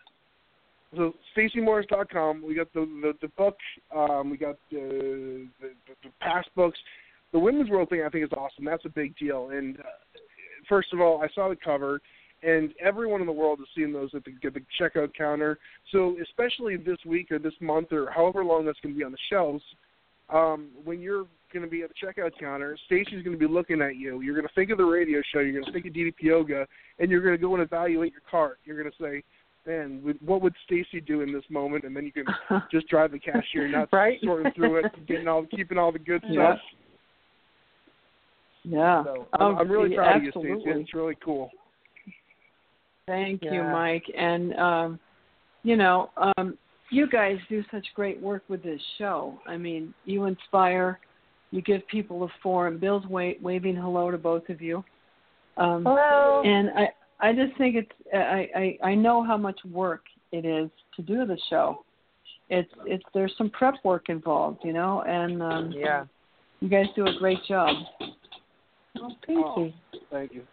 so 0.95 1.13
StaceyMorris.com. 1.35 2.43
We 2.45 2.55
got 2.55 2.71
the 2.73 2.81
the, 3.01 3.13
the 3.21 3.27
book. 3.29 3.57
Um, 3.95 4.29
we 4.29 4.37
got 4.37 4.57
the, 4.71 5.47
the 5.61 5.69
the 6.03 6.09
past 6.21 6.49
books. 6.55 6.77
The 7.31 7.39
women's 7.39 7.69
world 7.69 7.89
thing 7.89 8.03
I 8.05 8.09
think 8.09 8.25
is 8.25 8.31
awesome. 8.33 8.65
That's 8.65 8.85
a 8.85 8.89
big 8.89 9.17
deal. 9.17 9.49
And 9.49 9.79
uh, 9.79 9.83
first 10.69 10.93
of 10.93 11.01
all, 11.01 11.23
I 11.23 11.27
saw 11.33 11.49
the 11.49 11.55
cover, 11.55 11.99
and 12.45 12.73
everyone 12.83 13.21
in 13.21 13.27
the 13.27 13.33
world 13.33 13.59
has 13.59 13.67
seen 13.75 13.93
those 13.93 14.09
at 14.13 14.23
the, 14.25 14.31
at 14.45 14.53
the 14.53 14.61
checkout 14.79 15.13
counter. 15.15 15.57
So 15.91 16.15
especially 16.21 16.77
this 16.77 16.97
week 17.05 17.31
or 17.31 17.39
this 17.39 17.53
month 17.61 17.91
or 17.91 18.11
however 18.11 18.43
long 18.43 18.65
that's 18.65 18.79
going 18.81 18.93
to 18.95 18.97
be 18.99 19.03
on 19.05 19.11
the 19.11 19.17
shelves, 19.29 19.63
um, 20.29 20.69
when 20.83 20.99
you're 21.01 21.25
going 21.53 21.63
to 21.63 21.69
be 21.69 21.83
at 21.83 21.89
the 21.89 21.95
checkout 22.07 22.31
counter, 22.39 22.77
Stacey's 22.87 23.23
going 23.23 23.37
to 23.37 23.47
be 23.47 23.51
looking 23.51 23.81
at 23.81 23.95
you. 23.95 24.21
You're 24.21 24.35
going 24.35 24.47
to 24.47 24.53
think 24.55 24.71
of 24.71 24.77
the 24.77 24.83
radio 24.85 25.21
show. 25.31 25.39
You're 25.39 25.53
going 25.53 25.65
to 25.65 25.71
think 25.71 25.85
of 25.85 25.93
DDP 25.93 26.13
Yoga, 26.21 26.65
and 26.99 27.11
you're 27.11 27.21
going 27.21 27.35
to 27.35 27.41
go 27.41 27.53
and 27.53 27.61
evaluate 27.63 28.11
your 28.11 28.21
cart. 28.29 28.57
You're 28.65 28.81
going 28.81 28.91
to 28.91 29.03
say, 29.03 29.23
"Man, 29.67 30.15
what 30.25 30.41
would 30.41 30.53
Stacey 30.65 30.99
do 31.01 31.21
in 31.21 31.31
this 31.31 31.43
moment?" 31.49 31.83
And 31.83 31.95
then 31.95 32.05
you 32.05 32.11
can 32.11 32.25
just 32.71 32.87
drive 32.87 33.11
the 33.11 33.19
cashier 33.19 33.67
nuts, 33.67 33.93
Right. 33.93 34.17
sorting 34.23 34.51
through 34.53 34.77
it, 34.77 35.07
getting 35.07 35.27
all, 35.27 35.45
keeping 35.45 35.77
all 35.77 35.91
the 35.91 35.99
good 35.99 36.21
stuff. 36.31 36.59
Yeah. 38.63 38.73
Yeah. 38.77 39.03
So 39.03 39.27
Oh, 39.39 39.55
I'm, 39.55 39.69
really 39.69 39.91
yeah, 39.91 39.97
proud 39.97 40.17
of 40.17 40.23
you. 40.23 40.31
Stacey. 40.31 40.63
It's 40.65 40.93
really 40.93 41.17
cool. 41.23 41.49
Thank 43.07 43.43
you, 43.43 43.63
Mike. 43.63 44.05
And 44.17 44.53
um, 44.55 44.99
you 45.63 45.75
know, 45.75 46.09
um, 46.37 46.57
you 46.89 47.07
guys 47.07 47.37
do 47.49 47.63
such 47.71 47.85
great 47.95 48.21
work 48.21 48.43
with 48.47 48.63
this 48.63 48.81
show. 48.97 49.37
I 49.47 49.57
mean, 49.57 49.93
you 50.05 50.25
inspire, 50.25 50.99
you 51.51 51.61
give 51.61 51.85
people 51.87 52.23
a 52.23 52.27
forum. 52.41 52.77
Bill's 52.77 53.05
wa- 53.07 53.33
waving 53.41 53.75
hello 53.75 54.11
to 54.11 54.17
both 54.17 54.47
of 54.49 54.61
you. 54.61 54.83
Um, 55.57 55.83
Hello. 55.85 56.41
and 56.43 56.69
I, 56.71 56.89
I 57.19 57.33
just 57.33 57.57
think 57.57 57.75
it's. 57.75 57.91
I, 58.13 58.77
I, 58.83 58.87
I 58.89 58.95
know 58.95 59.23
how 59.23 59.37
much 59.37 59.59
work 59.71 60.01
it 60.31 60.45
is 60.45 60.69
to 60.95 61.01
do 61.01 61.25
the 61.25 61.37
show. 61.49 61.83
It's, 62.49 62.71
it's. 62.85 63.03
There's 63.13 63.33
some 63.37 63.49
prep 63.49 63.75
work 63.83 64.09
involved, 64.09 64.59
you 64.63 64.73
know, 64.73 65.03
and 65.07 65.41
um, 65.43 65.73
Yeah. 65.75 66.05
you 66.59 66.69
guys 66.69 66.85
do 66.95 67.05
a 67.05 67.13
great 67.19 67.39
job. 67.47 67.75
Well, 68.95 69.15
thank 69.27 69.45
Oh. 69.45 69.65
you. 69.65 69.73
Thank 70.11 70.33
you. 70.33 70.43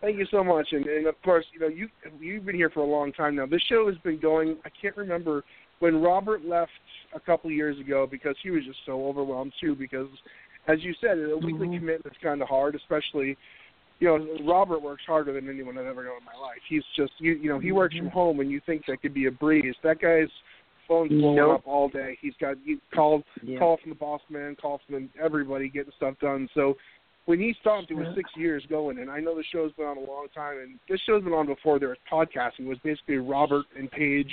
Thank 0.00 0.16
you 0.16 0.26
so 0.30 0.44
much, 0.44 0.68
and, 0.72 0.86
and 0.86 1.06
of 1.06 1.20
course, 1.22 1.44
you 1.52 1.58
know 1.58 1.66
you 1.66 1.88
you've 2.20 2.46
been 2.46 2.54
here 2.54 2.70
for 2.70 2.80
a 2.80 2.86
long 2.86 3.12
time 3.12 3.34
now. 3.34 3.46
This 3.46 3.62
show 3.68 3.88
has 3.88 3.98
been 3.98 4.20
going. 4.20 4.56
I 4.64 4.68
can't 4.80 4.96
remember 4.96 5.42
when 5.80 6.00
Robert 6.00 6.44
left 6.44 6.70
a 7.14 7.20
couple 7.20 7.50
years 7.50 7.78
ago 7.80 8.06
because 8.08 8.36
he 8.42 8.50
was 8.50 8.64
just 8.64 8.78
so 8.86 9.06
overwhelmed 9.06 9.52
too. 9.60 9.74
Because, 9.74 10.06
as 10.68 10.78
you 10.82 10.94
said, 11.00 11.18
a 11.18 11.36
weekly 11.36 11.66
Mhm. 11.66 11.78
commitment 11.78 12.06
is 12.06 12.22
kind 12.22 12.40
of 12.42 12.48
hard, 12.48 12.76
especially. 12.76 13.36
You 14.00 14.06
know, 14.06 14.38
Robert 14.44 14.80
works 14.80 15.02
harder 15.04 15.32
than 15.32 15.48
anyone 15.48 15.76
I've 15.76 15.86
ever 15.86 16.04
known 16.04 16.18
in 16.18 16.24
my 16.24 16.40
life. 16.40 16.60
He's 16.68 16.84
just, 16.94 17.12
you, 17.18 17.32
you 17.32 17.48
know, 17.48 17.58
he 17.58 17.72
works 17.72 17.96
from 17.96 18.06
home, 18.06 18.38
and 18.38 18.48
you 18.48 18.60
think 18.60 18.86
that 18.86 19.02
could 19.02 19.12
be 19.12 19.26
a 19.26 19.30
breeze. 19.32 19.74
That 19.82 20.00
guy's 20.00 20.30
phone's 20.86 21.10
blowing 21.10 21.34
Nope. 21.34 21.58
up 21.58 21.66
all 21.66 21.88
day. 21.88 22.16
He's 22.20 22.36
got 22.40 22.56
you 22.64 22.80
called 22.94 23.24
Yeah. 23.42 23.58
call 23.58 23.76
from 23.78 23.90
the 23.90 23.96
boss 23.96 24.22
man, 24.30 24.54
call 24.54 24.78
from 24.86 25.10
everybody 25.20 25.68
getting 25.68 25.90
stuff 25.96 26.16
done. 26.20 26.48
So 26.54 26.76
when 27.28 27.38
he 27.38 27.54
stopped, 27.60 27.90
it 27.90 27.94
was 27.94 28.06
six 28.16 28.30
years 28.36 28.64
going, 28.70 29.00
and 29.00 29.10
I 29.10 29.20
know 29.20 29.36
the 29.36 29.44
show's 29.52 29.70
been 29.72 29.84
on 29.84 29.98
a 29.98 30.00
long 30.00 30.28
time. 30.34 30.56
And 30.62 30.78
this 30.88 30.98
show's 31.04 31.22
been 31.22 31.34
on 31.34 31.44
before 31.44 31.78
there 31.78 31.90
was 31.90 31.98
podcasting. 32.10 32.60
It 32.60 32.68
was 32.68 32.78
basically 32.82 33.16
Robert 33.16 33.66
and 33.78 33.90
Paige, 33.90 34.32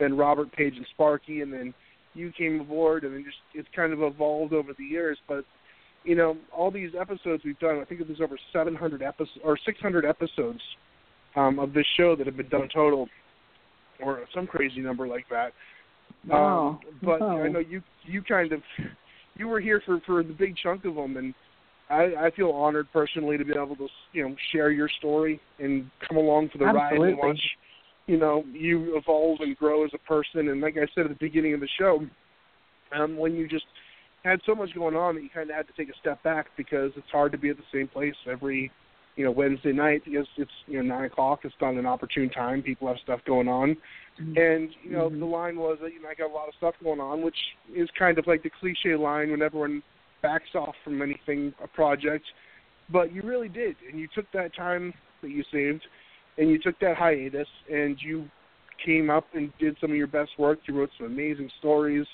then 0.00 0.16
Robert, 0.16 0.50
Paige, 0.50 0.74
and 0.76 0.84
Sparky, 0.92 1.42
and 1.42 1.52
then 1.52 1.72
you 2.14 2.32
came 2.36 2.60
aboard, 2.60 3.04
and 3.04 3.14
then 3.14 3.22
just 3.24 3.36
it's 3.54 3.68
kind 3.76 3.92
of 3.92 4.02
evolved 4.02 4.54
over 4.54 4.72
the 4.76 4.82
years. 4.82 5.18
But 5.28 5.44
you 6.02 6.16
know, 6.16 6.36
all 6.52 6.72
these 6.72 6.90
episodes 7.00 7.44
we've 7.44 7.56
done, 7.60 7.78
I 7.78 7.84
think 7.84 8.04
there's 8.04 8.20
over 8.20 8.36
700 8.52 9.02
episodes 9.02 9.38
or 9.44 9.56
600 9.64 10.04
episodes 10.04 10.58
um, 11.36 11.60
of 11.60 11.72
this 11.72 11.86
show 11.96 12.16
that 12.16 12.26
have 12.26 12.36
been 12.36 12.48
done 12.48 12.68
total, 12.74 13.06
or 14.04 14.24
some 14.34 14.48
crazy 14.48 14.80
number 14.80 15.06
like 15.06 15.26
that. 15.30 15.52
Wow. 16.26 16.70
Um, 16.70 16.80
but 17.04 17.20
Wow. 17.20 17.40
I 17.40 17.46
know 17.46 17.60
you 17.60 17.82
you 18.04 18.20
kind 18.20 18.50
of 18.52 18.62
you 19.36 19.46
were 19.46 19.60
here 19.60 19.80
for 19.86 20.00
for 20.04 20.24
the 20.24 20.32
big 20.32 20.56
chunk 20.60 20.84
of 20.84 20.96
them, 20.96 21.16
and 21.16 21.32
I, 21.92 22.26
I 22.26 22.30
feel 22.30 22.50
honored 22.50 22.88
personally 22.92 23.36
to 23.36 23.44
be 23.44 23.52
able 23.52 23.76
to 23.76 23.88
you 24.12 24.28
know 24.28 24.34
share 24.50 24.70
your 24.70 24.88
story 24.88 25.40
and 25.58 25.90
come 26.08 26.16
along 26.16 26.48
for 26.48 26.58
the 26.58 26.64
ride 26.64 26.94
and 26.94 27.18
watch 27.18 27.40
you 28.06 28.18
know 28.18 28.44
you 28.52 28.96
evolve 28.96 29.40
and 29.40 29.56
grow 29.56 29.84
as 29.84 29.90
a 29.94 29.98
person. 29.98 30.48
And 30.48 30.60
like 30.60 30.76
I 30.76 30.86
said 30.94 31.04
at 31.04 31.10
the 31.10 31.16
beginning 31.20 31.54
of 31.54 31.60
the 31.60 31.68
show, 31.78 32.04
um, 32.96 33.16
when 33.16 33.34
you 33.34 33.46
just 33.46 33.66
had 34.24 34.40
so 34.46 34.54
much 34.54 34.74
going 34.74 34.96
on 34.96 35.16
that 35.16 35.22
you 35.22 35.28
kind 35.28 35.50
of 35.50 35.56
had 35.56 35.66
to 35.66 35.72
take 35.76 35.94
a 35.94 35.98
step 36.00 36.22
back 36.22 36.46
because 36.56 36.92
it's 36.96 37.10
hard 37.10 37.32
to 37.32 37.38
be 37.38 37.50
at 37.50 37.56
the 37.56 37.62
same 37.72 37.88
place 37.88 38.14
every 38.30 38.70
you 39.16 39.24
know 39.24 39.30
Wednesday 39.30 39.72
night 39.72 40.02
because 40.06 40.26
it's 40.38 40.50
you 40.66 40.82
know 40.82 40.94
nine 40.96 41.04
o'clock. 41.04 41.40
It's 41.44 41.54
not 41.60 41.74
an 41.74 41.84
opportune 41.84 42.30
time. 42.30 42.62
People 42.62 42.88
have 42.88 42.96
stuff 43.02 43.20
going 43.26 43.48
on, 43.48 43.76
and 44.18 44.70
you 44.82 44.92
know 44.92 45.10
the 45.10 45.26
line 45.26 45.56
was 45.56 45.78
that 45.82 45.92
you 45.92 46.00
know 46.00 46.08
I 46.08 46.14
got 46.14 46.30
a 46.30 46.34
lot 46.34 46.48
of 46.48 46.54
stuff 46.56 46.74
going 46.82 47.00
on, 47.00 47.20
which 47.20 47.36
is 47.74 47.88
kind 47.98 48.18
of 48.18 48.26
like 48.26 48.42
the 48.42 48.50
cliche 48.60 48.96
line 48.96 49.30
when 49.30 49.42
everyone 49.42 49.82
backs 50.22 50.54
off 50.54 50.74
from 50.84 51.02
anything 51.02 51.52
a 51.62 51.68
project, 51.68 52.24
but 52.90 53.12
you 53.12 53.22
really 53.22 53.48
did, 53.48 53.76
and 53.90 53.98
you 54.00 54.08
took 54.14 54.26
that 54.32 54.54
time 54.54 54.94
that 55.22 55.30
you 55.30 55.44
saved, 55.52 55.82
and 56.38 56.48
you 56.48 56.58
took 56.58 56.78
that 56.80 56.96
hiatus, 56.96 57.48
and 57.70 57.96
you 58.00 58.28
came 58.84 59.10
up 59.10 59.26
and 59.34 59.52
did 59.58 59.76
some 59.80 59.90
of 59.90 59.96
your 59.96 60.06
best 60.06 60.30
work. 60.38 60.58
You 60.66 60.78
wrote 60.78 60.90
some 60.98 61.06
amazing 61.06 61.50
stories. 61.58 62.06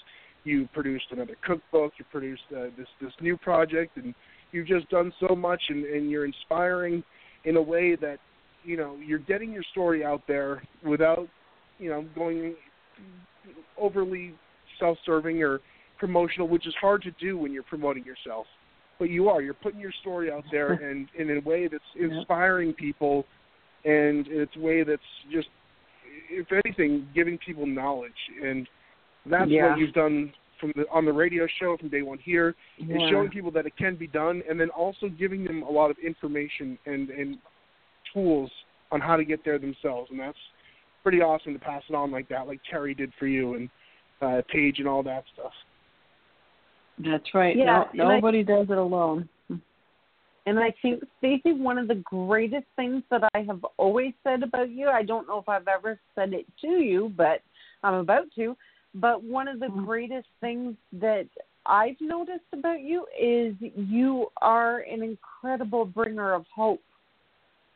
You 0.44 0.68
produced 0.72 1.06
another 1.10 1.36
cookbook. 1.44 1.92
You 1.98 2.04
produced 2.10 2.42
uh, 2.52 2.66
this 2.76 2.86
this 3.00 3.12
new 3.20 3.36
project, 3.36 3.96
and 3.96 4.14
you've 4.52 4.66
just 4.66 4.88
done 4.90 5.12
so 5.26 5.34
much, 5.34 5.60
and, 5.68 5.84
and 5.84 6.10
you're 6.10 6.26
inspiring 6.26 7.02
in 7.44 7.56
a 7.56 7.62
way 7.62 7.96
that 7.96 8.18
you 8.64 8.76
know 8.76 8.96
you're 9.04 9.18
getting 9.18 9.52
your 9.52 9.64
story 9.72 10.04
out 10.04 10.22
there 10.26 10.62
without 10.84 11.28
you 11.78 11.90
know 11.90 12.04
going 12.14 12.54
overly 13.76 14.34
self-serving 14.78 15.42
or 15.42 15.60
promotional, 15.98 16.48
which 16.48 16.66
is 16.66 16.74
hard 16.80 17.02
to 17.02 17.10
do 17.12 17.36
when 17.36 17.52
you're 17.52 17.62
promoting 17.62 18.04
yourself. 18.04 18.46
But 18.98 19.10
you 19.10 19.28
are. 19.28 19.42
You're 19.42 19.54
putting 19.54 19.80
your 19.80 19.92
story 20.00 20.30
out 20.30 20.44
there, 20.50 20.72
and, 20.90 21.08
and 21.18 21.30
in 21.30 21.38
a 21.38 21.40
way 21.40 21.68
that's 21.68 21.82
inspiring 21.98 22.72
people, 22.72 23.24
and 23.84 24.26
it's 24.28 24.56
a 24.56 24.60
way 24.60 24.82
that's 24.82 25.02
just, 25.32 25.48
if 26.30 26.46
anything, 26.64 27.06
giving 27.14 27.38
people 27.38 27.66
knowledge. 27.66 28.12
And 28.42 28.68
that's 29.26 29.50
Yeah. 29.50 29.70
what 29.70 29.78
you've 29.78 29.92
done 29.94 30.32
from 30.60 30.72
the 30.74 30.84
on 30.90 31.04
the 31.04 31.12
radio 31.12 31.46
show 31.60 31.76
from 31.76 31.88
day 31.88 32.02
one 32.02 32.18
here 32.18 32.56
is 32.78 32.86
Yeah. 32.88 33.10
showing 33.10 33.30
people 33.30 33.52
that 33.52 33.64
it 33.66 33.76
can 33.76 33.94
be 33.94 34.08
done, 34.08 34.42
and 34.48 34.58
then 34.60 34.70
also 34.70 35.08
giving 35.08 35.44
them 35.44 35.62
a 35.62 35.70
lot 35.70 35.90
of 35.90 35.98
information 35.98 36.76
and 36.86 37.10
and 37.10 37.38
tools 38.12 38.50
on 38.90 39.00
how 39.00 39.16
to 39.16 39.24
get 39.24 39.44
there 39.44 39.58
themselves, 39.58 40.10
and 40.10 40.18
that's 40.18 40.38
pretty 41.02 41.20
awesome 41.20 41.52
to 41.52 41.58
pass 41.58 41.82
it 41.88 41.94
on 41.94 42.10
like 42.10 42.26
that, 42.28 42.46
like 42.46 42.60
Terry 42.68 42.94
did 42.94 43.12
for 43.18 43.26
you 43.26 43.54
and 43.54 43.70
uh, 44.20 44.42
Page 44.48 44.78
and 44.80 44.88
all 44.88 45.02
that 45.04 45.24
stuff. 45.34 45.52
That's 47.00 47.34
right. 47.34 47.56
Yeah, 47.56 47.64
no, 47.64 47.86
and 47.92 48.02
I- 48.02 48.14
nobody 48.16 48.42
does 48.42 48.66
it 48.70 48.78
alone. 48.78 49.28
And 50.46 50.58
I 50.58 50.72
think, 50.80 51.04
Stacey, 51.18 51.52
one 51.52 51.76
of 51.76 51.88
the 51.88 51.96
greatest 51.96 52.64
things 52.74 53.02
that 53.10 53.22
I 53.34 53.40
have 53.40 53.66
always 53.76 54.14
said 54.24 54.42
about 54.42 54.70
you, 54.70 54.88
I 54.88 55.02
don't 55.02 55.28
know 55.28 55.38
if 55.38 55.46
I've 55.46 55.68
ever 55.68 56.00
said 56.14 56.32
it 56.32 56.46
to 56.62 56.68
you, 56.68 57.12
but 57.14 57.42
I'm 57.82 57.92
about 57.92 58.24
to. 58.36 58.56
But 58.94 59.22
one 59.22 59.46
of 59.46 59.60
the 59.60 59.66
mm-hmm. 59.66 59.84
greatest 59.84 60.28
things 60.40 60.74
that 60.94 61.26
I've 61.66 62.00
noticed 62.00 62.46
about 62.54 62.80
you 62.80 63.04
is 63.20 63.56
you 63.76 64.28
are 64.40 64.78
an 64.90 65.02
incredible 65.02 65.84
bringer 65.84 66.32
of 66.32 66.46
hope. 66.54 66.80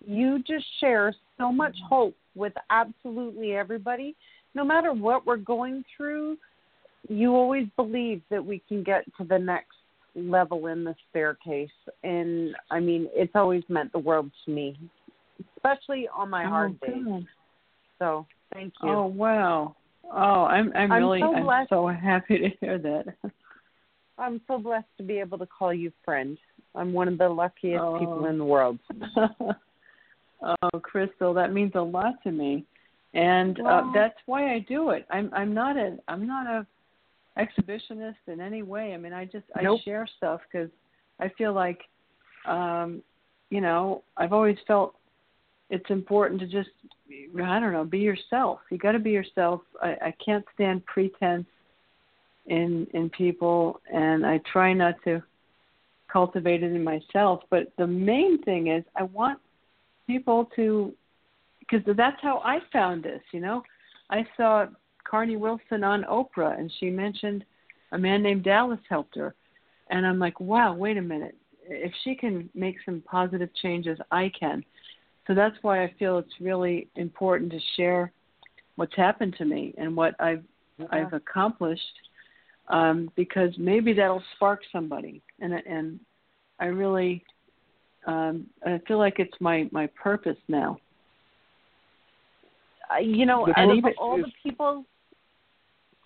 You 0.06 0.38
just 0.38 0.64
share 0.80 1.14
so 1.36 1.52
much 1.52 1.74
mm-hmm. 1.74 1.94
hope 1.94 2.14
with 2.34 2.54
absolutely 2.70 3.54
everybody. 3.54 4.16
No 4.54 4.64
matter 4.64 4.94
what 4.94 5.26
we're 5.26 5.36
going 5.36 5.84
through, 5.94 6.38
you 7.08 7.34
always 7.34 7.66
believe 7.76 8.22
that 8.30 8.44
we 8.44 8.62
can 8.68 8.82
get 8.82 9.04
to 9.16 9.24
the 9.24 9.38
next 9.38 9.72
level 10.14 10.66
in 10.66 10.84
the 10.84 10.94
staircase 11.10 11.70
and 12.04 12.54
i 12.70 12.78
mean 12.78 13.08
it's 13.14 13.32
always 13.34 13.62
meant 13.68 13.90
the 13.92 13.98
world 13.98 14.30
to 14.44 14.50
me 14.50 14.78
especially 15.56 16.06
on 16.14 16.28
my 16.28 16.44
hard 16.44 16.76
oh, 16.82 16.86
days 16.86 17.04
good. 17.04 17.26
so 17.98 18.26
thank 18.52 18.72
you 18.82 18.90
Oh 18.90 19.06
wow. 19.06 19.74
Oh, 20.12 20.44
I'm 20.44 20.70
I'm, 20.76 20.92
I'm 20.92 20.98
really 21.02 21.20
so 21.20 21.34
I'm 21.34 21.44
blessed. 21.44 21.70
so 21.70 21.86
happy 21.88 22.38
to 22.38 22.48
hear 22.60 22.78
that. 22.78 23.06
i'm 24.18 24.40
so 24.46 24.58
blessed 24.58 24.86
to 24.98 25.02
be 25.02 25.18
able 25.18 25.38
to 25.38 25.46
call 25.46 25.72
you 25.72 25.90
friend 26.04 26.36
i'm 26.74 26.92
one 26.92 27.08
of 27.08 27.16
the 27.16 27.28
luckiest 27.28 27.80
Oh. 27.82 27.98
people 27.98 28.26
in 28.26 28.36
the 28.36 28.44
world 28.44 28.78
oh, 30.42 30.80
Crystal, 30.82 31.32
that 31.34 31.52
means 31.52 31.72
a 31.74 31.80
lot 31.80 32.14
to 32.24 32.30
me, 32.32 32.64
and 33.14 33.58
uh, 33.60 33.62
Well- 33.64 33.92
that's 33.94 34.18
why 34.26 34.52
I 34.54 34.58
do 34.68 34.90
it. 34.90 35.06
I'm 35.10 35.30
I'm 35.32 35.54
not 35.54 35.76
a 35.76 35.96
I'm 36.08 36.26
not 36.26 36.46
a 36.46 36.66
exhibitionist 37.38 38.16
in 38.26 38.40
any 38.40 38.62
way. 38.62 38.94
I 38.94 38.96
mean, 38.96 39.12
I 39.12 39.24
just 39.24 39.44
Nope. 39.60 39.80
I 39.80 39.84
share 39.84 40.06
stuff 40.16 40.40
because 40.50 40.70
I 41.20 41.30
feel 41.38 41.52
like, 41.52 41.80
um, 42.46 43.02
you 43.50 43.60
know, 43.60 44.02
I've 44.16 44.32
always 44.32 44.58
felt 44.66 44.94
it's 45.70 45.88
important 45.88 46.40
to 46.40 46.46
just 46.46 46.68
I 47.10 47.60
don't 47.60 47.72
know 47.72 47.84
be 47.84 47.98
yourself. 47.98 48.60
You 48.70 48.78
got 48.78 48.92
to 48.92 48.98
be 48.98 49.10
yourself. 49.10 49.62
I, 49.80 49.90
I 50.02 50.14
can't 50.24 50.44
stand 50.54 50.84
pretense 50.86 51.46
in 52.46 52.86
in 52.92 53.10
people, 53.10 53.80
and 53.92 54.26
I 54.26 54.40
try 54.52 54.72
not 54.72 54.96
to 55.04 55.22
cultivate 56.12 56.62
it 56.62 56.72
in 56.72 56.84
myself. 56.84 57.42
But 57.50 57.72
the 57.78 57.86
main 57.86 58.42
thing 58.42 58.68
is 58.68 58.84
I 58.96 59.04
want 59.04 59.38
people 60.06 60.50
to 60.56 60.92
because 61.60 61.96
that's 61.96 62.20
how 62.20 62.42
I 62.44 62.58
found 62.72 63.02
this. 63.02 63.22
You 63.32 63.40
know, 63.40 63.62
I 64.10 64.26
saw 64.36 64.66
Carnie 65.12 65.36
Wilson 65.36 65.84
on 65.84 66.04
Oprah, 66.04 66.58
and 66.58 66.72
she 66.80 66.88
mentioned 66.88 67.44
a 67.92 67.98
man 67.98 68.22
named 68.22 68.44
Dallas 68.44 68.80
helped 68.88 69.14
her, 69.16 69.34
and 69.90 70.06
I'm 70.06 70.18
like, 70.18 70.40
wow, 70.40 70.74
wait 70.74 70.96
a 70.96 71.02
minute. 71.02 71.36
If 71.68 71.92
she 72.02 72.14
can 72.14 72.48
make 72.54 72.76
some 72.86 73.02
positive 73.04 73.50
changes, 73.60 73.98
I 74.10 74.32
can. 74.40 74.64
So 75.26 75.34
that's 75.34 75.54
why 75.60 75.84
I 75.84 75.92
feel 75.98 76.16
it's 76.16 76.40
really 76.40 76.88
important 76.96 77.52
to 77.52 77.58
share 77.76 78.10
what's 78.76 78.96
happened 78.96 79.34
to 79.36 79.44
me 79.44 79.74
and 79.76 79.94
what 79.94 80.14
I've 80.18 80.42
I've 80.90 81.12
accomplished, 81.12 81.82
um, 82.68 83.10
because 83.14 83.50
maybe 83.58 83.92
that'll 83.92 84.24
spark 84.36 84.60
somebody, 84.72 85.20
and 85.40 85.52
and 85.52 86.00
I 86.58 86.66
really 86.66 87.22
um, 88.06 88.46
I 88.64 88.80
feel 88.88 88.98
like 88.98 89.18
it's 89.18 89.38
my 89.40 89.68
my 89.72 89.88
purpose 89.88 90.38
now. 90.48 90.78
Uh, 92.90 92.98
you 93.00 93.26
know, 93.26 93.46
of 93.46 93.54
purpose 93.54 93.94
all 93.98 94.16
the 94.16 94.32
people, 94.42 94.86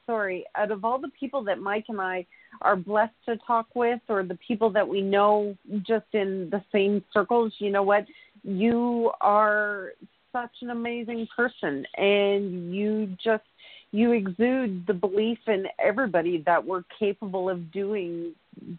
sorry, 0.06 0.44
out 0.54 0.70
of 0.70 0.84
all 0.84 0.98
the 0.98 1.10
people 1.18 1.42
that 1.44 1.60
Mike 1.60 1.86
and 1.88 2.00
I 2.00 2.26
are 2.62 2.76
blessed 2.76 3.14
to 3.26 3.36
talk 3.46 3.66
with, 3.74 4.00
or 4.08 4.22
the 4.22 4.38
people 4.46 4.70
that 4.70 4.86
we 4.86 5.02
know 5.02 5.56
just 5.86 6.06
in 6.12 6.48
the 6.50 6.62
same 6.72 7.04
circles, 7.12 7.52
you 7.58 7.70
know 7.70 7.82
what? 7.82 8.06
You 8.42 9.10
are 9.20 9.90
such 10.32 10.52
an 10.62 10.70
amazing 10.70 11.26
person, 11.34 11.84
and 11.96 12.74
you 12.74 13.16
just 13.22 13.44
you 13.92 14.12
exude 14.12 14.84
the 14.86 14.94
belief 14.94 15.38
in 15.46 15.66
everybody 15.78 16.42
that 16.44 16.64
we're 16.64 16.82
capable 16.98 17.48
of 17.48 17.72
doing 17.72 18.32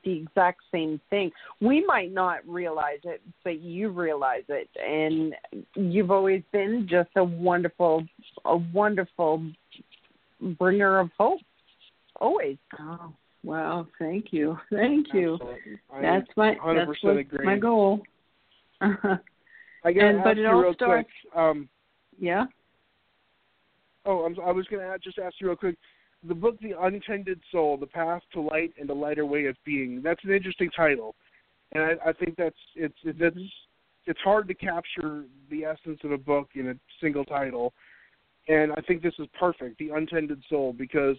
the 0.04 0.18
exact 0.18 0.62
same 0.72 1.00
thing. 1.10 1.32
We 1.62 1.86
might 1.86 2.14
not 2.14 2.48
realize 2.48 3.00
it, 3.04 3.22
but 3.44 3.60
you 3.62 3.90
realize 3.90 4.44
it, 4.50 4.70
and 4.76 5.34
you've 5.76 6.12
always 6.12 6.44
been 6.52 6.88
just 6.90 7.10
a 7.16 7.24
wonderful, 7.24 8.06
a 8.46 8.58
wonderful 8.58 9.44
bringer 10.42 11.00
of 11.00 11.10
hope. 11.18 11.40
Always. 12.20 12.58
Oh, 12.80 13.14
wow! 13.44 13.88
Thank 14.00 14.28
you, 14.32 14.58
thank 14.72 15.08
you. 15.14 15.34
Absolutely. 15.36 15.80
That's 16.02 16.28
my 16.36 16.56
100% 16.56 16.86
that's 17.04 17.20
agree. 17.20 17.46
my 17.46 17.58
goal. 17.58 18.02
I 18.82 18.92
gotta 19.84 20.08
and- 20.08 20.18
ask 20.20 20.24
but 20.24 20.38
it 20.38 20.42
you 20.42 20.48
all 20.48 20.62
real 20.62 20.74
starts- 20.74 21.10
quick. 21.32 21.40
Um, 21.40 21.70
yeah. 22.20 22.46
oh, 24.06 24.26
I'm, 24.26 24.36
I 24.46 24.52
was 24.52 24.66
going 24.68 24.82
to 24.82 24.98
just 25.00 25.20
ask 25.20 25.36
you 25.40 25.48
real 25.48 25.56
quick. 25.56 25.76
The 26.28 26.34
book, 26.34 26.58
The 26.62 26.74
Untended 26.82 27.40
Soul: 27.52 27.78
The 27.78 27.86
Path 27.86 28.24
to 28.34 28.42
Light 28.42 28.74
and 28.80 28.90
a 28.90 28.94
Lighter 28.94 29.26
Way 29.26 29.46
of 29.46 29.56
Being. 29.66 30.02
That's 30.04 30.24
an 30.24 30.32
interesting 30.32 30.70
title, 30.76 31.14
and 31.74 31.84
I, 31.84 32.10
I 32.10 32.14
think 32.14 32.36
that's 32.38 32.56
it's 32.76 32.96
it's 33.04 33.20
Mm-hmm. 33.20 33.42
it's 34.08 34.20
hard 34.24 34.48
to 34.48 34.54
capture 34.56 35.26
the 35.52 35.64
essence 35.66 36.00
of 36.04 36.12
a 36.12 36.18
book 36.18 36.50
in 36.56 36.70
a 36.70 36.74
single 37.00 37.24
title, 37.26 37.74
and 38.48 38.72
I 38.74 38.82
think 38.82 39.02
this 39.02 39.14
is 39.20 39.28
perfect. 39.40 39.78
The 39.80 39.90
Untended 39.90 40.42
Soul, 40.50 40.74
because 40.74 41.18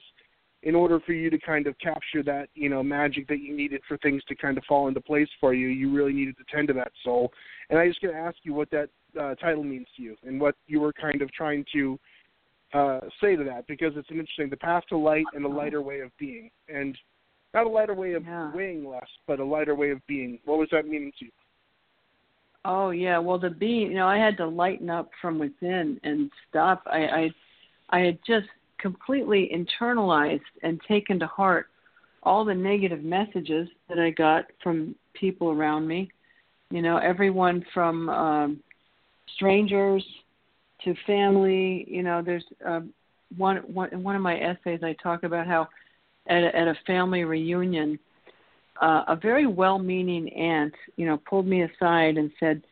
in 0.63 0.75
order 0.75 0.99
for 1.01 1.13
you 1.13 1.31
to 1.31 1.39
kind 1.39 1.67
of 1.67 1.79
capture 1.79 2.23
that 2.25 2.49
you 2.55 2.69
know 2.69 2.83
magic 2.83 3.29
that 3.29 3.41
you 3.41 3.57
needed 3.57 3.81
for 3.87 3.97
things 3.99 4.23
to 4.25 4.35
kind 4.35 4.59
of 4.59 4.65
fall 4.65 4.89
into 4.89 5.01
place 5.01 5.29
for 5.41 5.55
you, 5.55 5.69
you 5.69 5.95
really 5.95 6.13
needed 6.13 6.37
to 6.39 6.45
tend 6.53 6.69
to 6.69 6.75
that 6.75 6.93
soul. 7.05 7.33
And 7.71 7.79
I 7.79 7.87
just 7.87 8.01
going 8.01 8.15
to 8.15 8.21
ask 8.21 8.37
you 8.43 8.55
what 8.55 8.71
that 8.71 8.89
uh, 9.19 9.35
title 9.37 9.63
means 9.63 9.87
to 9.97 10.03
you 10.03 10.17
and 10.25 10.41
what 10.41 10.57
you 10.67 10.81
were 10.81 10.93
kind 10.93 11.23
of 11.23 11.33
trying 11.33 11.65
to 11.73 11.99
uh, 12.75 13.01
say 13.21 13.37
to 13.37 13.45
that 13.45 13.67
because 13.67 13.93
it's 13.97 14.11
an 14.11 14.19
interesting 14.19 14.51
the 14.51 14.57
path 14.57 14.85
to 14.89 14.97
light 14.97 15.27
and 15.35 15.45
a 15.45 15.49
lighter 15.49 15.81
way 15.81 16.01
of 16.01 16.11
being, 16.19 16.51
and 16.69 16.97
not 17.55 17.67
a 17.67 17.69
lighter 17.69 17.95
way 17.95 18.13
of 18.15 18.25
Yeah. 18.25 18.53
weighing 18.53 18.87
less, 18.87 19.09
but 19.27 19.41
a 19.41 19.45
lighter 19.45 19.75
way 19.75 19.91
of 19.91 20.05
being. 20.07 20.39
What 20.45 20.59
was 20.59 20.69
that 20.71 20.87
meaning 20.87 21.13
to 21.19 21.27
you? 21.27 21.31
Oh 22.65 22.91
yeah, 22.91 23.19
well 23.19 23.39
the 23.39 23.51
being, 23.51 23.91
you 23.91 23.95
know, 23.95 24.09
I 24.09 24.19
had 24.19 24.37
to 24.39 24.47
lighten 24.47 24.91
up 24.91 25.11
from 25.21 25.39
within 25.39 26.01
and 26.03 26.31
stop. 26.49 26.83
I 26.87 26.99
I, 26.99 27.31
I 27.91 27.99
had 28.01 28.19
just 28.27 28.47
completely 28.79 29.51
internalized 29.55 30.41
and 30.63 30.81
taken 30.87 31.19
to 31.21 31.27
heart 31.27 31.67
all 32.23 32.45
the 32.45 32.55
negative 32.55 33.03
messages 33.03 33.69
that 33.89 33.99
I 33.99 34.11
got 34.11 34.45
from 34.63 34.95
people 35.15 35.51
around 35.51 35.87
me. 35.87 36.11
You 36.71 36.83
know, 36.83 36.99
everyone 36.99 37.65
from 37.73 38.09
um, 38.09 38.61
strangers 39.37 40.05
to 40.85 40.95
family. 41.07 41.87
You 41.89 42.03
know, 42.03 42.23
there's 42.23 42.45
um, 42.67 42.93
one 43.37 43.59
one 43.73 43.91
in 43.93 44.03
one 44.03 44.17
of 44.17 44.23
my 44.23 44.39
essays 44.39 44.81
I 44.83 44.95
talk 45.03 45.23
about 45.23 45.47
how 45.47 45.69
at 46.29 46.43
a, 46.43 46.57
at 46.57 46.69
a 46.69 46.75
family 46.87 47.25
reunion 47.25 47.99
uh, 48.81 49.05
a 49.09 49.17
very 49.17 49.47
well-meaning 49.47 50.33
aunt, 50.33 50.75
you 50.97 51.07
know, 51.07 51.21
pulled 51.29 51.47
me 51.47 51.63
aside 51.63 52.17
and 52.17 52.31
said, 52.39 52.63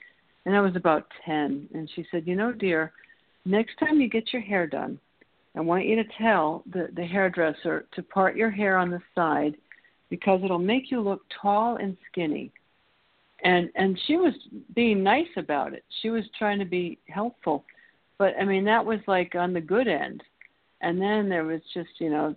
and 0.45 0.55
I 0.55 0.61
was 0.61 0.77
about 0.77 1.07
ten, 1.25 1.69
and 1.75 1.91
she 1.95 2.07
said, 2.11 2.27
you 2.27 2.37
know, 2.37 2.53
dear, 2.53 2.93
next 3.45 3.79
time 3.79 4.01
you 4.01 4.09
get 4.09 4.33
your 4.33 4.43
hair 4.43 4.67
done, 4.67 4.99
I 5.57 5.61
want 5.61 5.87
you 5.87 5.97
to 5.97 6.05
tell 6.19 6.63
the 6.71 6.89
the 6.95 7.05
hairdresser 7.05 7.87
to 7.95 8.03
part 8.03 8.37
your 8.37 8.51
hair 8.51 8.77
on 8.77 8.91
the 8.91 9.01
side 9.15 9.57
because 10.11 10.41
it'll 10.45 10.59
make 10.59 10.91
you 10.91 11.01
look 11.01 11.23
tall 11.43 11.77
and 11.77 11.97
skinny. 12.11 12.53
And 13.43 13.71
and 13.75 13.99
she 14.07 14.17
was 14.17 14.35
being 14.75 15.03
nice 15.03 15.29
about 15.37 15.73
it. 15.73 15.85
She 16.03 16.11
was 16.11 16.25
trying 16.39 16.59
to 16.59 16.65
be 16.65 16.99
helpful, 17.09 17.65
but 18.19 18.35
I 18.41 18.45
mean 18.45 18.65
that 18.65 18.85
was 18.85 19.01
like 19.07 19.35
on 19.35 19.53
the 19.53 19.61
good 19.61 19.89
end 19.89 20.23
and 20.87 21.03
then 21.03 21.29
there 21.29 21.43
was 21.43 21.61
just 21.75 21.91
you 21.99 22.09
know 22.09 22.35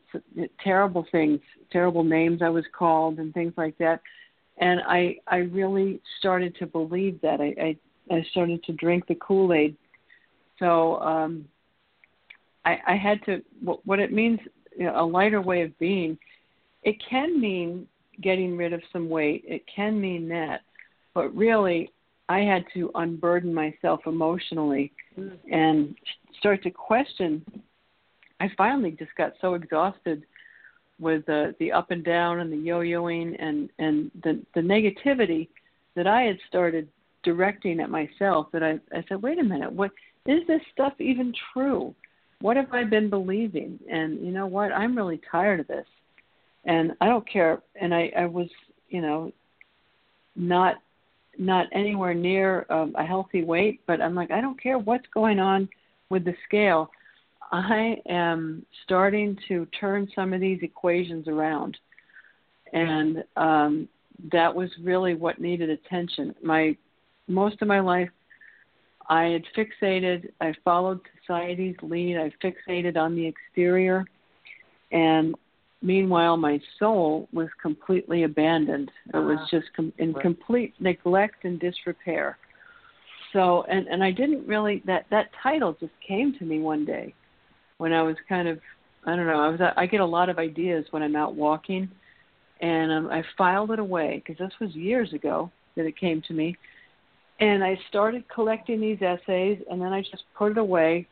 terrible 0.63 1.05
things 1.11 1.39
terrible 1.71 2.03
names 2.03 2.41
i 2.41 2.49
was 2.49 2.65
called 2.77 3.19
and 3.19 3.31
things 3.33 3.53
like 3.55 3.77
that. 3.77 4.01
And 4.57 4.81
i 4.87 5.17
i 5.27 5.37
really 5.37 6.01
started 6.17 6.55
to 6.57 6.65
believe 6.65 7.21
that. 7.21 7.39
I 7.39 7.53
i, 7.61 8.15
I 8.15 8.25
started 8.31 8.63
to 8.63 8.73
drink 8.73 9.05
the 9.07 9.15
kool 9.15 9.53
aid 9.53 9.77
so 10.57 10.99
um 10.99 11.45
i 12.65 12.77
i 12.87 12.95
had 12.95 13.23
to 13.25 13.43
what, 13.61 13.85
what 13.85 13.99
it 13.99 14.11
means 14.11 14.39
you 14.75 14.85
know, 14.85 14.99
a 14.99 15.05
lighter 15.05 15.41
way 15.41 15.61
of 15.61 15.77
being 15.77 16.17
it 16.81 16.95
can 17.07 17.39
mean 17.39 17.87
getting 18.21 18.57
rid 18.57 18.73
of 18.73 18.81
some 18.91 19.09
weight. 19.09 19.43
It 19.47 19.63
can 19.73 19.99
mean 20.01 20.27
that. 20.29 20.61
But 21.13 21.35
really 21.35 21.91
i 22.29 22.39
had 22.39 22.65
to 22.73 22.89
unburden 22.95 23.53
myself 23.53 23.99
emotionally 24.07 24.91
and 25.51 25.95
start 26.39 26.63
to 26.63 26.71
question 26.71 27.45
I 28.39 28.49
finally 28.57 28.91
just 28.91 29.13
got 29.15 29.33
so 29.41 29.53
exhausted 29.53 30.23
with 30.99 31.25
the 31.25 31.55
the 31.59 31.71
up 31.71 31.91
and 31.91 32.03
down 32.03 32.39
and 32.39 32.51
the 32.51 32.57
yo-yoing 32.57 33.35
and 33.39 33.69
and 33.79 34.11
the 34.23 34.41
the 34.55 34.61
negativity 34.61 35.47
that 35.95 36.07
I 36.07 36.23
had 36.23 36.37
started 36.47 36.87
directing 37.23 37.79
at 37.79 37.89
myself 37.89 38.47
that 38.51 38.63
I 38.63 38.79
I 38.95 39.03
said 39.07 39.21
wait 39.21 39.39
a 39.39 39.43
minute 39.43 39.71
what 39.71 39.91
is 40.25 40.45
this 40.47 40.61
stuff 40.73 40.93
even 40.99 41.33
true? 41.53 41.95
What 42.41 42.55
have 42.55 42.71
I 42.71 42.83
been 42.83 43.09
believing? 43.09 43.79
And 43.91 44.23
you 44.25 44.31
know 44.31 44.47
what? 44.47 44.71
I'm 44.71 44.95
really 44.95 45.19
tired 45.31 45.59
of 45.59 45.67
this. 45.67 45.87
And 46.65 46.93
I 47.01 47.07
don't 47.07 47.27
care. 47.27 47.61
And 47.81 47.93
I 47.93 48.11
I 48.17 48.25
was 48.25 48.49
you 48.89 49.01
know 49.01 49.31
not 50.35 50.75
not 51.37 51.67
anywhere 51.71 52.13
near 52.13 52.65
um, 52.69 52.93
a 52.97 53.05
healthy 53.05 53.43
weight 53.43 53.79
but 53.87 54.01
I'm 54.01 54.13
like 54.13 54.29
I 54.29 54.41
don't 54.41 54.61
care 54.61 54.77
what's 54.77 55.07
going 55.13 55.39
on 55.39 55.69
with 56.09 56.25
the 56.25 56.35
scale 56.45 56.91
I 57.51 57.97
am 58.07 58.65
starting 58.83 59.37
to 59.47 59.65
turn 59.79 60.07
some 60.13 60.33
of 60.33 60.41
these 60.41 60.59
equations 60.61 61.27
around. 61.27 61.77
And 62.73 63.23
um, 63.35 63.89
that 64.31 64.53
was 64.53 64.69
really 64.83 65.15
what 65.15 65.39
needed 65.39 65.69
attention. 65.69 66.35
My 66.43 66.75
most 67.27 67.61
of 67.61 67.67
my 67.67 67.79
life 67.79 68.09
I 69.07 69.23
had 69.25 69.43
fixated, 69.57 70.29
I 70.39 70.53
followed 70.63 70.99
society's 71.21 71.75
lead, 71.81 72.17
I 72.17 72.31
fixated 72.43 72.95
on 72.97 73.15
the 73.15 73.25
exterior 73.25 74.05
and 74.91 75.35
meanwhile 75.81 76.37
my 76.37 76.59
soul 76.77 77.27
was 77.31 77.47
completely 77.61 78.23
abandoned. 78.23 78.91
It 79.13 79.17
was 79.17 79.39
just 79.49 79.67
com- 79.75 79.93
in 79.97 80.13
complete 80.15 80.73
neglect 80.79 81.45
and 81.45 81.59
disrepair. 81.59 82.37
So 83.33 83.63
and 83.69 83.87
and 83.87 84.03
I 84.03 84.11
didn't 84.11 84.45
really 84.47 84.83
that 84.85 85.05
that 85.09 85.29
title 85.41 85.75
just 85.79 85.93
came 86.07 86.37
to 86.37 86.45
me 86.45 86.59
one 86.59 86.85
day 86.85 87.13
when 87.79 87.93
I 87.93 88.03
was 88.03 88.15
kind 88.27 88.47
of 88.47 88.59
I 89.05 89.15
don't 89.15 89.25
know 89.25 89.41
I 89.41 89.47
was 89.47 89.59
I 89.75 89.87
get 89.87 90.01
a 90.01 90.05
lot 90.05 90.29
of 90.29 90.37
ideas 90.37 90.85
when 90.91 91.01
I'm 91.01 91.15
out 91.15 91.33
walking, 91.33 91.89
and 92.61 92.91
um, 92.91 93.07
I 93.07 93.23
filed 93.37 93.71
it 93.71 93.79
away 93.79 94.21
because 94.23 94.37
this 94.37 94.53
was 94.61 94.75
years 94.75 95.11
ago 95.13 95.49
that 95.75 95.85
it 95.85 95.97
came 95.97 96.21
to 96.27 96.33
me, 96.33 96.55
and 97.39 97.63
I 97.63 97.79
started 97.89 98.23
collecting 98.29 98.79
these 98.79 99.01
essays 99.01 99.59
and 99.71 99.81
then 99.81 99.93
I 99.93 100.01
just 100.01 100.23
put 100.37 100.51
it 100.51 100.57
away 100.57 101.07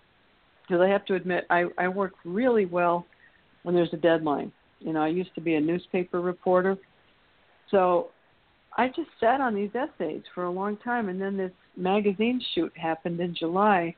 because 0.61 0.81
I 0.81 0.89
have 0.89 1.05
to 1.05 1.15
admit 1.15 1.45
I 1.49 1.65
I 1.77 1.87
work 1.87 2.13
really 2.23 2.65
well 2.65 3.05
when 3.63 3.73
there's 3.73 3.93
a 3.93 3.97
deadline. 3.97 4.51
You 4.79 4.93
know 4.93 5.01
I 5.01 5.07
used 5.07 5.33
to 5.35 5.41
be 5.41 5.55
a 5.55 5.61
newspaper 5.61 6.21
reporter, 6.21 6.77
so 7.71 8.09
I 8.77 8.89
just 8.89 9.09
sat 9.21 9.39
on 9.39 9.55
these 9.55 9.71
essays 9.73 10.23
for 10.35 10.43
a 10.43 10.51
long 10.51 10.77
time, 10.77 11.07
and 11.07 11.19
then 11.19 11.37
this 11.37 11.53
magazine 11.77 12.41
shoot 12.53 12.73
happened 12.75 13.21
in 13.21 13.33
July, 13.33 13.95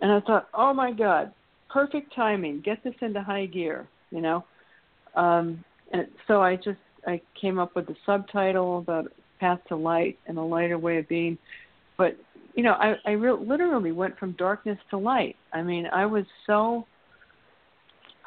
and 0.00 0.12
I 0.12 0.20
thought, 0.20 0.48
oh 0.54 0.72
my 0.72 0.92
God, 0.92 1.32
perfect 1.72 2.14
timing. 2.14 2.60
Get 2.60 2.82
this 2.84 2.94
into 3.00 3.22
high 3.22 3.46
gear, 3.46 3.88
you 4.10 4.20
know. 4.20 4.44
Um, 5.14 5.64
and 5.92 6.06
so 6.26 6.42
I 6.42 6.56
just 6.56 6.78
I 7.06 7.20
came 7.40 7.58
up 7.58 7.74
with 7.74 7.86
the 7.86 7.96
subtitle 8.06 8.78
about 8.78 9.12
path 9.38 9.60
to 9.68 9.76
light 9.76 10.18
and 10.26 10.38
a 10.38 10.42
lighter 10.42 10.78
way 10.78 10.98
of 10.98 11.08
being. 11.08 11.38
But 11.96 12.16
you 12.54 12.62
know, 12.62 12.72
I 12.72 12.94
I 13.06 13.12
re- 13.12 13.32
literally 13.32 13.92
went 13.92 14.18
from 14.18 14.32
darkness 14.32 14.78
to 14.90 14.98
light. 14.98 15.36
I 15.52 15.62
mean, 15.62 15.86
I 15.92 16.06
was 16.06 16.24
so 16.46 16.86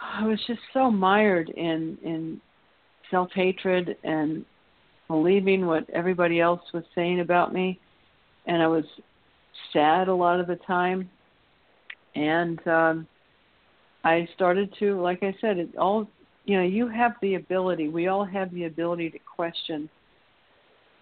I 0.01 0.25
was 0.25 0.39
just 0.47 0.59
so 0.73 0.91
mired 0.91 1.49
in 1.49 1.97
in 2.03 2.41
self 3.11 3.29
hatred 3.33 3.95
and 4.03 4.45
believing 5.07 5.65
what 5.65 5.89
everybody 5.91 6.39
else 6.39 6.61
was 6.73 6.83
saying 6.95 7.19
about 7.19 7.53
me, 7.53 7.79
and 8.47 8.61
I 8.61 8.67
was 8.67 8.85
sad 9.71 10.07
a 10.07 10.15
lot 10.15 10.39
of 10.39 10.47
the 10.47 10.55
time. 10.67 11.09
And 12.15 12.65
um, 12.67 13.07
I 14.04 14.28
started 14.36 14.74
to, 14.80 15.01
like 15.01 15.24
I 15.24 15.36
said, 15.39 15.58
it 15.58 15.76
all 15.78 16.08
you 16.45 16.58
know, 16.58 16.64
you 16.64 16.88
have 16.89 17.14
the 17.22 17.36
ability. 17.36 17.88
We 17.88 18.08
all 18.08 18.26
have 18.26 18.54
the 18.54 18.66
ability 18.66 19.10
to 19.12 19.20
question 19.20 19.89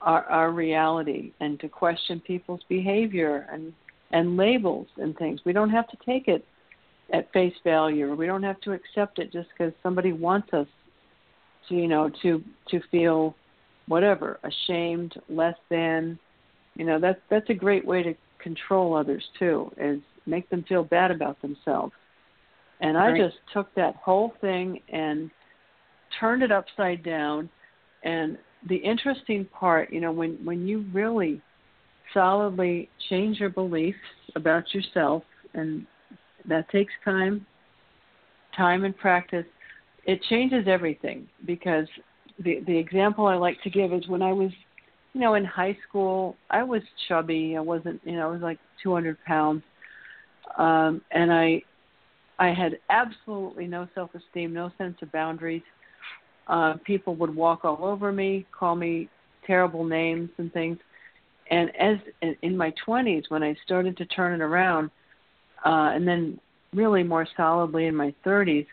our 0.02 0.24
our 0.26 0.52
reality 0.52 1.32
and 1.39 1.60
to 1.60 1.70
question 1.70 2.20
people's 2.20 2.62
behavior 2.70 3.47
and 3.52 3.74
and 4.12 4.38
labels 4.38 4.88
and 4.97 5.18
things. 5.18 5.41
We 5.45 5.54
don't 5.54 5.70
have 5.70 5.88
to 5.89 5.97
take 6.06 6.28
it 6.28 6.45
at 7.14 7.32
face 7.34 7.54
value, 7.64 8.14
we 8.16 8.26
don't 8.26 8.43
have 8.43 8.62
to 8.62 8.72
accept 8.72 9.20
it 9.20 9.34
just 9.34 9.49
because 9.58 9.74
somebody 9.84 10.14
wants 10.14 10.54
us 10.54 10.68
to, 11.68 11.76
you 11.76 11.88
know, 11.88 12.10
to 12.22 12.43
to 12.70 12.80
feel 12.89 13.36
whatever 13.88 14.39
ashamed, 14.43 15.14
less 15.30 15.56
than. 15.70 16.18
You 16.76 16.86
know, 16.86 16.99
that's 16.99 17.20
that's 17.30 17.49
a 17.49 17.54
great 17.54 17.86
way 17.86 18.02
to 18.04 18.14
control 18.41 18.95
others 18.95 19.24
too, 19.38 19.72
is 19.78 19.99
make 20.26 20.49
them 20.49 20.64
feel 20.70 20.84
bad 20.84 21.12
about 21.12 21.41
themselves. 21.41 21.93
And 22.82 22.97
I 22.97 23.11
Right. 23.11 23.21
just 23.21 23.38
took 23.53 23.73
that 23.75 23.95
whole 23.95 24.34
thing 24.41 24.82
and 24.89 25.29
turned 26.19 26.43
it 26.43 26.51
upside 26.51 27.03
down. 27.03 27.49
And 28.03 28.38
the 28.67 28.75
interesting 28.75 29.45
part, 29.45 29.93
you 29.93 30.01
know, 30.01 30.11
when 30.11 30.43
when 30.43 30.67
you 30.67 30.86
really 30.91 31.41
solidly 32.13 32.89
change 33.09 33.39
your 33.39 33.49
beliefs 33.49 33.97
about 34.36 34.73
yourself, 34.73 35.23
and 35.53 35.86
that 36.47 36.69
takes 36.69 36.91
time, 37.05 37.45
time 38.57 38.84
and 38.84 38.97
practice, 38.97 39.45
it 40.05 40.21
changes 40.23 40.67
everything. 40.67 41.27
Because 41.45 41.88
the 42.39 42.61
the 42.65 42.77
example 42.77 43.27
I 43.27 43.36
like 43.36 43.61
to 43.63 43.69
give 43.69 43.93
is 43.93 44.07
when 44.07 44.23
I 44.23 44.34
was, 44.34 44.51
you 45.13 45.21
know, 45.21 45.36
in 45.36 45.45
high 45.45 45.77
school, 45.88 46.36
I 46.49 46.63
was 46.63 46.82
chubby. 47.07 47.55
I 47.55 47.61
wasn't, 47.61 48.01
you 48.03 48.13
know, 48.13 48.27
I 48.29 48.32
was 48.32 48.41
like 48.41 48.59
200 48.82 49.17
pounds, 49.25 49.61
um, 50.57 51.01
and 51.11 51.32
I 51.32 51.61
I 52.41 52.51
had 52.53 52.79
absolutely 52.89 53.67
no 53.67 53.87
self 53.93 54.09
esteem, 54.15 54.51
no 54.51 54.71
sense 54.79 54.97
of 55.03 55.11
boundaries. 55.11 55.61
Uh, 56.47 56.73
people 56.83 57.15
would 57.15 57.33
walk 57.33 57.63
all 57.63 57.85
over 57.85 58.11
me, 58.11 58.47
call 58.51 58.75
me 58.75 59.09
terrible 59.45 59.83
names 59.83 60.27
and 60.39 60.51
things. 60.51 60.79
And 61.51 61.69
as 61.75 61.97
in, 62.41 62.57
my 62.57 62.73
20s, 62.87 63.25
when 63.29 63.43
I 63.43 63.55
started 63.63 63.95
to 63.97 64.05
turn 64.05 64.41
it 64.41 64.43
around, 64.43 64.89
uh, 65.63 65.91
and 65.93 66.07
then 66.07 66.39
really 66.73 67.03
more 67.03 67.27
solidly 67.37 67.85
in 67.85 67.95
my 67.95 68.11
30s, 68.25 68.65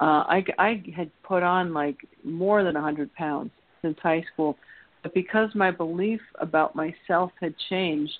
uh, 0.00 0.24
I, 0.26 0.44
I 0.58 0.82
had 0.96 1.10
put 1.22 1.42
on 1.42 1.74
like 1.74 1.98
more 2.24 2.64
than 2.64 2.74
100 2.74 3.12
pounds 3.14 3.50
since 3.82 3.98
high 4.02 4.24
school. 4.32 4.56
But 5.02 5.12
because 5.12 5.50
my 5.54 5.70
belief 5.70 6.20
about 6.40 6.74
myself 6.74 7.30
had 7.42 7.54
changed, 7.68 8.18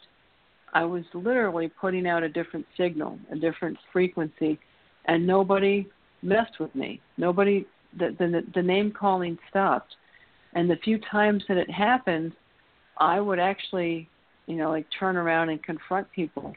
I 0.76 0.84
was 0.84 1.04
literally 1.14 1.68
putting 1.80 2.06
out 2.06 2.22
a 2.22 2.28
different 2.28 2.66
signal, 2.76 3.18
a 3.32 3.36
different 3.36 3.78
frequency, 3.94 4.58
and 5.06 5.26
nobody 5.26 5.86
messed 6.20 6.60
with 6.60 6.74
me. 6.74 7.00
Nobody, 7.16 7.66
the 7.98 8.14
the, 8.18 8.42
the 8.54 8.62
name 8.62 8.92
calling 8.92 9.38
stopped, 9.48 9.96
and 10.52 10.68
the 10.68 10.76
few 10.84 10.98
times 11.10 11.42
that 11.48 11.56
it 11.56 11.70
happened, 11.70 12.32
I 12.98 13.20
would 13.20 13.38
actually, 13.38 14.06
you 14.44 14.56
know, 14.56 14.68
like 14.68 14.84
turn 15.00 15.16
around 15.16 15.48
and 15.48 15.62
confront 15.62 16.12
people, 16.12 16.54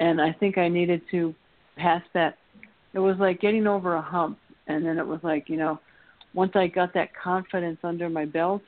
and 0.00 0.22
I 0.22 0.32
think 0.32 0.56
I 0.56 0.68
needed 0.68 1.02
to 1.10 1.34
pass 1.76 2.02
that. 2.14 2.38
It 2.94 3.00
was 3.00 3.16
like 3.18 3.42
getting 3.42 3.66
over 3.66 3.96
a 3.96 4.02
hump, 4.02 4.38
and 4.68 4.86
then 4.86 4.96
it 4.96 5.06
was 5.06 5.20
like, 5.22 5.50
you 5.50 5.58
know, 5.58 5.78
once 6.32 6.52
I 6.54 6.66
got 6.66 6.94
that 6.94 7.10
confidence 7.14 7.80
under 7.84 8.08
my 8.08 8.24
belt, 8.24 8.62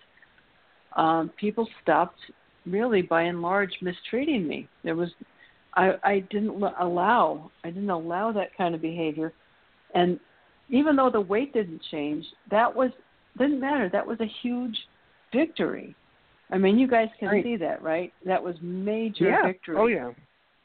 um, 0.96 1.30
people 1.40 1.66
stopped 1.82 2.20
really 2.66 3.02
by 3.02 3.22
and 3.22 3.42
large 3.42 3.72
mistreating 3.80 4.46
me. 4.46 4.68
There 4.84 4.96
was 4.96 5.10
I 5.74 5.92
I 6.02 6.20
didn't 6.30 6.50
allow 6.80 7.50
I 7.64 7.70
didn't 7.70 7.90
allow 7.90 8.32
that 8.32 8.56
kind 8.56 8.74
of 8.74 8.82
behavior, 8.82 9.32
and 9.94 10.18
even 10.68 10.96
though 10.96 11.10
the 11.10 11.20
weight 11.20 11.52
didn't 11.52 11.80
change, 11.90 12.24
that 12.50 12.74
was 12.74 12.90
didn't 13.38 13.60
matter. 13.60 13.88
That 13.90 14.06
was 14.06 14.18
a 14.20 14.30
huge 14.42 14.76
victory. 15.32 15.94
I 16.50 16.58
mean, 16.58 16.78
you 16.78 16.86
guys 16.86 17.08
can 17.18 17.28
Right. 17.28 17.44
see 17.44 17.56
that, 17.56 17.82
right? 17.82 18.12
That 18.24 18.42
was 18.42 18.54
major 18.62 19.24
yeah. 19.24 19.40
Oh, 19.42 19.46
victory 19.46 19.76
Oh 19.76 19.86
yeah. 19.86 20.12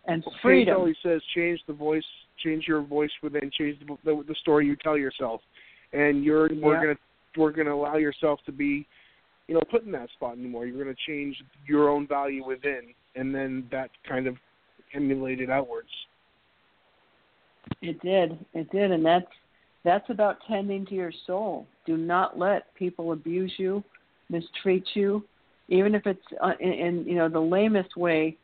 and 0.06 0.24
Well, 0.26 0.36
freedom. 0.41 0.78
always 0.78 0.95
says, 1.04 1.22
change 1.36 1.60
the 1.68 1.74
voice, 1.74 2.06
change 2.43 2.68
your 2.68 2.82
voice 2.82 3.12
within, 3.24 3.49
change 3.52 3.80
the, 3.80 3.97
the, 4.04 4.24
the 4.28 4.36
story 4.36 4.66
you 4.66 4.76
tell 4.76 4.97
yourself, 4.97 5.41
and 5.93 6.24
you're 6.24 6.49
we're 6.62 6.80
gonna 6.82 6.97
we're 7.38 7.52
gonna 7.52 7.74
allow 7.74 7.95
yourself 7.97 8.39
to 8.45 8.52
be, 8.52 8.88
you 9.52 9.58
know, 9.58 9.64
put 9.70 9.84
in 9.84 9.91
that 9.91 10.10
spot 10.12 10.38
anymore. 10.38 10.66
You're 10.66 10.82
gonna 10.82 10.95
change 11.06 11.36
your 11.68 11.89
own 11.89 12.08
value 12.08 12.41
within, 12.47 12.93
and 13.18 13.36
then 13.36 13.68
that 13.70 13.89
kind 14.08 14.26
of 14.26 14.38
emulated 14.93 15.49
outwards. 15.49 15.89
It 17.82 18.02
did. 18.02 18.39
It 18.54 18.72
did, 18.72 18.91
and 18.91 19.06
that's 19.06 19.26
that's 19.84 20.10
about 20.10 20.38
tending 20.47 20.86
to 20.86 20.95
your 20.95 21.12
soul. 21.28 21.68
Do 21.86 21.97
not 21.97 22.39
let 22.39 22.74
people 22.76 23.12
abuse 23.12 23.52
you, 23.58 23.84
mistreat 24.30 24.86
you, 24.93 25.22
even 25.68 25.95
if 25.95 26.08
it's 26.08 26.24
uh, 26.41 26.54
in, 26.62 26.72
in 26.72 27.06
you 27.06 27.16
know 27.16 27.28
the 27.28 27.38
lamest 27.38 27.97
way 27.97 28.38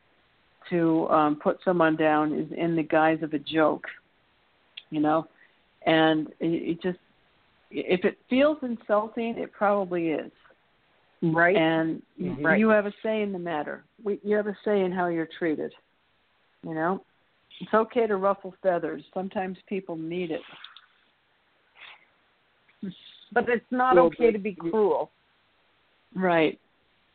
to 0.68 1.08
um, 1.08 1.36
put 1.36 1.56
someone 1.64 1.96
down 1.96 2.34
is 2.34 2.52
in 2.54 2.76
the 2.76 2.82
guise 2.82 3.22
of 3.22 3.32
a 3.32 3.38
joke. 3.38 3.86
You 4.90 5.00
know, 5.00 5.26
and 5.86 6.28
it, 6.38 6.76
it 6.76 6.82
just 6.82 6.98
if 7.70 8.04
it 8.04 8.18
feels 8.28 8.58
insulting, 8.60 9.38
it 9.38 9.50
probably 9.54 10.08
is. 10.08 10.30
Right. 11.22 11.56
And 11.56 12.02
Mhm. 12.20 12.58
You 12.58 12.68
have 12.68 12.86
a 12.86 12.92
say 13.02 13.22
in 13.22 13.32
the 13.32 13.38
matter. 13.38 13.84
We, 14.02 14.20
you 14.22 14.36
have 14.36 14.46
a 14.46 14.56
say 14.64 14.82
in 14.82 14.92
how 14.92 15.08
you're 15.08 15.26
treated. 15.38 15.74
You 16.62 16.74
know, 16.74 17.04
it's 17.60 17.74
okay 17.74 18.06
to 18.06 18.16
ruffle 18.16 18.54
feathers. 18.62 19.04
Sometimes 19.12 19.58
people 19.66 19.96
need 19.96 20.30
it. 20.30 20.42
but 23.32 23.48
it's 23.48 23.70
not 23.70 23.96
Well, 23.96 24.06
okay 24.06 24.30
to 24.30 24.38
be 24.38 24.54
cruel. 24.54 25.10
Right. 26.14 26.58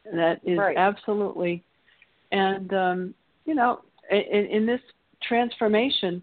That 0.06 0.42
is 0.44 0.60
Right. 0.60 0.78
absolutely. 0.78 1.64
And 2.32 2.74
um, 2.74 3.14
you 3.46 3.56
know, 3.56 3.82
in, 4.12 4.46
in 4.48 4.66
this 4.66 4.82
transformation, 5.22 6.22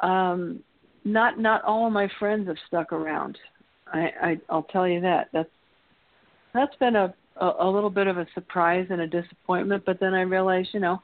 um, 0.00 0.62
not 1.04 1.38
not 1.38 1.62
all 1.64 1.86
of 1.86 1.92
my 1.92 2.08
friends 2.18 2.48
have 2.48 2.56
stuck 2.66 2.92
around. 2.92 3.38
I, 3.92 4.12
I 4.22 4.40
I'll 4.48 4.62
tell 4.64 4.88
you 4.88 5.00
that. 5.00 5.28
That's 5.32 5.50
that's 6.54 6.74
been 6.76 6.96
a, 6.96 7.12
a 7.40 7.52
a 7.60 7.68
little 7.68 7.90
bit 7.90 8.06
of 8.06 8.18
a 8.18 8.26
surprise 8.34 8.86
and 8.90 9.00
a 9.00 9.06
disappointment. 9.06 9.84
But 9.84 10.00
then 10.00 10.14
I 10.14 10.22
realized, 10.22 10.70
you 10.72 10.80
know, 10.80 11.02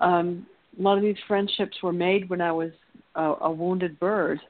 um, 0.00 0.46
a 0.78 0.82
lot 0.82 0.96
of 0.96 1.02
these 1.02 1.16
friendships 1.26 1.76
were 1.82 1.92
made 1.92 2.28
when 2.28 2.40
I 2.40 2.52
was 2.52 2.70
a, 3.14 3.34
a 3.42 3.50
wounded 3.50 3.98
bird, 3.98 4.40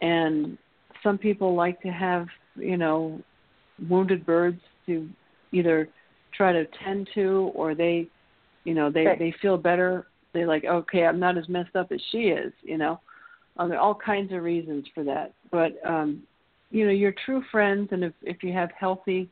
and 0.00 0.56
some 1.02 1.18
people 1.18 1.54
like 1.54 1.80
to 1.82 1.88
have, 1.88 2.26
you 2.56 2.76
know, 2.76 3.20
wounded 3.88 4.24
birds 4.26 4.60
to 4.86 5.08
either 5.52 5.88
try 6.36 6.52
to 6.52 6.64
tend 6.84 7.08
to 7.14 7.50
or 7.54 7.74
they 7.74 8.06
you 8.64 8.74
know 8.74 8.90
they 8.90 9.04
Right. 9.04 9.18
they 9.18 9.34
feel 9.40 9.56
better 9.56 10.06
they're 10.32 10.46
like 10.46 10.64
okay 10.64 11.04
i'm 11.06 11.18
not 11.18 11.36
as 11.38 11.48
messed 11.48 11.74
up 11.74 11.90
as 11.92 12.00
she 12.12 12.28
is 12.28 12.52
you 12.62 12.76
know 12.76 13.00
um, 13.56 13.68
there 13.68 13.78
are 13.78 13.82
all 13.82 13.94
kinds 13.94 14.32
of 14.32 14.42
reasons 14.42 14.84
for 14.94 15.02
that 15.02 15.32
but 15.50 15.72
um 15.84 16.22
you 16.70 16.86
know 16.86 16.92
your 16.92 17.14
true 17.24 17.42
friends 17.50 17.88
and 17.92 18.04
if 18.04 18.12
if 18.22 18.42
you 18.42 18.52
have 18.52 18.70
healthy 18.78 19.28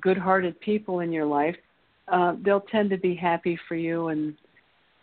good 0.00 0.18
hearted 0.18 0.58
people 0.60 1.00
in 1.00 1.12
your 1.12 1.26
life 1.26 1.56
uh 2.08 2.34
they'll 2.44 2.60
tend 2.60 2.90
to 2.90 2.98
be 2.98 3.14
happy 3.14 3.58
for 3.66 3.74
you 3.74 4.08
and 4.08 4.34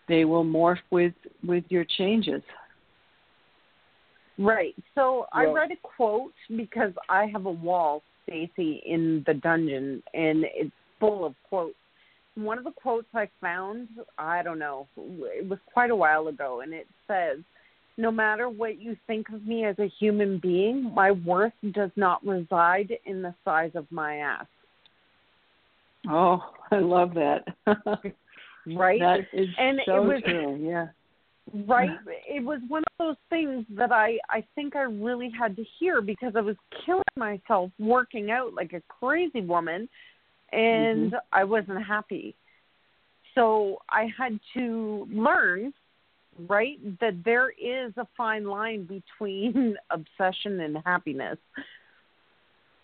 they 0.07 0.25
will 0.25 0.45
morph 0.45 0.77
with 0.91 1.13
with 1.43 1.63
your 1.69 1.85
changes 1.97 2.41
Right. 4.37 4.75
So 4.95 5.27
I 5.31 5.45
read 5.45 5.71
a 5.71 5.75
quote 5.81 6.33
because 6.55 6.91
I 7.09 7.25
have 7.27 7.45
a 7.45 7.51
wall, 7.51 8.03
Stacey, 8.23 8.81
in 8.85 9.23
the 9.25 9.33
dungeon, 9.35 10.03
and 10.13 10.45
it's 10.53 10.71
full 10.99 11.25
of 11.25 11.35
quotes. 11.47 11.75
One 12.35 12.57
of 12.57 12.65
the 12.65 12.71
quotes 12.71 13.07
I 13.13 13.29
found, 13.39 13.87
I 14.17 14.43
don't 14.43 14.59
know, 14.59 14.87
it 14.97 15.47
was 15.47 15.59
quite 15.71 15.89
a 15.89 15.95
while 15.95 16.27
ago, 16.27 16.61
and 16.61 16.73
it 16.73 16.85
says, 17.07 17.37
"No 17.97 18.11
matter 18.11 18.49
what 18.49 18.79
you 18.79 18.95
think 19.07 19.29
of 19.29 19.45
me 19.45 19.65
as 19.65 19.77
a 19.79 19.87
human 19.99 20.37
being, 20.39 20.93
my 20.93 21.11
worth 21.11 21.53
does 21.71 21.91
not 21.95 22.25
reside 22.25 22.93
in 23.05 23.21
the 23.21 23.33
size 23.43 23.71
of 23.75 23.91
my 23.91 24.17
ass." 24.17 24.47
oh 26.09 26.39
i 26.71 26.77
love 26.79 27.13
that. 27.13 27.45
Right. 28.67 28.99
that 28.99 29.19
is 29.31 29.47
And 29.59 29.77
it 29.77 29.85
so 29.85 30.01
was- 30.01 30.23
true 30.23 30.55
yeah. 30.55 30.87
Right? 31.67 31.91
It 32.27 32.43
was 32.43 32.59
one 32.67 32.81
of 32.81 32.93
those 32.97 33.15
things 33.29 33.63
that 33.77 33.91
i 33.91 34.17
i 34.31 34.43
think 34.55 34.75
i 34.75 34.81
really 34.81 35.29
had 35.29 35.55
to 35.57 35.63
hear 35.79 36.01
because 36.01 36.33
i 36.35 36.41
was 36.41 36.55
killing 36.83 37.03
myself 37.15 37.69
working 37.77 38.31
out 38.31 38.55
like 38.55 38.73
a 38.73 38.81
crazy 38.89 39.41
woman 39.41 39.87
and 40.51 41.11
mm-hmm. 41.11 41.15
i 41.31 41.43
wasn't 41.43 41.83
happy. 41.85 42.35
So 43.35 43.77
i 43.89 44.07
had 44.17 44.39
to 44.55 45.07
learn 45.11 45.71
right 46.47 46.77
that 46.99 47.23
there 47.23 47.49
is 47.51 47.93
a 47.97 48.07
fine 48.17 48.45
line 48.45 48.83
between 48.83 49.75
obsession 49.89 50.59
and 50.59 50.77
happiness 50.85 51.37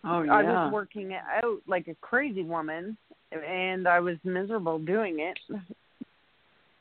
oh 0.04 0.22
yeah 0.22 0.34
i 0.34 0.42
was 0.44 0.74
working 0.74 1.14
out 1.14 1.60
like 1.68 1.88
a 1.88 1.96
crazy 2.02 2.44
woman 2.44 2.98
and 3.32 3.88
i 3.88 4.00
was 4.00 4.18
miserable 4.24 4.80
doing 4.80 5.20
it 5.20 5.38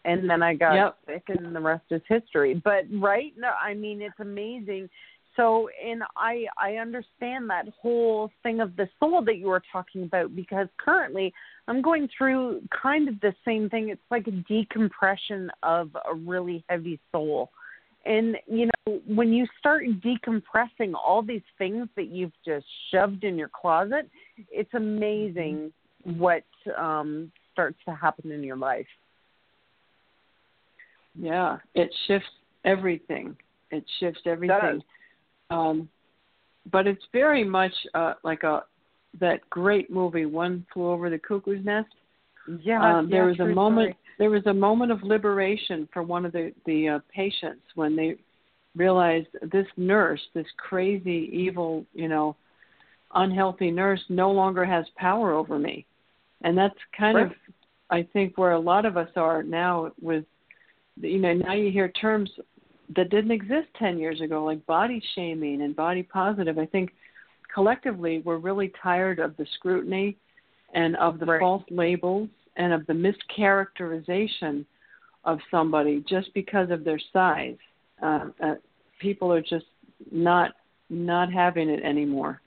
and 0.04 0.28
then 0.28 0.42
I 0.42 0.54
got 0.54 0.74
Yep. 0.74 0.98
sick, 1.06 1.22
and 1.28 1.54
the 1.54 1.60
rest 1.60 1.84
is 1.90 2.02
history. 2.08 2.54
But 2.64 2.84
right, 2.90 3.32
no, 3.36 3.50
I 3.62 3.74
mean 3.74 4.00
it's 4.00 4.18
amazing. 4.18 4.88
So, 5.36 5.68
and 5.84 6.02
I 6.16 6.46
I 6.58 6.74
understand 6.74 7.48
that 7.50 7.66
whole 7.80 8.30
thing 8.42 8.60
of 8.60 8.76
the 8.76 8.88
soul 8.98 9.22
that 9.24 9.36
you 9.36 9.46
were 9.46 9.62
talking 9.72 10.02
about 10.02 10.34
because 10.34 10.66
currently 10.76 11.32
I'm 11.68 11.82
going 11.82 12.08
through 12.16 12.62
kind 12.70 13.08
of 13.08 13.20
the 13.20 13.32
same 13.44 13.70
thing. 13.70 13.90
It's 13.90 14.00
like 14.10 14.26
a 14.26 14.32
decompression 14.32 15.50
of 15.62 15.90
a 16.10 16.14
really 16.14 16.64
heavy 16.68 16.98
soul. 17.12 17.50
And 18.04 18.36
you 18.50 18.66
know, 18.86 19.00
when 19.06 19.32
you 19.32 19.46
start 19.58 19.84
decompressing 20.04 20.94
all 20.94 21.22
these 21.22 21.42
things 21.58 21.88
that 21.96 22.08
you've 22.08 22.32
just 22.44 22.66
shoved 22.90 23.24
in 23.24 23.38
your 23.38 23.50
closet, 23.50 24.08
it's 24.50 24.74
amazing 24.74 25.72
what 26.04 26.44
um 26.76 27.30
starts 27.52 27.78
to 27.86 27.94
happen 27.94 28.32
in 28.32 28.42
your 28.42 28.56
life. 28.56 28.86
Yeah, 31.14 31.58
it 31.74 31.94
shifts 32.06 32.28
everything. 32.64 33.36
It 33.70 33.84
shifts 34.00 34.22
everything. 34.26 34.82
Um, 35.50 35.88
but 36.70 36.86
it's 36.86 37.04
very 37.12 37.44
much 37.44 37.72
uh, 37.94 38.14
like 38.22 38.42
a 38.42 38.64
that 39.18 39.48
great 39.50 39.90
movie, 39.90 40.26
One 40.26 40.64
Flew 40.72 40.90
Over 40.90 41.10
the 41.10 41.18
Cuckoo's 41.18 41.64
Nest. 41.64 41.88
Yeah, 42.62 42.98
um, 42.98 43.10
there 43.10 43.24
yeah, 43.24 43.30
was 43.30 43.40
a 43.40 43.46
moment. 43.46 43.86
story. 43.90 43.96
There 44.18 44.30
was 44.30 44.46
a 44.46 44.54
moment 44.54 44.92
of 44.92 45.02
liberation 45.02 45.88
for 45.92 46.02
one 46.02 46.24
of 46.24 46.32
the 46.32 46.52
the 46.66 46.88
uh, 46.88 46.98
patients 47.14 47.62
when 47.74 47.96
they 47.96 48.16
realized 48.76 49.28
this 49.50 49.66
nurse, 49.76 50.20
this 50.34 50.46
crazy, 50.56 51.28
evil, 51.32 51.84
you 51.92 52.08
know, 52.08 52.36
unhealthy 53.14 53.70
nurse, 53.70 54.00
no 54.08 54.30
longer 54.30 54.64
has 54.64 54.84
power 54.96 55.32
over 55.32 55.58
me, 55.58 55.86
and 56.42 56.56
that's 56.56 56.78
kind 56.96 57.16
Right. 57.16 57.26
of, 57.26 57.32
I 57.90 58.02
think, 58.12 58.38
where 58.38 58.52
a 58.52 58.60
lot 58.60 58.84
of 58.84 58.96
us 58.96 59.10
are 59.16 59.42
now 59.42 59.92
with 60.00 60.24
you 60.96 61.18
know 61.18 61.32
now 61.32 61.54
you 61.54 61.70
hear 61.70 61.88
terms 61.88 62.30
that 62.96 63.10
didn't 63.10 63.30
exist 63.30 63.68
10 63.78 63.98
years 63.98 64.20
ago 64.20 64.44
like 64.44 64.64
body 64.66 65.02
shaming 65.14 65.62
and 65.62 65.74
body 65.76 66.02
positive 66.02 66.58
i 66.58 66.66
think 66.66 66.90
collectively 67.52 68.20
we're 68.24 68.38
really 68.38 68.72
tired 68.82 69.18
of 69.18 69.36
the 69.36 69.46
scrutiny 69.56 70.16
and 70.74 70.96
of 70.96 71.18
the 71.18 71.26
Right. 71.26 71.40
false 71.40 71.64
labels 71.70 72.28
and 72.56 72.72
of 72.72 72.86
the 72.86 72.92
mischaracterization 72.92 74.64
of 75.24 75.38
somebody 75.50 76.04
just 76.08 76.32
because 76.34 76.70
of 76.70 76.84
their 76.84 77.00
size 77.12 77.56
uh, 78.02 78.26
uh, 78.42 78.54
people 79.00 79.32
are 79.32 79.42
just 79.42 79.66
not 80.10 80.52
not 80.88 81.32
having 81.32 81.68
it 81.68 81.82
anymore 81.82 82.40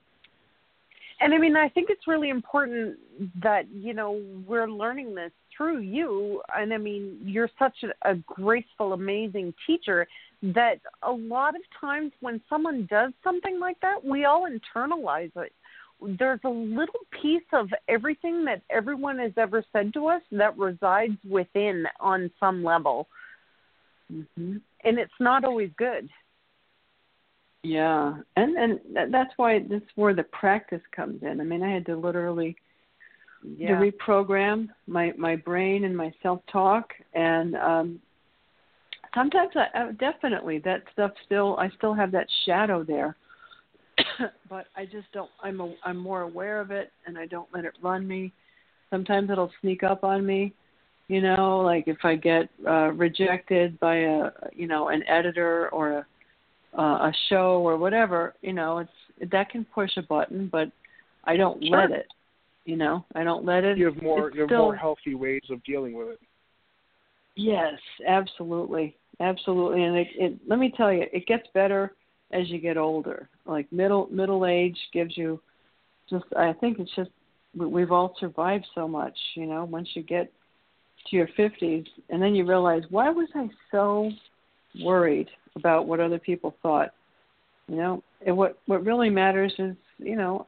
And 1.19 1.33
I 1.33 1.37
mean, 1.37 1.55
I 1.55 1.69
think 1.69 1.89
it's 1.89 2.07
really 2.07 2.29
important 2.29 2.97
that, 3.41 3.67
you 3.71 3.93
know, 3.93 4.21
we're 4.45 4.67
learning 4.69 5.15
this 5.15 5.31
through 5.55 5.79
you. 5.79 6.41
And 6.55 6.73
I 6.73 6.77
mean, 6.77 7.17
you're 7.23 7.49
such 7.57 7.75
a, 7.83 8.11
a 8.11 8.15
graceful, 8.15 8.93
amazing 8.93 9.53
teacher 9.65 10.07
that 10.43 10.81
a 11.03 11.11
lot 11.11 11.55
of 11.55 11.61
times 11.79 12.11
when 12.19 12.41
someone 12.49 12.85
does 12.89 13.13
something 13.23 13.59
like 13.59 13.79
that, 13.81 14.03
we 14.03 14.25
all 14.25 14.45
internalize 14.47 15.31
it. 15.37 15.53
There's 16.19 16.41
a 16.43 16.49
little 16.49 16.99
piece 17.21 17.43
of 17.53 17.69
everything 17.87 18.43
that 18.45 18.61
everyone 18.69 19.19
has 19.19 19.31
ever 19.37 19.63
said 19.71 19.93
to 19.93 20.07
us 20.07 20.21
that 20.33 20.57
resides 20.57 21.17
within 21.29 21.85
on 22.01 22.29
some 22.39 22.63
level. 22.63 23.07
hmm 24.09 24.57
And 24.83 24.99
it's 24.99 25.19
not 25.19 25.45
always 25.45 25.71
good. 25.77 26.09
Yeah, 27.63 28.15
and 28.35 28.57
and 28.57 28.79
that's 29.13 29.31
why 29.37 29.59
this 29.59 29.81
is 29.81 29.89
where 29.95 30.13
the 30.13 30.23
practice 30.23 30.81
comes 30.93 31.23
in. 31.23 31.39
I 31.39 31.45
mean, 31.45 31.63
I 31.63 31.71
had 31.73 31.85
to 31.85 31.95
literally 31.95 32.57
to 33.41 33.73
reprogram 33.73 34.67
my 34.87 35.13
my 35.17 35.37
brain 35.37 35.85
and 35.85 35.95
my 35.95 36.13
self 36.21 36.41
talk, 36.51 36.93
and 37.13 37.55
um 37.55 38.01
sometimes 39.13 39.51
I, 39.55 39.67
I 39.73 39.91
definitely 39.93 40.59
that 40.59 40.83
stuff 40.91 41.11
still 41.25 41.57
I 41.57 41.69
still 41.77 41.93
have 41.93 42.11
that 42.11 42.27
shadow 42.45 42.83
there, 42.83 43.15
but 44.49 44.67
I 44.75 44.85
just 44.85 45.11
don't. 45.13 45.29
I'm 45.41 45.61
a, 45.61 45.73
I'm 45.83 45.97
more 45.97 46.21
aware 46.21 46.59
of 46.59 46.71
it, 46.71 46.91
and 47.05 47.17
I 47.17 47.25
don't 47.25 47.47
let 47.53 47.65
it 47.65 47.73
run 47.81 48.07
me. 48.07 48.31
Sometimes 48.89 49.29
it'll 49.29 49.51
sneak 49.61 49.83
up 49.83 50.03
on 50.03 50.25
me. 50.25 50.53
You 51.07 51.21
know, 51.21 51.59
like 51.59 51.87
if 51.87 51.97
I 52.03 52.15
get 52.15 52.49
uh, 52.67 52.91
rejected 52.91 53.79
by 53.79 53.97
a 53.97 54.29
you 54.53 54.67
know 54.67 54.89
an 54.89 55.03
editor 55.07 55.69
or 55.69 55.91
a 55.99 56.05
uh, 56.77 56.81
a 56.81 57.13
show 57.29 57.61
or 57.61 57.77
whatever, 57.77 58.33
you 58.41 58.53
know, 58.53 58.79
it's 58.79 59.31
that 59.31 59.49
can 59.49 59.65
push 59.65 59.91
a 59.97 60.01
button, 60.01 60.49
but 60.51 60.71
I 61.25 61.37
don't 61.37 61.63
Sure. 61.63 61.81
let 61.81 61.91
it. 61.91 62.07
You 62.65 62.77
know, 62.77 63.05
I 63.13 63.23
don't 63.23 63.45
let 63.45 63.63
it. 63.63 63.77
You 63.77 63.85
have 63.85 64.01
more 64.01 64.31
you 64.31 64.41
have 64.41 64.47
still, 64.47 64.65
more 64.65 64.75
healthy 64.75 65.15
ways 65.15 65.43
of 65.49 65.63
dealing 65.63 65.93
with 65.93 66.09
it. 66.09 66.19
Yes, 67.35 67.77
absolutely, 68.07 68.95
absolutely. 69.19 69.83
And 69.83 69.95
it, 69.97 70.07
it, 70.15 70.37
let 70.47 70.59
me 70.59 70.73
tell 70.75 70.91
you, 70.91 71.05
it 71.11 71.25
gets 71.27 71.47
better 71.53 71.93
as 72.31 72.49
you 72.49 72.59
get 72.59 72.77
older. 72.77 73.29
Like 73.45 73.71
middle 73.71 74.07
middle 74.11 74.45
age 74.45 74.77
gives 74.93 75.17
you 75.17 75.39
just. 76.09 76.25
I 76.35 76.53
think 76.53 76.79
it's 76.79 76.93
just 76.95 77.11
we- 77.55 77.65
we've 77.67 77.91
all 77.91 78.15
survived 78.19 78.65
so 78.73 78.87
much. 78.87 79.17
You 79.35 79.45
know, 79.45 79.65
once 79.65 79.89
you 79.93 80.03
get 80.03 80.31
to 81.09 81.15
your 81.15 81.27
fifties, 81.35 81.85
and 82.09 82.21
then 82.21 82.33
you 82.35 82.45
realize 82.45 82.83
why 82.89 83.09
was 83.09 83.27
I 83.35 83.49
so 83.71 84.09
worried 84.81 85.29
about 85.55 85.85
what 85.87 85.99
other 85.99 86.19
people 86.19 86.55
thought. 86.61 86.93
You 87.67 87.75
know, 87.77 88.03
and 88.25 88.35
what 88.35 88.57
what 88.65 88.83
really 88.85 89.09
matters 89.09 89.53
is 89.59 89.75
you 89.97 90.15
know, 90.15 90.47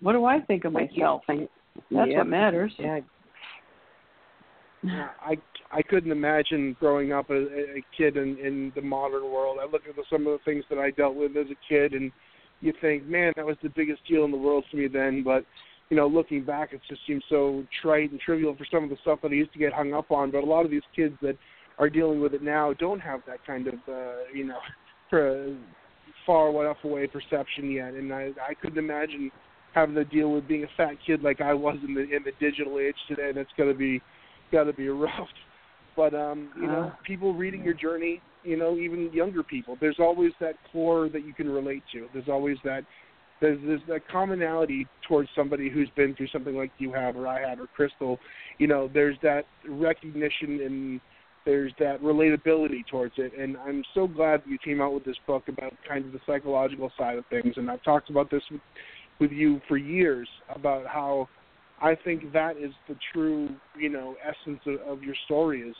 what 0.00 0.12
do 0.12 0.24
I 0.24 0.40
think 0.40 0.64
of 0.64 0.72
myself? 0.72 1.22
That's 1.28 1.48
Yeah. 1.90 2.18
what 2.18 2.26
matters. 2.26 2.72
Yeah. 2.78 3.00
I 4.86 5.36
I 5.70 5.82
couldn't 5.82 6.12
imagine 6.12 6.76
growing 6.78 7.12
up 7.12 7.30
a, 7.30 7.34
a 7.34 7.84
kid 7.96 8.16
in 8.16 8.38
in 8.38 8.72
the 8.74 8.82
modern 8.82 9.24
world. 9.24 9.58
I 9.60 9.64
look 9.64 9.82
at 9.88 9.96
the, 9.96 10.04
some 10.10 10.26
of 10.26 10.32
the 10.32 10.44
things 10.44 10.64
that 10.70 10.78
I 10.78 10.90
dealt 10.90 11.16
with 11.16 11.36
as 11.36 11.46
a 11.50 11.68
kid, 11.68 11.92
and 11.92 12.12
you 12.60 12.72
think, 12.80 13.06
man, 13.06 13.32
that 13.36 13.46
was 13.46 13.56
the 13.62 13.68
biggest 13.70 14.06
deal 14.06 14.24
in 14.24 14.30
the 14.30 14.36
world 14.36 14.64
to 14.70 14.76
me 14.76 14.88
then. 14.88 15.22
But 15.22 15.44
you 15.90 15.96
know, 15.96 16.06
looking 16.06 16.44
back, 16.44 16.72
it 16.72 16.80
just 16.88 17.00
seems 17.06 17.24
so 17.28 17.64
trite 17.82 18.10
and 18.10 18.20
trivial 18.20 18.54
for 18.56 18.66
some 18.70 18.84
of 18.84 18.90
the 18.90 18.96
stuff 19.02 19.20
that 19.22 19.32
I 19.32 19.34
used 19.34 19.52
to 19.54 19.58
get 19.58 19.72
hung 19.72 19.94
up 19.94 20.10
on. 20.10 20.30
But 20.30 20.44
a 20.44 20.46
lot 20.46 20.64
of 20.64 20.70
these 20.70 20.82
kids 20.94 21.14
that 21.22 21.36
are 21.78 21.88
dealing 21.88 22.20
with 22.20 22.34
it 22.34 22.42
now 22.42 22.72
don't 22.74 23.00
have 23.00 23.20
that 23.26 23.44
kind 23.46 23.66
of 23.68 23.74
uh, 23.88 24.24
you 24.32 24.44
know 24.44 24.58
for 25.10 25.56
far 26.24 26.50
enough 26.50 26.78
away 26.84 27.06
perception 27.06 27.70
yet. 27.70 27.94
And 27.94 28.12
I 28.12 28.30
I 28.48 28.54
couldn't 28.54 28.78
imagine 28.78 29.30
having 29.74 29.94
to 29.96 30.04
deal 30.04 30.32
with 30.32 30.48
being 30.48 30.64
a 30.64 30.68
fat 30.76 30.94
kid 31.04 31.22
like 31.22 31.40
I 31.40 31.54
was 31.54 31.76
in 31.86 31.94
the 31.94 32.02
in 32.02 32.22
the 32.24 32.32
digital 32.38 32.78
age 32.78 32.96
today. 33.08 33.32
That's 33.34 33.50
gonna 33.56 33.74
be 33.74 34.00
got 34.52 34.64
to 34.64 34.72
be 34.72 34.88
rough. 34.88 35.28
But 35.96 36.14
um, 36.14 36.50
you 36.56 36.66
know, 36.66 36.92
Uh. 36.92 37.02
people 37.04 37.34
reading 37.34 37.64
your 37.64 37.74
journey, 37.74 38.20
you 38.44 38.56
know, 38.56 38.76
even 38.76 39.12
younger 39.12 39.42
people, 39.42 39.76
there's 39.80 39.98
always 39.98 40.32
that 40.40 40.54
core 40.70 41.08
that 41.08 41.24
you 41.24 41.32
can 41.34 41.48
relate 41.48 41.82
to. 41.92 42.06
There's 42.12 42.28
always 42.28 42.56
that 42.64 42.84
there's 43.40 43.58
there's 43.66 43.80
that 43.88 44.08
commonality 44.08 44.86
towards 45.06 45.28
somebody 45.34 45.68
who's 45.68 45.90
been 45.96 46.14
through 46.14 46.28
something 46.28 46.56
like 46.56 46.70
you 46.78 46.92
have 46.92 47.16
or 47.16 47.26
I 47.26 47.40
have 47.48 47.60
or 47.60 47.66
Crystal. 47.66 48.18
You 48.58 48.66
know, 48.66 48.88
there's 48.92 49.16
that 49.22 49.44
recognition 49.68 50.60
and 50.60 51.00
there's 51.44 51.72
that 51.78 52.00
relatability 52.02 52.86
towards 52.90 53.14
it. 53.16 53.32
And 53.38 53.56
I'm 53.56 53.82
so 53.94 54.06
glad 54.06 54.42
that 54.42 54.48
you 54.48 54.58
came 54.58 54.80
out 54.80 54.92
with 54.92 55.04
this 55.04 55.16
book 55.26 55.48
about 55.48 55.72
kind 55.88 56.04
of 56.04 56.12
the 56.12 56.20
psychological 56.26 56.92
side 56.98 57.16
of 57.16 57.24
things. 57.26 57.54
And 57.56 57.70
I've 57.70 57.82
talked 57.82 58.10
about 58.10 58.30
this 58.30 58.42
with, 58.50 58.60
with 59.18 59.32
you 59.32 59.60
for 59.66 59.76
years 59.78 60.28
about 60.54 60.86
how 60.86 61.28
I 61.80 61.94
think 61.94 62.32
that 62.32 62.56
is 62.56 62.72
the 62.88 62.96
true, 63.12 63.48
you 63.78 63.88
know, 63.88 64.16
essence 64.22 64.60
of, 64.66 64.80
of 64.98 65.02
your 65.02 65.14
story 65.26 65.62
is 65.62 65.76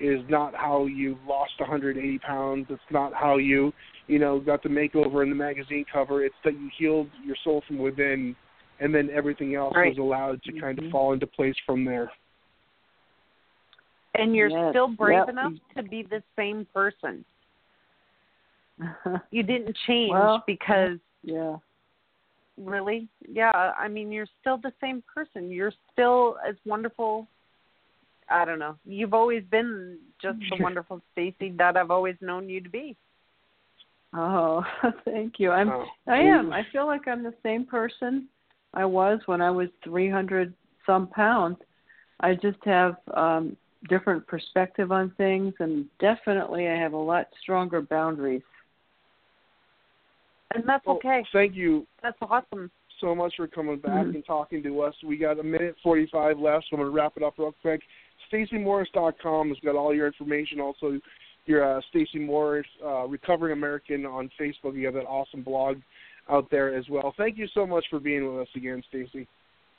is 0.00 0.20
not 0.28 0.54
how 0.54 0.86
you 0.86 1.18
lost 1.26 1.52
180 1.58 2.18
pounds. 2.20 2.66
It's 2.70 2.80
not 2.90 3.12
how 3.12 3.36
you, 3.36 3.72
you 4.06 4.18
know, 4.18 4.40
got 4.40 4.62
the 4.62 4.68
makeover 4.68 5.22
in 5.22 5.28
the 5.28 5.34
magazine 5.34 5.84
cover. 5.92 6.24
It's 6.24 6.34
that 6.44 6.54
you 6.54 6.70
healed 6.78 7.08
your 7.24 7.36
soul 7.44 7.62
from 7.66 7.78
within, 7.78 8.34
and 8.80 8.94
then 8.94 9.10
everything 9.10 9.54
else 9.54 9.74
Right. 9.74 9.90
was 9.90 9.98
allowed 9.98 10.42
to 10.44 10.52
kind 10.60 10.78
of 10.78 10.84
Mhm. 10.84 10.90
fall 10.90 11.12
into 11.12 11.26
place 11.26 11.56
from 11.66 11.84
there. 11.84 12.10
And 14.14 14.34
you're 14.34 14.50
Yes. 14.50 14.70
still 14.70 14.88
brave 14.88 15.18
Yep. 15.18 15.28
enough 15.28 15.52
to 15.76 15.82
be 15.82 16.02
the 16.02 16.22
same 16.36 16.64
person. 16.66 17.24
You 19.30 19.42
didn't 19.42 19.76
change 19.86 20.10
Well, 20.10 20.42
because 20.46 20.98
yeah. 21.22 21.58
Really, 22.58 23.08
yeah, 23.28 23.72
I 23.78 23.88
mean 23.88 24.12
you're 24.12 24.26
still 24.40 24.58
the 24.58 24.72
same 24.80 25.02
person. 25.12 25.50
You're 25.50 25.72
still 25.92 26.36
as 26.46 26.56
wonderful 26.64 27.28
I 28.28 28.44
don't 28.44 28.58
know. 28.58 28.76
You've 28.84 29.14
always 29.14 29.44
been 29.50 29.98
just 30.20 30.38
the 30.50 30.56
wonderful 30.62 31.00
Stacey 31.12 31.52
that 31.58 31.76
I've 31.76 31.90
always 31.90 32.16
known 32.20 32.48
you 32.48 32.60
to 32.60 32.68
be. 32.68 32.96
Oh, 34.14 34.64
thank 35.04 35.34
you. 35.38 35.50
I'm 35.50 35.70
Oh. 35.70 35.86
I 36.06 36.18
am. 36.18 36.52
I 36.52 36.62
feel 36.72 36.86
like 36.86 37.06
I'm 37.08 37.22
the 37.22 37.34
same 37.42 37.64
person 37.64 38.28
I 38.74 38.84
was 38.84 39.20
when 39.26 39.40
I 39.40 39.50
was 39.50 39.68
300 39.84 40.52
some 40.86 41.06
pounds. 41.08 41.58
I 42.20 42.34
just 42.34 42.58
have 42.64 42.96
um 43.14 43.56
different 43.88 44.24
perspective 44.26 44.92
on 44.92 45.10
things 45.16 45.52
and 45.58 45.86
definitely 45.98 46.68
I 46.68 46.76
have 46.76 46.92
a 46.92 46.96
lot 46.96 47.26
stronger 47.40 47.82
boundaries. 47.82 48.42
And 50.54 50.64
that's 50.68 50.84
Well, 50.86 50.96
okay. 50.96 51.24
Thank 51.32 51.54
you 51.54 51.86
That's 52.02 52.16
awesome. 52.22 52.70
so 52.98 53.14
much 53.14 53.34
for 53.36 53.46
coming 53.46 53.78
back 53.78 54.06
Mhm. 54.06 54.14
and 54.16 54.24
talking 54.24 54.62
to 54.62 54.80
us. 54.82 54.94
We 55.02 55.16
got 55.16 55.38
a 55.38 55.42
minute 55.42 55.76
45 55.82 56.38
left, 56.38 56.66
so 56.68 56.76
I'm 56.76 56.82
going 56.82 56.92
to 56.92 56.96
wrap 56.96 57.16
it 57.16 57.22
up 57.22 57.38
real 57.38 57.52
quick. 57.62 57.82
StaceyMorris.com 58.30 59.48
has 59.48 59.58
got 59.60 59.76
all 59.76 59.94
your 59.94 60.06
information. 60.06 60.60
Also, 60.60 61.00
your 61.46 61.64
uh, 61.64 61.80
Stacey 61.88 62.18
Morris, 62.18 62.66
uh, 62.84 63.06
Recovering 63.06 63.52
American 63.52 64.06
on 64.06 64.30
Facebook. 64.38 64.76
You 64.76 64.86
have 64.86 64.94
that 64.94 65.06
awesome 65.06 65.42
blog 65.42 65.78
out 66.28 66.48
there 66.50 66.72
as 66.74 66.88
well. 66.88 67.12
Thank 67.16 67.36
you 67.36 67.48
so 67.48 67.66
much 67.66 67.84
for 67.90 67.98
being 67.98 68.24
with 68.32 68.42
us 68.48 68.54
again, 68.54 68.82
Stacey. 68.88 69.26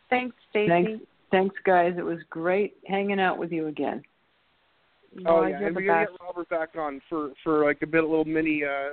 Thanks, 0.10 0.36
Stacey. 0.50 0.68
Thanks. 0.68 1.06
Thanks 1.32 1.56
guys. 1.64 1.96
It 1.98 2.04
was 2.04 2.22
great 2.30 2.76
hanging 2.86 3.20
out 3.20 3.38
with 3.38 3.52
you 3.52 3.68
again. 3.68 4.04
Oh 5.26 5.42
Well, 5.42 5.50
yeah, 5.50 5.62
and 5.62 5.76
we're 5.76 5.84
gonna 5.86 6.06
get 6.06 6.22
Robert 6.22 6.50
back 6.50 6.76
on 6.76 7.02
for 7.10 7.32
for 7.44 7.66
like 7.66 7.82
a 7.82 7.88
bit, 7.88 8.04
a 8.04 8.08
little 8.08 8.26
mini 8.26 8.64
uh, 8.64 8.90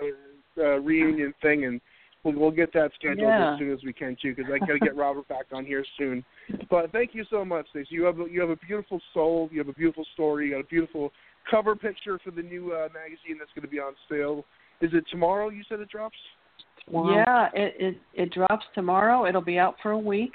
uh, 0.59 0.81
reunion 0.81 1.35
thing, 1.43 1.65
and 1.65 1.81
we'll 2.25 2.35
we'll 2.35 2.51
get 2.51 2.73
that 2.75 2.91
scheduled 2.95 3.21
Yeah. 3.21 3.55
as 3.55 3.59
soon 3.59 3.73
as 3.73 3.81
we 3.85 3.93
can 3.93 4.17
too, 4.21 4.35
because 4.35 4.51
I 4.53 4.59
got 4.59 4.73
to 4.73 4.79
get 4.79 4.97
Robert 4.97 5.29
back 5.29 5.47
on 5.53 5.65
here 5.65 5.85
soon. 5.99 6.25
But 6.69 6.93
thank 6.93 7.15
you 7.15 7.25
so 7.31 7.45
much, 7.45 7.67
Stacey. 7.71 7.89
You 7.91 8.05
have 8.05 8.21
a, 8.21 8.27
you 8.31 8.41
have 8.41 8.51
a 8.51 8.57
beautiful 8.57 9.01
soul. 9.15 9.49
You 9.53 9.59
have 9.59 9.69
a 9.69 9.73
beautiful 9.73 10.07
story. 10.15 10.49
You 10.49 10.55
got 10.55 10.61
a 10.61 10.69
beautiful 10.69 11.13
cover 11.51 11.75
picture 11.75 12.19
for 12.23 12.31
the 12.31 12.43
new 12.43 12.73
uh, 12.73 12.89
magazine 12.93 13.39
that's 13.39 13.51
going 13.55 13.63
to 13.63 13.69
be 13.69 13.79
on 13.79 13.95
sale. 14.09 14.45
Is 14.81 14.91
it 14.93 15.05
tomorrow? 15.11 15.49
You 15.51 15.63
said 15.69 15.81
it 15.81 15.89
drops. 15.89 16.17
Yeah, 16.93 17.49
it, 17.55 17.75
it 17.79 17.97
it 18.15 18.33
drops 18.33 18.65
tomorrow. 18.75 19.27
It'll 19.27 19.43
be 19.43 19.59
out 19.59 19.77
for 19.83 19.93
a 19.93 19.99
week. 19.99 20.33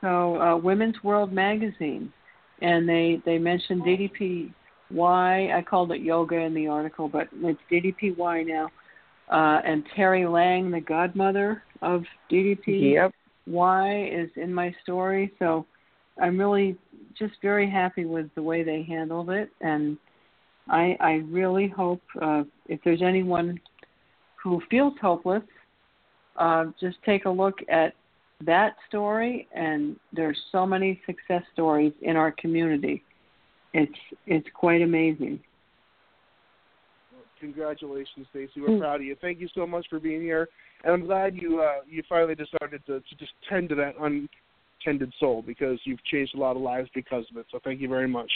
So 0.00 0.36
uh, 0.40 0.56
Women's 0.56 0.96
World 1.02 1.32
magazine, 1.32 2.12
and 2.60 2.88
they 2.88 3.22
they 3.24 3.38
mentioned 3.38 3.82
DDPY. 3.82 4.52
I 5.00 5.62
called 5.62 5.92
it 5.92 6.02
yoga 6.02 6.36
in 6.36 6.52
the 6.54 6.66
article, 6.66 7.08
but 7.08 7.28
it's 7.32 7.58
DDPY 7.72 8.46
now. 8.46 8.68
Uh, 9.30 9.60
and 9.64 9.84
Terry 9.96 10.26
Lang, 10.26 10.70
the 10.70 10.80
godmother 10.80 11.62
of 11.82 12.02
DDP. 12.30 12.94
Yep. 12.94 13.12
Why 13.46 14.06
is 14.06 14.30
in 14.36 14.52
my 14.52 14.74
story. 14.82 15.32
So 15.38 15.66
I'm 16.20 16.38
really 16.38 16.76
just 17.18 17.34
very 17.42 17.70
happy 17.70 18.04
with 18.04 18.26
the 18.34 18.42
way 18.42 18.62
they 18.62 18.82
handled 18.82 19.30
it, 19.30 19.50
and 19.60 19.96
I 20.68 20.96
I 21.00 21.12
really 21.28 21.68
hope 21.68 22.02
uh, 22.20 22.44
if 22.68 22.80
there's 22.84 23.02
anyone 23.02 23.60
who 24.42 24.62
feels 24.70 24.94
hopeless, 25.00 25.42
uh, 26.36 26.66
just 26.80 26.96
take 27.04 27.24
a 27.24 27.30
look 27.30 27.58
at 27.68 27.94
that 28.44 28.76
story. 28.88 29.48
And 29.54 29.96
there's 30.12 30.38
so 30.52 30.66
many 30.66 31.00
success 31.06 31.42
stories 31.52 31.92
in 32.02 32.16
our 32.16 32.32
community. 32.32 33.02
It's 33.72 33.98
it's 34.26 34.48
quite 34.54 34.82
amazing. 34.82 35.40
Congratulations, 37.44 38.26
Stacey. 38.30 38.60
We're 38.60 38.78
proud 38.78 38.96
of 38.96 39.02
you. 39.02 39.16
Thank 39.20 39.38
you 39.38 39.48
so 39.54 39.66
much 39.66 39.86
for 39.90 40.00
being 40.00 40.22
here. 40.22 40.48
and 40.82 40.92
I'm 40.94 41.04
glad 41.04 41.34
you 41.36 41.60
uh, 41.60 41.82
you 41.86 42.02
finally 42.08 42.34
decided 42.34 42.80
to, 42.86 43.00
to 43.00 43.14
just 43.18 43.32
tend 43.50 43.68
to 43.68 43.74
that 43.74 43.94
untended 44.00 45.12
soul 45.20 45.42
because 45.46 45.78
you've 45.84 46.02
changed 46.04 46.34
a 46.34 46.38
lot 46.38 46.56
of 46.56 46.62
lives 46.62 46.88
because 46.94 47.24
of 47.30 47.36
it. 47.36 47.46
So 47.52 47.58
thank 47.62 47.80
you 47.82 47.88
very 47.88 48.08
much. 48.08 48.30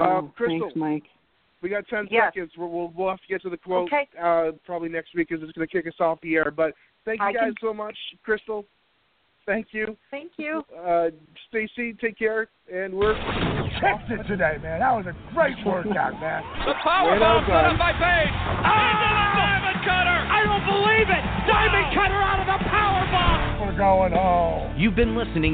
Oh, 0.00 0.04
Um, 0.18 0.32
Crystal, 0.36 0.58
thanks, 0.60 0.76
Mike. 0.76 1.04
we 1.62 1.68
got 1.68 1.86
ten 1.88 2.08
Yes. 2.10 2.32
seconds. 2.34 2.50
We'll, 2.58 2.68
we'll 2.68 2.92
we'll 2.96 3.10
have 3.10 3.20
to 3.20 3.28
get 3.28 3.42
to 3.42 3.50
the 3.50 3.56
quote 3.56 3.86
Okay. 3.92 4.08
uh, 4.20 4.50
probably 4.66 4.88
next 4.88 5.14
week 5.14 5.28
because 5.28 5.42
it's 5.44 5.52
going 5.56 5.68
to 5.68 5.72
kick 5.72 5.86
us 5.86 6.00
off 6.00 6.20
the 6.20 6.34
air. 6.34 6.50
But 6.50 6.74
thank 7.04 7.20
you 7.20 7.26
I 7.26 7.32
guys 7.32 7.42
can- 7.44 7.54
so 7.60 7.72
much, 7.72 7.96
Crystal. 8.24 8.64
Thank 9.46 9.68
you, 9.72 9.96
Thank 10.10 10.32
you. 10.38 10.62
uh, 10.74 11.10
Stacey. 11.48 11.92
Take 12.00 12.18
care, 12.18 12.48
and 12.72 12.94
we're 12.94 13.14
Kicked 13.80 14.10
it 14.10 14.22
today, 14.28 14.56
man. 14.62 14.80
That 14.80 14.92
was 14.96 15.06
a 15.06 15.14
great 15.34 15.56
workout, 15.66 16.18
man. 16.20 16.42
The 16.64 16.74
power 16.82 17.10
Right 17.10 17.20
bomb 17.20 17.42
on 17.42 17.44
put 17.44 17.52
up 17.52 17.78
by 17.78 17.92
Page. 17.92 18.30
Into 18.30 19.08
the 19.10 19.26
diamond 19.34 19.78
cutter. 19.84 20.18
I 20.30 20.40
don't 20.46 20.64
believe 20.64 21.08
it. 21.10 21.22
Diamond 21.44 21.86
cutter 21.92 22.20
out 22.22 22.38
of 22.40 22.46
the 22.46 22.58
power 22.70 23.04
bomb. 23.10 23.66
We're 23.66 23.76
going 23.76 24.12
home. 24.12 24.78
You've 24.78 24.96
been 24.96 25.16
listening. 25.16 25.53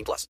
18 0.00 0.04
plus. 0.04 0.28